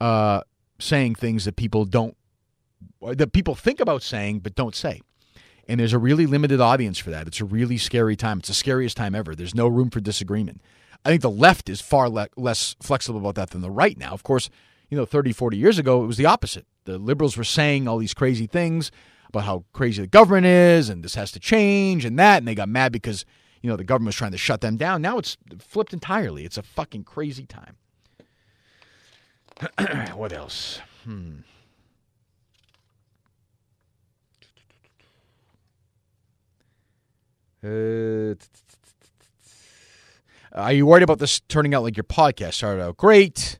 uh, 0.00 0.40
saying 0.78 1.16
things 1.16 1.44
that 1.44 1.56
people 1.56 1.84
don't 1.84 2.16
that 3.02 3.32
people 3.32 3.54
think 3.54 3.80
about 3.80 4.02
saying 4.02 4.40
but 4.40 4.54
don't 4.54 4.74
say. 4.74 5.02
And 5.68 5.80
there's 5.80 5.92
a 5.92 5.98
really 5.98 6.26
limited 6.26 6.60
audience 6.60 6.98
for 6.98 7.10
that. 7.10 7.26
It's 7.26 7.40
a 7.40 7.44
really 7.44 7.78
scary 7.78 8.16
time. 8.16 8.38
It's 8.38 8.48
the 8.48 8.54
scariest 8.54 8.96
time 8.96 9.14
ever. 9.14 9.34
There's 9.34 9.54
no 9.54 9.66
room 9.66 9.90
for 9.90 10.00
disagreement. 10.00 10.60
I 11.04 11.10
think 11.10 11.22
the 11.22 11.30
left 11.30 11.68
is 11.68 11.80
far 11.80 12.08
le- 12.08 12.28
less 12.37 12.76
flexible 12.82 13.20
about 13.20 13.34
that 13.37 13.50
than 13.50 13.62
the 13.62 13.70
right 13.70 13.96
now. 13.98 14.12
Of 14.12 14.22
course, 14.22 14.50
you 14.94 15.00
know, 15.00 15.07
30, 15.07 15.33
40 15.33 15.57
years 15.57 15.76
ago, 15.76 16.04
it 16.04 16.07
was 16.07 16.18
the 16.18 16.26
opposite. 16.26 16.66
The 16.85 16.98
liberals 16.98 17.37
were 17.37 17.42
saying 17.42 17.88
all 17.88 17.98
these 17.98 18.14
crazy 18.14 18.46
things 18.46 18.92
about 19.28 19.42
how 19.42 19.64
crazy 19.72 20.00
the 20.00 20.07
government 20.07 20.46
is 20.46 20.88
and 20.88 21.02
this 21.02 21.16
has 21.16 21.33
to 21.33 21.40
change 21.40 22.04
and 22.04 22.16
that. 22.16 22.38
And 22.38 22.46
they 22.46 22.54
got 22.54 22.68
mad 22.68 22.92
because, 22.92 23.24
you 23.61 23.68
know, 23.68 23.74
the 23.74 23.83
government 23.83 24.11
was 24.11 24.14
trying 24.14 24.30
to 24.30 24.38
shut 24.38 24.61
them 24.61 24.76
down. 24.76 25.02
Now 25.02 25.18
it's 25.18 25.37
flipped 25.59 25.92
entirely. 25.92 26.44
It's 26.44 26.57
a 26.57 26.62
fucking 26.62 27.02
crazy 27.02 27.44
time. 27.44 27.74
what 30.14 30.33
else? 30.33 30.78
Hmm. 31.02 31.38
Uh, 37.64 38.35
are 40.52 40.72
you 40.72 40.87
worried 40.87 41.02
about 41.02 41.18
this 41.18 41.40
turning 41.40 41.74
out 41.74 41.83
like 41.83 41.96
your 41.96 42.04
podcast 42.04 42.54
started 42.54 42.80
out 42.80 42.96
great? 42.96 43.59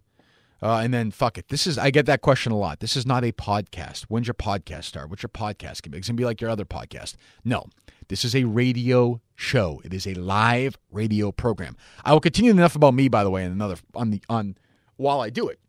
Uh, 0.65 0.79
and 0.79 0.95
then 0.95 1.11
fuck 1.11 1.37
it. 1.37 1.49
This 1.49 1.67
is 1.67 1.77
I 1.77 1.91
get 1.91 2.07
that 2.07 2.23
question 2.23 2.51
a 2.51 2.57
lot. 2.57 2.81
This 2.81 2.97
is 2.97 3.05
not 3.05 3.23
a 3.23 3.33
podcast. 3.33 4.05
When's 4.05 4.27
your 4.27 4.35
podcast 4.35 4.85
start? 4.85 5.11
What's 5.11 5.23
your 5.23 5.29
podcast 5.29 5.83
gonna 5.83 5.93
be? 5.93 5.99
It's 5.99 6.09
gonna 6.09 6.17
be 6.17 6.25
like 6.25 6.41
your 6.41 6.49
other 6.49 6.65
podcast. 6.65 7.17
No, 7.45 7.67
this 8.09 8.25
is 8.25 8.35
a 8.35 8.45
radio 8.45 9.21
show. 9.37 9.83
It 9.85 9.93
is 9.93 10.07
a 10.07 10.15
live 10.15 10.79
radio 10.91 11.33
program. 11.33 11.77
I 12.03 12.15
will 12.15 12.21
continue 12.21 12.51
enough 12.51 12.77
about 12.77 12.95
me, 12.95 13.09
by 13.09 13.25
the 13.25 13.31
way, 13.31 13.45
and 13.45 13.53
another 13.53 13.77
on 13.95 14.11
the 14.11 14.23
on 14.31 14.57
while 14.97 15.21
I 15.21 15.29
do 15.29 15.49
it, 15.49 15.61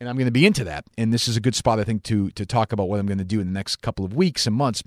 and 0.00 0.08
I'm 0.08 0.16
to 0.24 0.32
be 0.32 0.46
into 0.46 0.64
that. 0.64 0.86
And 0.96 1.12
this 1.12 1.28
is 1.28 1.36
a 1.36 1.42
good 1.42 1.54
spot, 1.54 1.78
I 1.78 1.84
think, 1.84 2.02
to 2.04 2.30
to 2.30 2.46
talk 2.46 2.72
about 2.72 2.88
what 2.88 2.98
I'm 2.98 3.06
to 3.18 3.24
do 3.24 3.40
in 3.40 3.48
the 3.48 3.52
next 3.52 3.76
couple 3.82 4.06
of 4.06 4.14
weeks 4.14 4.46
and 4.46 4.56
months. 4.56 4.82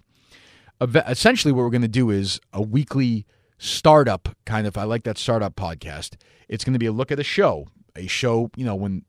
Essentially, 0.82 1.52
what 1.52 1.62
we're 1.62 1.70
to 1.84 1.88
do 1.88 2.10
is 2.10 2.40
a 2.52 2.64
weekly 2.64 3.28
startup 3.60 4.36
kind 4.44 4.66
of. 4.66 4.76
I 4.76 4.86
like 4.86 5.04
that 5.04 5.20
startup 5.20 5.56
podcast. 5.56 6.16
It's 6.50 6.64
to 6.74 6.80
be 6.80 6.88
a 6.88 6.92
look 6.92 7.12
at 7.12 7.20
a 7.20 7.24
show, 7.24 7.68
a 7.96 8.08
show. 8.08 8.50
You 8.56 8.66
know, 8.66 8.74
when 8.74 9.06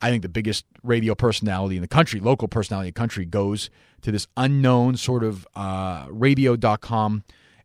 I 0.00 0.10
think 0.10 0.22
the 0.22 0.28
biggest 0.28 0.64
radio 0.82 1.14
personality 1.14 1.76
in 1.76 1.82
the 1.82 1.88
country, 1.88 2.20
local 2.20 2.48
personality 2.48 2.88
in 2.88 2.94
the 2.94 2.98
country, 2.98 3.24
goes 3.24 3.70
to 4.02 4.12
this 4.12 4.26
unknown 4.36 4.96
sort 4.96 5.24
of 5.24 5.46
uh, 5.54 6.06
radio.com 6.10 7.24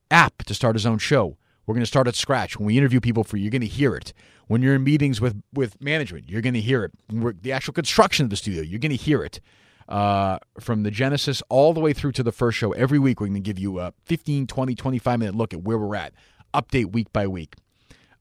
app 0.10 0.44
to 0.44 0.54
start 0.54 0.76
his 0.76 0.86
own 0.86 0.98
show. 0.98 1.38
We're 1.66 1.76
going 1.76 1.84
to 1.84 1.88
start 1.88 2.08
at 2.08 2.16
scratch. 2.16 2.58
When 2.58 2.66
we 2.66 2.78
interview 2.78 3.00
people 3.00 3.24
for 3.24 3.38
you, 3.38 3.44
you're 3.44 3.52
going 3.52 3.62
to 3.62 3.68
hear 3.68 3.96
it. 3.96 4.14
When 4.48 4.62
you're 4.62 4.76
in 4.76 4.84
meetings 4.84 5.22
with, 5.22 5.42
with 5.54 5.82
management, 5.82 6.30
you're 6.30 6.42
going 6.42 6.54
to 6.54 6.62
hear 6.62 6.84
it. 6.84 6.92
We're, 7.12 7.34
the 7.34 7.52
actual 7.52 7.74
construction 7.74 8.26
of 8.26 8.30
the 8.30 8.36
studio, 8.36 8.62
you're 8.62 8.80
going 8.80 8.92
to 8.92 8.96
hear 8.96 9.24
it. 9.24 9.40
Uh, 9.88 10.38
from 10.58 10.84
the 10.84 10.92
Genesis 10.92 11.44
all 11.50 11.74
the 11.74 11.82
way 11.82 11.92
through 11.92 12.14
to 12.14 12.24
the 12.24 12.32
first 12.32 12.58
show, 12.58 12.72
every 12.72 12.98
week 12.98 13.20
we're 13.20 13.28
going 13.28 13.34
to 13.34 13.42
give 13.42 13.60
you 13.60 13.80
a 13.80 13.94
15, 14.06 14.48
20, 14.48 14.74
25 14.76 15.20
minute 15.20 15.36
look 15.36 15.54
at 15.54 15.64
where 15.64 15.78
we're 15.78 15.96
at, 15.96 16.14
update 16.54 16.94
week 16.94 17.12
by 17.12 17.28
week. 17.28 17.56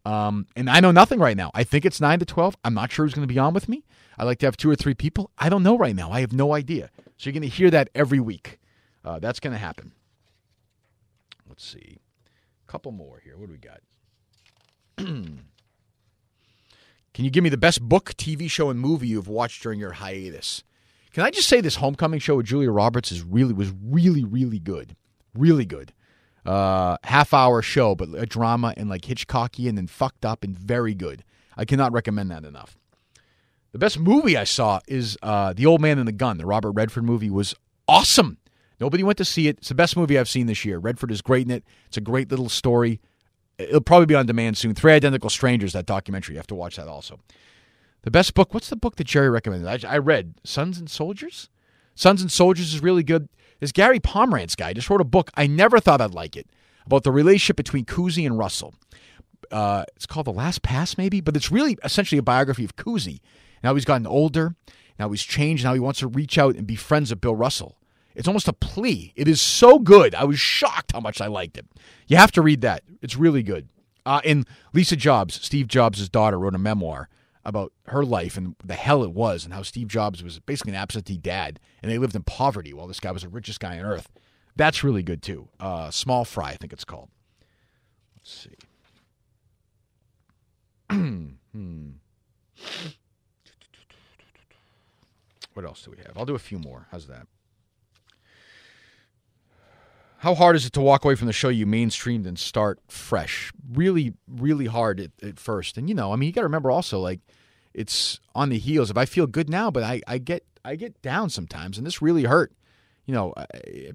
Um, 0.05 0.47
and 0.57 0.69
I 0.69 0.81
know 0.81 0.91
nothing 0.91 1.21
right 1.21 1.37
now. 1.37 1.51
I 1.55 1.63
think 1.63 1.85
it's 1.85 2.01
9 2.01 2.19
to 2.21 2.25
12. 2.25 2.57
I'm 2.65 2.75
not 2.75 2.91
sure 2.91 3.05
who's 3.05 3.15
going 3.15 3.27
to 3.27 3.33
be 3.33 3.39
on 3.39 3.55
with 3.55 3.69
me. 3.69 3.85
I 4.21 4.25
like 4.25 4.39
to 4.41 4.47
have 4.47 4.59
two 4.59 4.71
or 4.71 4.77
three 4.77 4.93
people. 4.93 5.31
I 5.39 5.49
don't 5.49 5.63
know 5.63 5.79
right 5.79 5.97
now. 5.97 6.13
I 6.13 6.21
have 6.21 6.35
no 6.35 6.53
idea. 6.53 6.91
So 7.17 7.31
you're 7.31 7.33
going 7.33 7.41
to 7.41 7.49
hear 7.49 7.71
that 7.71 7.89
every 7.95 8.21
week. 8.21 8.59
Uh, 9.03 9.19
that's 9.19 9.41
going 9.41 9.55
to 9.55 9.59
happen. 9.59 9.93
Let's 11.49 11.65
see. 11.65 12.01
A 12.69 12.71
couple 12.71 12.93
more 12.93 13.23
here. 13.25 13.39
What 13.39 13.47
do 13.47 13.53
we 13.53 13.59
got? 13.59 13.81
Can 17.15 17.25
you 17.25 17.31
give 17.31 17.43
me 17.43 17.49
the 17.49 17.57
best 17.57 17.81
book, 17.81 18.13
TV 18.19 18.51
show, 18.51 18.69
and 18.69 18.79
movie 18.79 19.09
you've 19.09 19.27
watched 19.27 19.63
during 19.63 19.81
your 19.81 19.93
hiatus? 19.93 20.65
Can 21.15 21.25
I 21.25 21.31
just 21.31 21.49
say 21.49 21.63
this 21.63 21.77
Homecoming 21.77 22.21
show 22.21 22.37
with 22.37 22.45
Julia 22.45 22.71
Roberts 22.71 23.11
is 23.11 23.23
really 23.23 23.55
was 23.55 23.73
really 23.83 24.23
really 24.23 24.59
good, 24.59 24.97
really 25.35 25.65
good. 25.65 25.95
Uh, 26.45 26.99
half 27.05 27.33
hour 27.33 27.63
show, 27.63 27.95
but 27.95 28.11
a 28.15 28.27
drama 28.27 28.75
and 28.77 28.91
like 28.91 29.03
Hitchcocky 29.03 29.67
and 29.67 29.79
then 29.79 29.87
fucked 29.87 30.27
up 30.27 30.45
and 30.45 30.57
very 30.57 30.95
good. 30.95 31.25
I 31.57 31.65
cannot 31.65 31.93
recommend 31.93 32.31
that 32.31 32.45
enough. 32.45 32.77
The 33.73 33.79
best 33.79 33.99
movie 33.99 34.37
I 34.37 34.45
saw 34.45 34.81
is 34.89 35.17
uh, 35.23 35.53
The 35.53 35.67
Old 35.67 35.81
Man 35.81 35.99
and 35.99 36.09
the 36.09 36.13
Gun. 36.13 36.39
The 36.39 36.47
Robert 36.47 36.73
Redford 36.73 37.05
movie 37.05 37.31
was 37.31 37.55
awesome. 37.87 38.39
Nobody 38.81 39.03
went 39.03 39.19
to 39.19 39.25
see 39.25 39.47
it. 39.47 39.59
It's 39.59 39.69
the 39.69 39.75
best 39.75 39.97
movie 39.97 40.19
I've 40.19 40.29
seen 40.29 40.47
this 40.47 40.65
year. 40.65 40.79
Redford 40.79 41.13
is 41.13 41.23
great 41.23 41.47
in 41.47 41.53
it. 41.53 41.65
It's 41.87 41.97
a 41.97 42.01
great 42.01 42.31
little 42.31 42.49
story. 42.49 43.01
It'll 43.59 43.81
probably 43.81 44.07
be 44.07 44.15
on 44.15 44.27
demand 44.27 44.57
soon. 44.57 44.75
Three 44.75 44.93
Identical 44.93 45.31
Strangers, 45.31 45.75
that 45.75 45.87
documentary. 45.87 46.35
You 46.35 46.39
have 46.39 46.47
to 46.49 46.55
watch 46.55 46.77
that 46.77 46.89
also. 46.89 47.21
The 48.03 48.11
best 48.11 48.35
book. 48.35 48.55
What's 48.55 48.71
the 48.71 48.77
book 48.77 48.97
that 48.97 49.07
Jerry 49.07 49.29
recommended? 49.29 49.85
I, 49.85 49.95
I 49.95 49.99
read 49.99 50.35
Sons 50.45 50.79
and 50.79 50.91
Soldiers. 50.91 51.51
Sons 51.95 52.23
and 52.23 52.33
Soldiers 52.33 52.73
is 52.73 52.83
really 52.83 53.03
good. 53.03 53.29
This 53.61 53.73
Gary 53.73 54.01
Pomerantz 54.01 54.57
guy 54.57 54.73
just 54.73 54.89
wrote 54.89 55.03
a 55.03 55.05
book. 55.05 55.31
I 55.35 55.47
never 55.47 55.79
thought 55.79 56.01
I'd 56.01 56.15
like 56.15 56.35
it 56.35 56.49
about 56.87 57.05
the 57.05 57.13
relationship 57.13 57.57
between 57.57 57.85
Cousy 57.85 58.25
and 58.25 58.39
Russell. 58.39 58.75
Uh, 59.51 59.85
it's 59.97 60.07
called 60.07 60.27
The 60.27 60.33
Last 60.33 60.63
Pass, 60.63 60.97
maybe, 60.97 61.21
but 61.21 61.37
it's 61.37 61.51
really 61.51 61.77
essentially 61.83 62.19
a 62.19 62.23
biography 62.23 62.65
of 62.65 62.77
Cousy. 62.77 63.21
Now 63.63 63.75
he's 63.75 63.85
gotten 63.85 64.07
older. 64.07 64.55
Now 64.99 65.11
he's 65.11 65.23
changed. 65.23 65.65
Now 65.65 65.75
he 65.75 65.81
wants 65.81 66.01
to 66.01 66.07
reach 66.07 66.39
out 66.39 66.57
and 66.57 66.67
be 66.67 66.77
friends 66.77 67.11
with 67.11 67.21
Bill 67.21 67.35
Russell. 67.35 67.77
It's 68.15 68.29
almost 68.29 68.49
a 68.49 68.53
plea. 68.53 69.13
It 69.17 69.29
is 69.29 69.41
so 69.41 69.79
good. 69.79 70.15
I 70.15 70.25
was 70.25 70.39
shocked 70.39 70.93
how 70.93 71.01
much 71.01 71.21
I 71.21 71.27
liked 71.27 71.57
it. 71.57 71.67
You 72.07 72.17
have 72.17 72.33
to 72.33 72.43
read 72.43 72.61
that. 72.63 72.83
It's 73.01 73.17
really 73.17 73.43
good. 73.43 73.69
Uh, 74.05 74.21
and 74.25 74.47
Lisa 74.73 74.97
Jobs, 74.97 75.41
Steve 75.43 75.69
Jobs' 75.69 76.09
daughter, 76.09 76.39
wrote 76.39 76.55
a 76.55 76.59
memoir 76.59 77.09
about 77.45 77.73
her 77.87 78.05
life 78.05 78.37
and 78.37 78.57
the 78.65 78.75
hell 78.75 79.03
it 79.03 79.13
was, 79.13 79.45
and 79.45 79.55
how 79.55 79.63
Steve 79.63 79.89
Jobs 79.89 80.23
was 80.23 80.39
basically 80.41 80.73
an 80.73 80.79
absentee 80.79 81.17
dad, 81.17 81.59
and 81.83 81.91
they 81.91 81.99
lived 81.99 82.15
in 82.15 82.23
poverty 82.23 82.73
while 82.73 82.87
this 82.87 83.01
guy 83.01 83.11
was 83.11 83.23
the 83.23 83.29
richest 83.29 83.61
guy 83.61 83.79
on 83.79 83.85
earth. 83.85 84.11
That's 84.57 84.85
really 84.85 85.03
good 85.03 85.23
too. 85.23 85.49
Uh, 85.59 85.91
Small 85.91 86.25
Fry, 86.25 86.51
I 86.51 86.57
think 86.57 86.73
it's 86.73 86.85
called. 86.85 87.09
Let's 88.19 88.33
see. 88.33 88.57
What 95.55 95.67
else 95.67 95.83
do 95.83 95.91
we 95.91 95.99
have? 95.99 96.17
I'll 96.17 96.25
do 96.25 96.35
a 96.35 96.39
few 96.39 96.59
more. 96.59 96.87
How's 96.91 97.07
that? 97.09 97.27
How 100.19 100.35
hard 100.35 100.55
is 100.55 100.67
it 100.67 100.73
to 100.75 100.81
walk 100.81 101.05
away 101.05 101.15
from 101.15 101.27
the 101.27 101.33
show 101.33 101.49
you 101.49 101.67
mainstreamed 101.67 102.27
and 102.27 102.39
start 102.39 102.79
fresh? 102.89 103.53
Really, 103.73 104.15
really 104.29 104.67
hard 104.67 105.01
at, 105.01 105.11
at 105.23 105.41
first. 105.41 105.77
And 105.77 105.89
you 105.89 105.95
know, 105.95 106.13
I 106.13 106.17
mean, 106.17 106.29
you 106.29 106.33
got 106.33 106.43
to 106.43 106.47
remember 106.47 106.71
also, 106.71 106.99
like, 106.99 107.21
it's 107.73 108.21
on 108.35 108.51
the 108.51 108.59
heels. 108.59 108.91
If 108.91 108.97
I 108.97 109.07
feel 109.07 109.27
good 109.27 109.49
now, 109.49 109.71
but 109.71 109.83
I, 109.83 110.03
I 110.07 110.19
get 110.19 110.45
I 110.65 110.77
get 110.77 111.01
down 111.01 111.31
sometimes, 111.31 111.79
and 111.79 111.87
this 111.87 112.03
really 112.03 112.25
hurt. 112.25 112.53
You 113.07 113.15
know, 113.15 113.35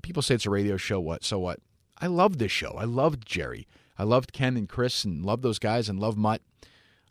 people 0.01 0.23
say 0.23 0.35
it's 0.35 0.45
a 0.45 0.49
radio 0.49 0.77
show. 0.77 0.99
What? 0.99 1.23
So 1.23 1.37
what? 1.39 1.59
I 1.99 2.07
love 2.07 2.37
this 2.37 2.51
show. 2.51 2.75
I 2.77 2.85
loved 2.85 3.25
Jerry. 3.25 3.67
I 3.97 4.03
loved 4.03 4.33
Ken 4.33 4.57
and 4.57 4.67
Chris, 4.67 5.05
and 5.05 5.23
loved 5.23 5.43
those 5.43 5.59
guys, 5.59 5.89
and 5.89 5.99
love 5.99 6.17
Mutt, 6.17 6.41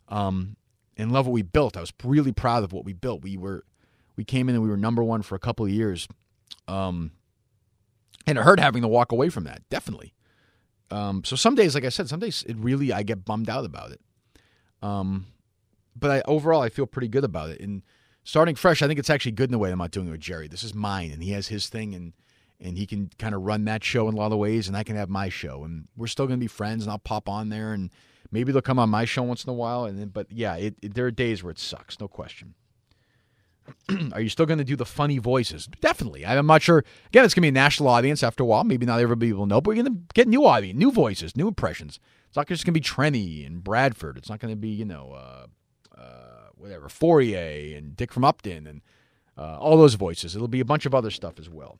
um, 0.07 0.55
and 0.97 1.11
love 1.11 1.27
what 1.27 1.33
we 1.33 1.41
built. 1.41 1.77
I 1.77 1.81
was 1.81 1.93
really 2.03 2.31
proud 2.31 2.63
of 2.63 2.73
what 2.73 2.85
we 2.85 2.93
built. 2.93 3.23
We 3.23 3.37
were, 3.37 3.63
we 4.15 4.23
came 4.23 4.49
in 4.49 4.55
and 4.55 4.63
we 4.63 4.69
were 4.69 4.77
number 4.77 5.03
one 5.03 5.21
for 5.21 5.35
a 5.35 5.39
couple 5.39 5.65
of 5.65 5.71
years. 5.71 6.07
Um, 6.67 7.11
and 8.27 8.37
it 8.37 8.43
hurt 8.43 8.59
having 8.59 8.81
to 8.81 8.87
walk 8.87 9.11
away 9.11 9.29
from 9.29 9.43
that, 9.43 9.67
definitely. 9.69 10.13
Um, 10.91 11.23
so 11.23 11.35
some 11.35 11.55
days, 11.55 11.75
like 11.75 11.85
I 11.85 11.89
said, 11.89 12.09
some 12.09 12.19
days 12.19 12.43
it 12.47 12.57
really 12.57 12.93
I 12.93 13.03
get 13.03 13.25
bummed 13.25 13.49
out 13.49 13.65
about 13.65 13.91
it. 13.91 14.01
Um, 14.81 15.27
but 15.95 16.11
I, 16.11 16.21
overall, 16.27 16.61
I 16.61 16.69
feel 16.69 16.85
pretty 16.85 17.07
good 17.07 17.23
about 17.23 17.49
it. 17.49 17.59
And 17.59 17.81
starting 18.23 18.55
fresh, 18.55 18.81
I 18.81 18.87
think 18.87 18.99
it's 18.99 19.09
actually 19.09 19.31
good 19.31 19.49
in 19.49 19.51
the 19.51 19.57
way 19.57 19.69
that 19.69 19.73
I'm 19.73 19.79
not 19.79 19.91
doing 19.91 20.07
it 20.07 20.11
with 20.11 20.19
Jerry. 20.19 20.47
This 20.47 20.63
is 20.63 20.73
mine, 20.73 21.11
and 21.11 21.23
he 21.23 21.31
has 21.31 21.47
his 21.47 21.69
thing, 21.69 21.95
and 21.95 22.13
and 22.59 22.77
he 22.77 22.85
can 22.85 23.09
kind 23.19 23.35
of 23.35 23.41
run 23.41 23.65
that 23.65 23.83
show 23.83 24.07
in 24.07 24.13
a 24.13 24.17
lot 24.17 24.31
of 24.31 24.37
ways, 24.37 24.67
and 24.67 24.77
I 24.77 24.83
can 24.83 24.95
have 24.95 25.09
my 25.09 25.27
show, 25.27 25.63
and 25.63 25.87
we're 25.97 26.07
still 26.07 26.25
going 26.25 26.39
to 26.39 26.43
be 26.43 26.47
friends, 26.47 26.83
and 26.83 26.91
I'll 26.91 26.99
pop 26.99 27.27
on 27.27 27.49
there, 27.49 27.73
and 27.73 27.91
maybe 28.31 28.51
they'll 28.51 28.61
come 28.61 28.79
on 28.79 28.89
my 28.89 29.05
show 29.05 29.23
once 29.23 29.43
in 29.43 29.49
a 29.49 29.53
while, 29.53 29.85
and 29.85 29.97
then, 29.99 30.09
but 30.09 30.31
yeah, 30.31 30.55
it, 30.55 30.75
it, 30.81 30.93
there 30.93 31.05
are 31.05 31.11
days 31.11 31.43
where 31.43 31.51
it 31.51 31.59
sucks, 31.59 31.99
no 31.99 32.07
question. 32.07 32.55
are 34.13 34.21
you 34.21 34.29
still 34.29 34.45
going 34.45 34.57
to 34.57 34.63
do 34.63 34.75
the 34.75 34.85
funny 34.85 35.17
voices? 35.17 35.67
Definitely. 35.81 36.25
I'm 36.25 36.45
not 36.45 36.61
sure. 36.61 36.83
Again, 37.07 37.25
it's 37.25 37.33
going 37.33 37.41
to 37.41 37.45
be 37.45 37.47
a 37.49 37.51
national 37.51 37.89
audience 37.89 38.23
after 38.23 38.43
a 38.43 38.45
while. 38.45 38.63
Maybe 38.63 38.85
not 38.85 38.99
everybody 38.99 39.33
will 39.33 39.45
know, 39.45 39.61
but 39.61 39.69
we're 39.69 39.83
going 39.83 39.95
to 39.95 40.01
get 40.13 40.27
new 40.27 40.45
audience, 40.45 40.77
new 40.77 40.91
voices, 40.91 41.35
new 41.35 41.47
impressions. 41.47 41.99
It's 42.27 42.37
not 42.37 42.47
just 42.47 42.65
going 42.65 42.73
to 42.73 42.79
be 42.79 42.83
Trenni 42.83 43.45
and 43.45 43.63
Bradford. 43.63 44.17
It's 44.17 44.29
not 44.29 44.39
going 44.39 44.51
to 44.53 44.57
be, 44.57 44.69
you 44.69 44.85
know, 44.85 45.13
uh, 45.13 45.47
uh, 45.99 46.49
whatever, 46.55 46.89
Fourier 46.89 47.77
and 47.77 47.95
Dick 47.95 48.11
from 48.11 48.23
Upton 48.23 48.67
and 48.67 48.81
uh, 49.37 49.57
all 49.57 49.77
those 49.77 49.95
voices. 49.95 50.35
It'll 50.35 50.47
be 50.47 50.59
a 50.59 50.65
bunch 50.65 50.85
of 50.85 50.93
other 50.93 51.11
stuff 51.11 51.39
as 51.39 51.49
well. 51.49 51.79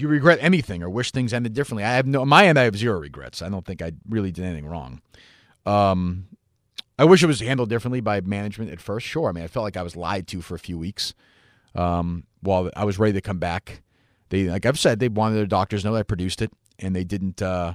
Do 0.00 0.04
you 0.04 0.08
regret 0.08 0.38
anything 0.40 0.82
or 0.82 0.88
wish 0.88 1.10
things 1.10 1.34
ended 1.34 1.52
differently? 1.52 1.84
I 1.84 1.90
have 1.90 2.06
no. 2.06 2.22
On 2.22 2.28
my 2.28 2.46
end, 2.46 2.58
I 2.58 2.62
have 2.62 2.74
zero 2.74 2.98
regrets. 2.98 3.42
I 3.42 3.50
don't 3.50 3.66
think 3.66 3.82
I 3.82 3.92
really 4.08 4.32
did 4.32 4.46
anything 4.46 4.64
wrong. 4.64 5.02
Um, 5.66 6.28
I 6.98 7.04
wish 7.04 7.22
it 7.22 7.26
was 7.26 7.40
handled 7.40 7.68
differently 7.68 8.00
by 8.00 8.22
management 8.22 8.70
at 8.70 8.80
first. 8.80 9.06
Sure. 9.06 9.28
I 9.28 9.32
mean, 9.32 9.44
I 9.44 9.46
felt 9.46 9.62
like 9.62 9.76
I 9.76 9.82
was 9.82 9.96
lied 9.96 10.26
to 10.28 10.40
for 10.40 10.54
a 10.54 10.58
few 10.58 10.78
weeks 10.78 11.12
um, 11.74 12.24
while 12.40 12.70
I 12.74 12.86
was 12.86 12.98
ready 12.98 13.12
to 13.12 13.20
come 13.20 13.38
back. 13.38 13.82
They, 14.30 14.44
like 14.44 14.64
I've 14.64 14.78
said, 14.78 15.00
they 15.00 15.10
wanted 15.10 15.34
their 15.34 15.44
doctors 15.44 15.82
to 15.82 15.88
know 15.88 15.92
that 15.92 16.00
I 16.00 16.04
produced 16.04 16.40
it, 16.40 16.50
and 16.78 16.96
they 16.96 17.04
didn't. 17.04 17.42
Uh, 17.42 17.74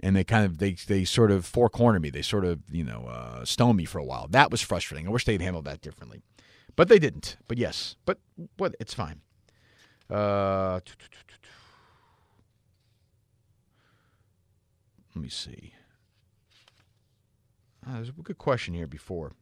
and 0.00 0.14
they 0.14 0.24
kind 0.24 0.44
of 0.44 0.58
they 0.58 0.72
they 0.72 1.06
sort 1.06 1.30
of 1.30 1.46
four 1.46 1.70
cornered 1.70 2.02
me. 2.02 2.10
They 2.10 2.20
sort 2.20 2.44
of 2.44 2.60
you 2.70 2.84
know 2.84 3.06
uh, 3.06 3.46
stoned 3.46 3.78
me 3.78 3.86
for 3.86 3.96
a 3.96 4.04
while. 4.04 4.28
That 4.28 4.50
was 4.50 4.60
frustrating. 4.60 5.06
I 5.06 5.10
wish 5.10 5.24
they'd 5.24 5.40
handled 5.40 5.64
that 5.64 5.80
differently, 5.80 6.20
but 6.76 6.88
they 6.88 6.98
didn't. 6.98 7.38
But 7.48 7.56
yes, 7.56 7.96
but 8.04 8.18
what? 8.58 8.74
It's 8.78 8.92
fine. 8.92 9.22
Uh, 10.10 10.80
let 15.14 15.22
me 15.22 15.28
see. 15.28 15.74
Uh, 17.86 17.94
there's 17.94 18.08
a 18.08 18.12
good 18.12 18.38
question 18.38 18.74
here 18.74 18.86
before. 18.86 19.32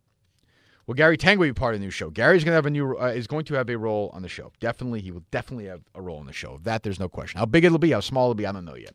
Will 0.87 0.94
Gary 0.94 1.16
Tanguay 1.16 1.48
be 1.48 1.52
part 1.52 1.74
of 1.74 1.81
the 1.81 1.85
new 1.85 1.90
show? 1.90 2.11
Gary's 2.11 2.44
going 2.44 2.52
to 2.52 2.57
have 2.57 2.66
a 2.66 2.70
new 2.70 2.96
uh, 2.96 3.07
is 3.07 3.26
going 3.26 3.44
to 3.46 3.55
have 3.55 3.68
a 3.68 3.76
role 3.76 4.11
on 4.12 4.22
the 4.22 4.29
show. 4.29 4.52
Definitely, 4.61 5.00
he 5.00 5.11
will 5.11 5.24
definitely 5.33 5.66
have 5.66 5.83
a 5.94 6.02
role 6.02 6.18
on 6.18 6.26
the 6.26 6.33
show. 6.33 6.61
That 6.62 6.85
there's 6.85 7.00
no 7.00 7.09
question. 7.09 7.38
How 7.38 7.46
big 7.46 7.64
it'll 7.64 7.79
be, 7.79 7.90
how 7.90 8.00
small 8.00 8.26
it'll 8.26 8.35
be, 8.35 8.46
I 8.46 8.52
don't 8.52 8.64
know 8.64 8.76
yet. 8.76 8.94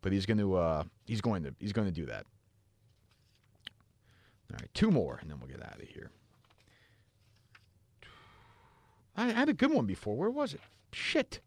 But 0.00 0.12
he's 0.12 0.26
going 0.26 0.38
to 0.38 0.56
uh, 0.56 0.84
he's 1.06 1.20
going 1.20 1.44
to 1.44 1.54
he's 1.60 1.72
going 1.72 1.86
to 1.86 1.92
do 1.92 2.06
that. 2.06 2.26
All 4.50 4.58
right, 4.60 4.68
two 4.74 4.90
more, 4.90 5.18
and 5.20 5.30
then 5.30 5.38
we'll 5.38 5.48
get 5.48 5.62
out 5.62 5.80
of 5.80 5.88
here. 5.88 6.10
I 9.16 9.26
had 9.26 9.48
a 9.48 9.52
good 9.52 9.70
one 9.70 9.86
before. 9.86 10.16
Where 10.16 10.30
was 10.30 10.54
it? 10.54 10.60
Shit. 10.92 11.40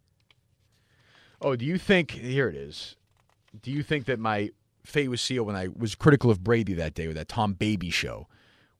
Oh, 1.41 1.55
do 1.55 1.65
you 1.65 1.77
think 1.77 2.11
here 2.11 2.49
it 2.49 2.55
is? 2.55 2.95
Do 3.61 3.71
you 3.71 3.83
think 3.83 4.05
that 4.05 4.19
my 4.19 4.51
fate 4.83 5.09
was 5.09 5.21
sealed 5.21 5.47
when 5.47 5.55
I 5.55 5.67
was 5.75 5.95
critical 5.95 6.29
of 6.31 6.43
Brady 6.43 6.73
that 6.73 6.93
day 6.93 7.07
with 7.07 7.15
that 7.17 7.27
Tom 7.27 7.53
Baby 7.53 7.89
show, 7.89 8.27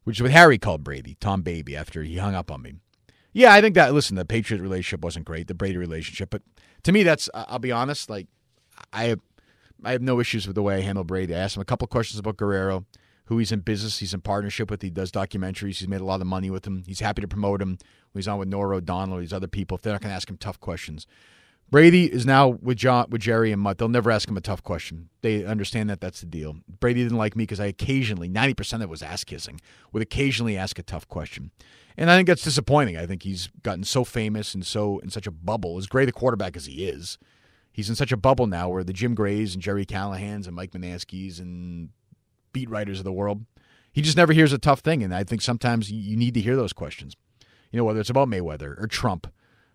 which 0.04 0.18
is 0.18 0.22
what 0.22 0.32
Harry 0.32 0.58
called 0.58 0.84
Brady, 0.84 1.16
Tom 1.20 1.42
Baby, 1.42 1.76
after 1.76 2.04
he 2.04 2.18
hung 2.18 2.36
up 2.36 2.52
on 2.52 2.62
me. 2.62 2.74
Yeah, 3.34 3.54
I 3.54 3.62
think 3.62 3.76
that. 3.76 3.94
Listen, 3.94 4.16
the 4.16 4.26
Patriot 4.26 4.62
relationship 4.62 5.04
wasn't 5.04 5.26
great, 5.26 5.48
the 5.48 5.54
Brady 5.54 5.78
relationship, 5.78 6.30
but 6.30 6.42
to 6.84 6.92
me, 6.92 7.04
that's. 7.04 7.30
I'll 7.34 7.60
be 7.60 7.72
honest. 7.72 8.10
Like, 8.10 8.28
I 8.94 9.06
have, 9.06 9.20
I 9.84 9.92
have 9.92 10.02
no 10.02 10.20
issues 10.20 10.48
with 10.48 10.56
the 10.56 10.64
way 10.64 10.76
I 10.78 10.82
handle 10.82 11.04
Brady. 11.04 11.36
I 11.36 11.40
asked 11.40 11.58
him 11.58 11.62
a 11.62 11.66
couple 11.66 11.88
questions 11.88 12.18
about 12.18 12.38
Guerrero, 12.38 12.86
who 13.26 13.38
he's 13.38 13.52
in 13.52 13.60
business, 13.60 14.00
he's 14.00 14.14
in 14.14 14.22
partnership 14.22 14.72
with. 14.72 14.82
He 14.82 14.90
does 14.90 15.12
documentaries. 15.12 15.80
He's 15.80 15.88
made 15.88 16.02
a 16.02 16.06
lot 16.06 16.22
of 16.22 16.28
money 16.28 16.50
with 16.50 16.66
him. 16.66 16.84
He's 16.88 17.02
happy 17.02 17.22
to 17.22 17.28
promote 17.28 17.62
him. 17.62 17.78
When 18.16 18.22
he's 18.22 18.30
on 18.30 18.40
with 18.40 18.48
Norah 18.48 18.78
O'Donnell, 18.78 19.18
these 19.18 19.34
other 19.34 19.50
people. 19.50 19.76
If 19.76 19.82
they're 19.82 19.92
not 19.92 20.02
going 20.02 20.12
to 20.12 20.16
ask 20.16 20.30
him 20.30 20.38
tough 20.38 20.58
questions, 20.62 21.06
Brady 21.70 22.06
is 22.06 22.26
now 22.26 22.48
with 22.48 22.78
John, 22.78 23.08
with 23.10 23.20
Jerry 23.20 23.52
and 23.52 23.62
Mutt. 23.62 23.78
They'll 23.78 23.90
never 23.90 24.10
ask 24.10 24.30
him 24.30 24.38
a 24.38 24.42
tough 24.42 24.64
question. 24.64 25.10
They 25.22 25.44
understand 25.44 25.90
that 25.90 26.00
that's 26.00 26.22
the 26.22 26.26
deal. 26.26 26.56
Brady 26.80 27.04
didn't 27.04 27.18
like 27.18 27.36
me 27.36 27.44
because 27.44 27.60
I 27.60 27.66
occasionally, 27.66 28.30
ninety 28.30 28.54
percent 28.54 28.82
of 28.82 28.88
it 28.88 28.90
was 28.90 29.04
ass 29.04 29.26
kissing, 29.26 29.60
would 29.92 30.02
occasionally 30.02 30.56
ask 30.56 30.80
a 30.80 30.84
tough 30.84 31.10
question, 31.10 31.52
and 31.98 32.10
I 32.10 32.16
think 32.16 32.30
that's 32.30 32.44
disappointing. 32.44 32.96
I 32.96 33.06
think 33.06 33.24
he's 33.24 33.50
gotten 33.64 33.84
so 33.84 34.06
famous 34.06 34.56
and 34.56 34.66
so 34.66 35.00
in 35.00 35.10
such 35.10 35.28
a 35.28 35.32
bubble. 35.32 35.78
As 35.78 35.88
great 35.88 36.08
a 36.08 36.14
quarterback 36.14 36.56
as 36.56 36.68
he 36.68 36.88
is, 36.88 37.18
he's 37.74 37.90
in 37.90 37.96
such 37.96 38.14
a 38.14 38.18
bubble 38.18 38.48
now 38.48 38.70
where 38.70 38.86
the 38.86 38.94
Jim 38.94 39.14
Grays 39.14 39.56
and 39.56 39.62
Jerry 39.62 39.86
Callahans 39.86 40.48
and 40.48 40.56
Mike 40.56 40.72
Manaskis 40.72 41.42
and 41.42 41.90
beat 42.54 42.70
writers 42.70 43.00
of 43.00 43.04
the 43.04 43.12
world, 43.12 43.44
he 43.92 44.02
just 44.02 44.16
never 44.16 44.32
hears 44.32 44.54
a 44.54 44.58
tough 44.58 44.80
thing. 44.80 45.04
And 45.04 45.14
I 45.14 45.26
think 45.26 45.42
sometimes 45.42 45.92
you 45.92 46.16
need 46.16 46.36
to 46.36 46.42
hear 46.42 46.56
those 46.56 46.72
questions. 46.72 47.18
You 47.72 47.78
know, 47.78 47.84
whether 47.84 48.00
it's 48.00 48.10
about 48.10 48.30
Mayweather 48.30 48.82
or 48.82 48.88
Trump, 48.88 49.32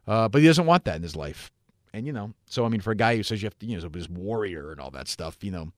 uh, 0.07 0.29
but 0.29 0.41
he 0.41 0.47
doesn't 0.47 0.67
want 0.67 0.85
that 0.85 0.97
in 0.97 1.03
his 1.03 1.17
life. 1.17 1.51
And 1.93 2.07
you 2.07 2.13
know, 2.13 2.35
so 2.47 2.65
I 2.65 2.69
mean, 2.69 2.81
for 2.81 2.93
a 2.93 2.97
guy 2.97 3.17
who 3.17 3.23
says 3.23 3.43
you 3.43 3.47
have 3.47 3.59
to, 3.59 3.67
you 3.67 3.79
know, 3.79 3.89
this 3.89 4.09
warrior 4.09 4.71
and 4.71 4.81
all 4.81 4.91
that 4.93 5.09
stuff, 5.09 5.39
you 5.43 5.51
know, 5.51 5.73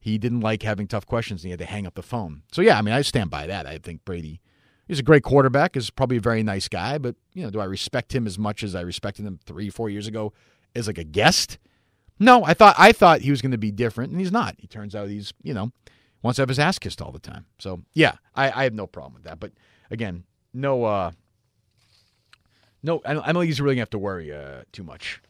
he 0.00 0.18
didn't 0.18 0.40
like 0.40 0.62
having 0.62 0.86
tough 0.86 1.06
questions 1.06 1.42
and 1.42 1.48
he 1.48 1.50
had 1.50 1.58
to 1.60 1.66
hang 1.66 1.86
up 1.86 1.94
the 1.94 2.02
phone. 2.02 2.42
So 2.52 2.62
yeah, 2.62 2.78
I 2.78 2.82
mean, 2.82 2.94
I 2.94 3.02
stand 3.02 3.30
by 3.30 3.46
that. 3.46 3.66
I 3.66 3.78
think 3.78 4.04
Brady 4.04 4.40
is 4.88 4.98
a 4.98 5.02
great 5.02 5.22
quarterback, 5.22 5.76
is 5.76 5.90
probably 5.90 6.16
a 6.16 6.20
very 6.20 6.42
nice 6.42 6.68
guy, 6.68 6.98
but 6.98 7.16
you 7.34 7.42
know, 7.42 7.50
do 7.50 7.60
I 7.60 7.64
respect 7.64 8.14
him 8.14 8.26
as 8.26 8.38
much 8.38 8.62
as 8.62 8.74
I 8.74 8.80
respected 8.80 9.26
him 9.26 9.38
three, 9.44 9.70
four 9.70 9.90
years 9.90 10.06
ago 10.06 10.32
as 10.74 10.86
like 10.86 10.98
a 10.98 11.04
guest? 11.04 11.58
No, 12.18 12.44
I 12.44 12.54
thought 12.54 12.74
I 12.78 12.92
thought 12.92 13.20
he 13.20 13.30
was 13.30 13.42
going 13.42 13.52
to 13.52 13.58
be 13.58 13.70
different, 13.70 14.10
and 14.10 14.20
he's 14.20 14.32
not. 14.32 14.56
He 14.58 14.66
turns 14.66 14.94
out 14.94 15.08
he's 15.08 15.32
you 15.42 15.54
know 15.54 15.72
wants 16.22 16.36
to 16.36 16.42
have 16.42 16.48
his 16.48 16.58
ass 16.58 16.78
kissed 16.78 17.00
all 17.00 17.12
the 17.12 17.18
time. 17.20 17.46
So 17.58 17.82
yeah, 17.94 18.16
I, 18.34 18.50
I 18.50 18.64
have 18.64 18.74
no 18.74 18.86
problem 18.86 19.14
with 19.14 19.24
that. 19.24 19.38
But 19.38 19.52
again, 19.90 20.24
no, 20.52 20.84
uh, 20.84 21.12
no, 22.82 23.00
I 23.04 23.14
don't, 23.14 23.24
think 23.24 23.44
he's 23.44 23.60
really 23.60 23.74
gonna 23.74 23.82
have 23.82 23.90
to 23.90 23.98
worry 23.98 24.32
uh, 24.32 24.62
too 24.72 24.84
much 24.84 25.20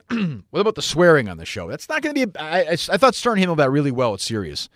what 0.50 0.60
about 0.60 0.74
the 0.74 0.82
swearing 0.82 1.28
on 1.28 1.36
the 1.36 1.44
show? 1.44 1.68
That's 1.68 1.88
not 1.88 2.02
going 2.02 2.14
to 2.14 2.26
be. 2.26 2.38
A, 2.38 2.42
I, 2.42 2.58
I, 2.60 2.72
I 2.72 2.96
thought 2.96 3.14
Stern 3.14 3.38
handled 3.38 3.58
that 3.58 3.70
really 3.70 3.90
well. 3.90 4.14
It's 4.14 4.24
serious. 4.24 4.68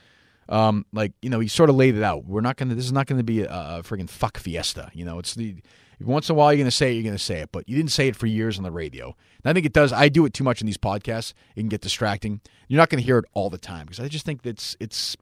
Um, 0.48 0.86
like 0.92 1.12
you 1.22 1.30
know, 1.30 1.40
he 1.40 1.48
sort 1.48 1.70
of 1.70 1.76
laid 1.76 1.96
it 1.96 2.02
out. 2.02 2.26
We're 2.26 2.40
not 2.40 2.56
going 2.56 2.68
to. 2.68 2.74
This 2.74 2.84
is 2.84 2.92
not 2.92 3.06
going 3.06 3.18
to 3.18 3.24
be 3.24 3.42
a, 3.42 3.50
a 3.50 3.82
friggin' 3.82 4.10
fuck 4.10 4.36
fiesta. 4.38 4.90
You 4.92 5.04
know, 5.04 5.18
it's 5.18 5.34
the 5.34 5.56
once 6.00 6.28
in 6.28 6.34
a 6.34 6.36
while 6.36 6.52
you're 6.52 6.58
going 6.58 6.66
to 6.66 6.70
say 6.70 6.90
it, 6.90 6.94
you're 6.94 7.02
going 7.02 7.16
to 7.16 7.22
say 7.22 7.40
it, 7.40 7.50
but 7.50 7.68
you 7.68 7.76
didn't 7.76 7.90
say 7.90 8.08
it 8.08 8.16
for 8.16 8.26
years 8.26 8.58
on 8.58 8.64
the 8.64 8.70
radio. 8.70 9.06
And 9.42 9.50
I 9.50 9.52
think 9.54 9.64
it 9.64 9.72
does. 9.72 9.92
I 9.92 10.08
do 10.08 10.26
it 10.26 10.34
too 10.34 10.44
much 10.44 10.60
in 10.60 10.66
these 10.66 10.76
podcasts. 10.76 11.32
It 11.54 11.60
can 11.60 11.68
get 11.68 11.80
distracting. 11.80 12.40
You're 12.68 12.78
not 12.78 12.90
going 12.90 13.00
to 13.00 13.06
hear 13.06 13.18
it 13.18 13.24
all 13.32 13.48
the 13.48 13.58
time 13.58 13.86
because 13.86 14.00
I 14.00 14.08
just 14.08 14.26
think 14.26 14.42
that's 14.42 14.76
it's 14.78 15.16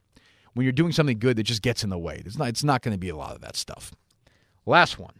when 0.53 0.65
you're 0.65 0.73
doing 0.73 0.91
something 0.91 1.19
good 1.19 1.37
that 1.37 1.43
just 1.43 1.61
gets 1.61 1.83
in 1.83 1.89
the 1.89 1.97
way. 1.97 2.21
It's 2.25 2.37
not. 2.37 2.49
It's 2.49 2.63
not 2.63 2.81
going 2.81 2.93
to 2.93 2.99
be 2.99 3.09
a 3.09 3.15
lot 3.15 3.33
of 3.33 3.41
that 3.41 3.55
stuff. 3.55 3.93
Last 4.65 4.99
one. 4.99 5.13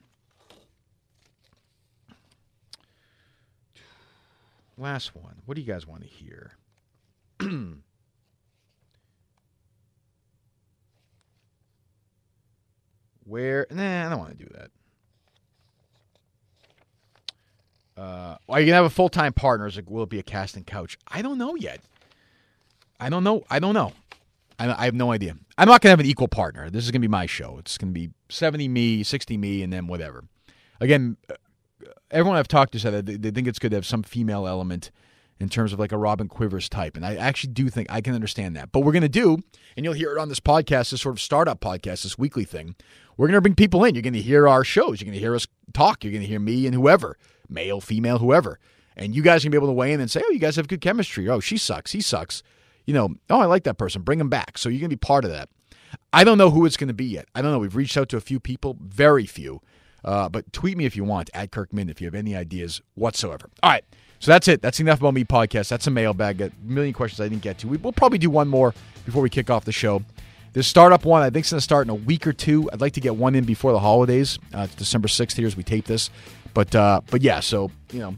Last 4.77 5.15
one. 5.15 5.41
What 5.45 5.55
do 5.55 5.61
you 5.61 5.67
guys 5.67 5.87
want 5.87 6.01
to 6.01 6.07
hear? 6.07 6.51
Where? 13.23 13.65
Nah, 13.71 14.05
I 14.05 14.09
don't 14.09 14.19
want 14.19 14.37
to 14.37 14.43
do 14.43 14.49
that. 14.53 14.71
Uh, 17.97 18.35
are 18.49 18.59
you 18.59 18.65
gonna 18.65 18.75
have 18.75 18.85
a 18.85 18.89
full 18.89 19.07
time 19.09 19.31
partner? 19.31 19.67
Is 19.67 19.77
it, 19.77 19.89
will 19.89 20.03
it 20.03 20.09
be 20.09 20.19
a 20.19 20.23
casting 20.23 20.65
couch? 20.65 20.97
I 21.07 21.21
don't 21.21 21.37
know 21.37 21.55
yet. 21.55 21.79
I 22.99 23.09
don't 23.09 23.23
know. 23.23 23.45
I 23.49 23.59
don't 23.59 23.73
know. 23.73 23.93
I, 24.59 24.71
I 24.73 24.85
have 24.85 24.93
no 24.93 25.11
idea. 25.11 25.37
I'm 25.57 25.67
not 25.67 25.81
to 25.89 25.89
have 25.89 25.99
an 26.01 26.05
equal 26.05 26.27
partner. 26.27 26.69
This 26.69 26.85
is 26.85 26.91
to 26.91 26.99
be 26.99 27.07
my 27.07 27.25
show. 27.25 27.57
It's 27.59 27.77
to 27.77 27.85
be 27.85 28.09
70 28.29 28.67
me, 28.67 29.03
60 29.03 29.37
me, 29.37 29.63
and 29.63 29.71
then 29.71 29.87
whatever. 29.87 30.25
Again, 30.81 31.17
everyone 32.11 32.37
I've 32.37 32.47
talked 32.47 32.73
to 32.73 32.79
said 32.79 32.93
that 32.93 33.05
they, 33.05 33.17
they 33.17 33.31
think 33.31 33.47
it's 33.47 33.59
good 33.59 33.71
to 33.71 33.77
have 33.77 33.85
some 33.85 34.03
female 34.03 34.47
element 34.47 34.91
in 35.39 35.49
terms 35.49 35.73
of 35.73 35.79
like 35.79 35.91
a 35.91 35.97
Robin 35.97 36.27
Quivers 36.27 36.69
type. 36.69 36.95
And 36.95 37.05
I 37.05 37.15
actually 37.15 37.53
do 37.53 37.69
think 37.69 37.91
I 37.91 38.01
can 38.01 38.15
understand 38.15 38.55
that. 38.55 38.71
But 38.71 38.81
we're 38.81 38.93
going 38.93 39.01
to 39.01 39.09
do, 39.09 39.37
and 39.75 39.83
you'll 39.83 39.93
hear 39.93 40.15
it 40.15 40.19
on 40.19 40.29
this 40.29 40.39
podcast, 40.39 40.91
this 40.91 41.01
sort 41.01 41.15
of 41.15 41.19
startup 41.19 41.59
podcast, 41.59 42.03
this 42.03 42.17
weekly 42.17 42.45
thing. 42.45 42.75
We're 43.17 43.27
going 43.27 43.35
to 43.37 43.41
bring 43.41 43.55
people 43.55 43.83
in. 43.83 43.95
You're 43.95 44.01
going 44.01 44.13
to 44.13 44.21
hear 44.21 44.47
our 44.47 44.63
shows. 44.63 45.01
You're 45.01 45.05
going 45.05 45.13
to 45.13 45.19
hear 45.19 45.35
us 45.35 45.47
talk. 45.73 46.03
You're 46.03 46.11
going 46.11 46.23
to 46.23 46.27
hear 46.27 46.39
me 46.39 46.65
and 46.65 46.75
whoever, 46.75 47.17
male, 47.49 47.81
female, 47.81 48.19
whoever. 48.19 48.59
And 48.95 49.13
you 49.13 49.21
guys 49.21 49.41
can 49.41 49.51
be 49.51 49.57
able 49.57 49.67
to 49.67 49.73
weigh 49.73 49.91
in 49.91 49.99
and 49.99 50.09
say, 50.09 50.21
oh, 50.23 50.31
you 50.31 50.39
guys 50.39 50.55
have 50.55 50.69
good 50.69 50.81
chemistry. 50.81 51.27
Oh, 51.29 51.41
she 51.41 51.57
sucks. 51.57 51.91
He 51.91 52.01
sucks. 52.01 52.43
You 52.85 52.93
know, 52.93 53.15
oh, 53.29 53.39
I 53.39 53.45
like 53.45 53.63
that 53.63 53.77
person. 53.77 54.03
Bring 54.03 54.19
him 54.21 54.29
back. 54.29 54.57
So 54.57 54.69
you're 54.69 54.79
going 54.79 54.89
to 54.89 54.95
be 54.95 54.99
part 54.99 55.25
of 55.25 55.31
that. 55.31 55.49
I 56.13 56.23
don't 56.23 56.37
know 56.37 56.49
who 56.49 56.65
it's 56.65 56.77
going 56.77 56.87
to 56.87 56.93
be 56.93 57.05
yet. 57.05 57.27
I 57.35 57.41
don't 57.41 57.51
know. 57.51 57.59
We've 57.59 57.75
reached 57.75 57.97
out 57.97 58.09
to 58.09 58.17
a 58.17 58.21
few 58.21 58.39
people, 58.39 58.77
very 58.79 59.25
few. 59.25 59.61
Uh, 60.05 60.29
but 60.29 60.53
tweet 60.53 60.77
me 60.77 60.85
if 60.85 60.95
you 60.95 61.03
want 61.03 61.29
at 61.33 61.51
Kirkman 61.51 61.89
if 61.89 61.99
you 61.99 62.05
have 62.05 62.15
any 62.15 62.35
ideas 62.35 62.81
whatsoever. 62.93 63.49
All 63.63 63.71
right. 63.71 63.83
So 64.19 64.31
that's 64.31 64.47
it. 64.47 64.61
That's 64.61 64.79
enough 64.79 64.99
about 64.99 65.13
me 65.13 65.25
podcast. 65.25 65.67
That's 65.67 65.87
a 65.87 65.91
mailbag. 65.91 66.39
A 66.41 66.51
million 66.63 66.93
questions 66.93 67.19
I 67.19 67.27
didn't 67.27 67.41
get 67.41 67.57
to. 67.59 67.67
We, 67.67 67.77
will 67.77 67.91
probably 67.91 68.17
do 68.17 68.29
one 68.29 68.47
more 68.47 68.73
before 69.05 69.21
we 69.21 69.29
kick 69.29 69.49
off 69.49 69.65
the 69.65 69.71
show. 69.71 70.03
This 70.53 70.67
startup 70.67 71.03
one, 71.03 71.21
I 71.21 71.29
think, 71.29 71.45
is 71.45 71.51
going 71.51 71.57
to 71.57 71.63
start 71.63 71.85
in 71.85 71.89
a 71.89 71.95
week 71.95 72.25
or 72.25 72.31
two. 72.31 72.69
I'd 72.71 72.79
like 72.79 72.93
to 72.93 73.01
get 73.01 73.17
one 73.17 73.35
in 73.35 73.43
before 73.43 73.73
the 73.73 73.79
holidays. 73.79 74.39
Uh, 74.53 74.61
it's 74.61 74.75
December 74.75 75.09
6th 75.09 75.35
here 75.35 75.47
as 75.47 75.57
we 75.57 75.63
tape 75.63 75.85
this. 75.85 76.09
But 76.53 76.73
uh, 76.73 77.01
but 77.11 77.21
yeah, 77.21 77.41
so, 77.41 77.71
you 77.91 77.99
know, 77.99 78.15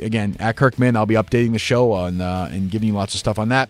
again, 0.00 0.36
at 0.40 0.56
Kirkman, 0.56 0.96
I'll 0.96 1.04
be 1.04 1.16
updating 1.16 1.52
the 1.52 1.58
show 1.58 1.92
on 1.92 2.22
uh, 2.22 2.48
and 2.50 2.70
giving 2.70 2.88
you 2.88 2.94
lots 2.94 3.12
of 3.12 3.20
stuff 3.20 3.38
on 3.38 3.50
that. 3.50 3.68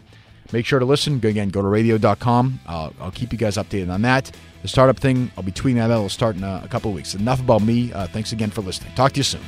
Make 0.52 0.66
sure 0.66 0.78
to 0.78 0.84
listen. 0.84 1.16
Again, 1.16 1.48
go 1.48 1.60
to 1.60 1.68
radio.com. 1.68 2.60
Uh, 2.64 2.90
I'll 3.00 3.10
keep 3.10 3.32
you 3.32 3.38
guys 3.38 3.56
updated 3.56 3.90
on 3.90 4.02
that. 4.02 4.30
The 4.62 4.68
startup 4.68 4.98
thing, 4.98 5.30
I'll 5.36 5.42
be 5.44 5.52
tweeting 5.52 5.76
that 5.76 5.90
out. 5.90 5.98
It'll 5.98 6.08
start 6.08 6.36
in 6.36 6.44
a, 6.44 6.62
a 6.64 6.68
couple 6.68 6.90
of 6.90 6.94
weeks. 6.96 7.14
Enough 7.14 7.40
about 7.40 7.62
me. 7.62 7.92
Uh, 7.92 8.06
thanks 8.06 8.32
again 8.32 8.50
for 8.50 8.62
listening. 8.62 8.92
Talk 8.94 9.12
to 9.12 9.18
you 9.18 9.24
soon. 9.24 9.42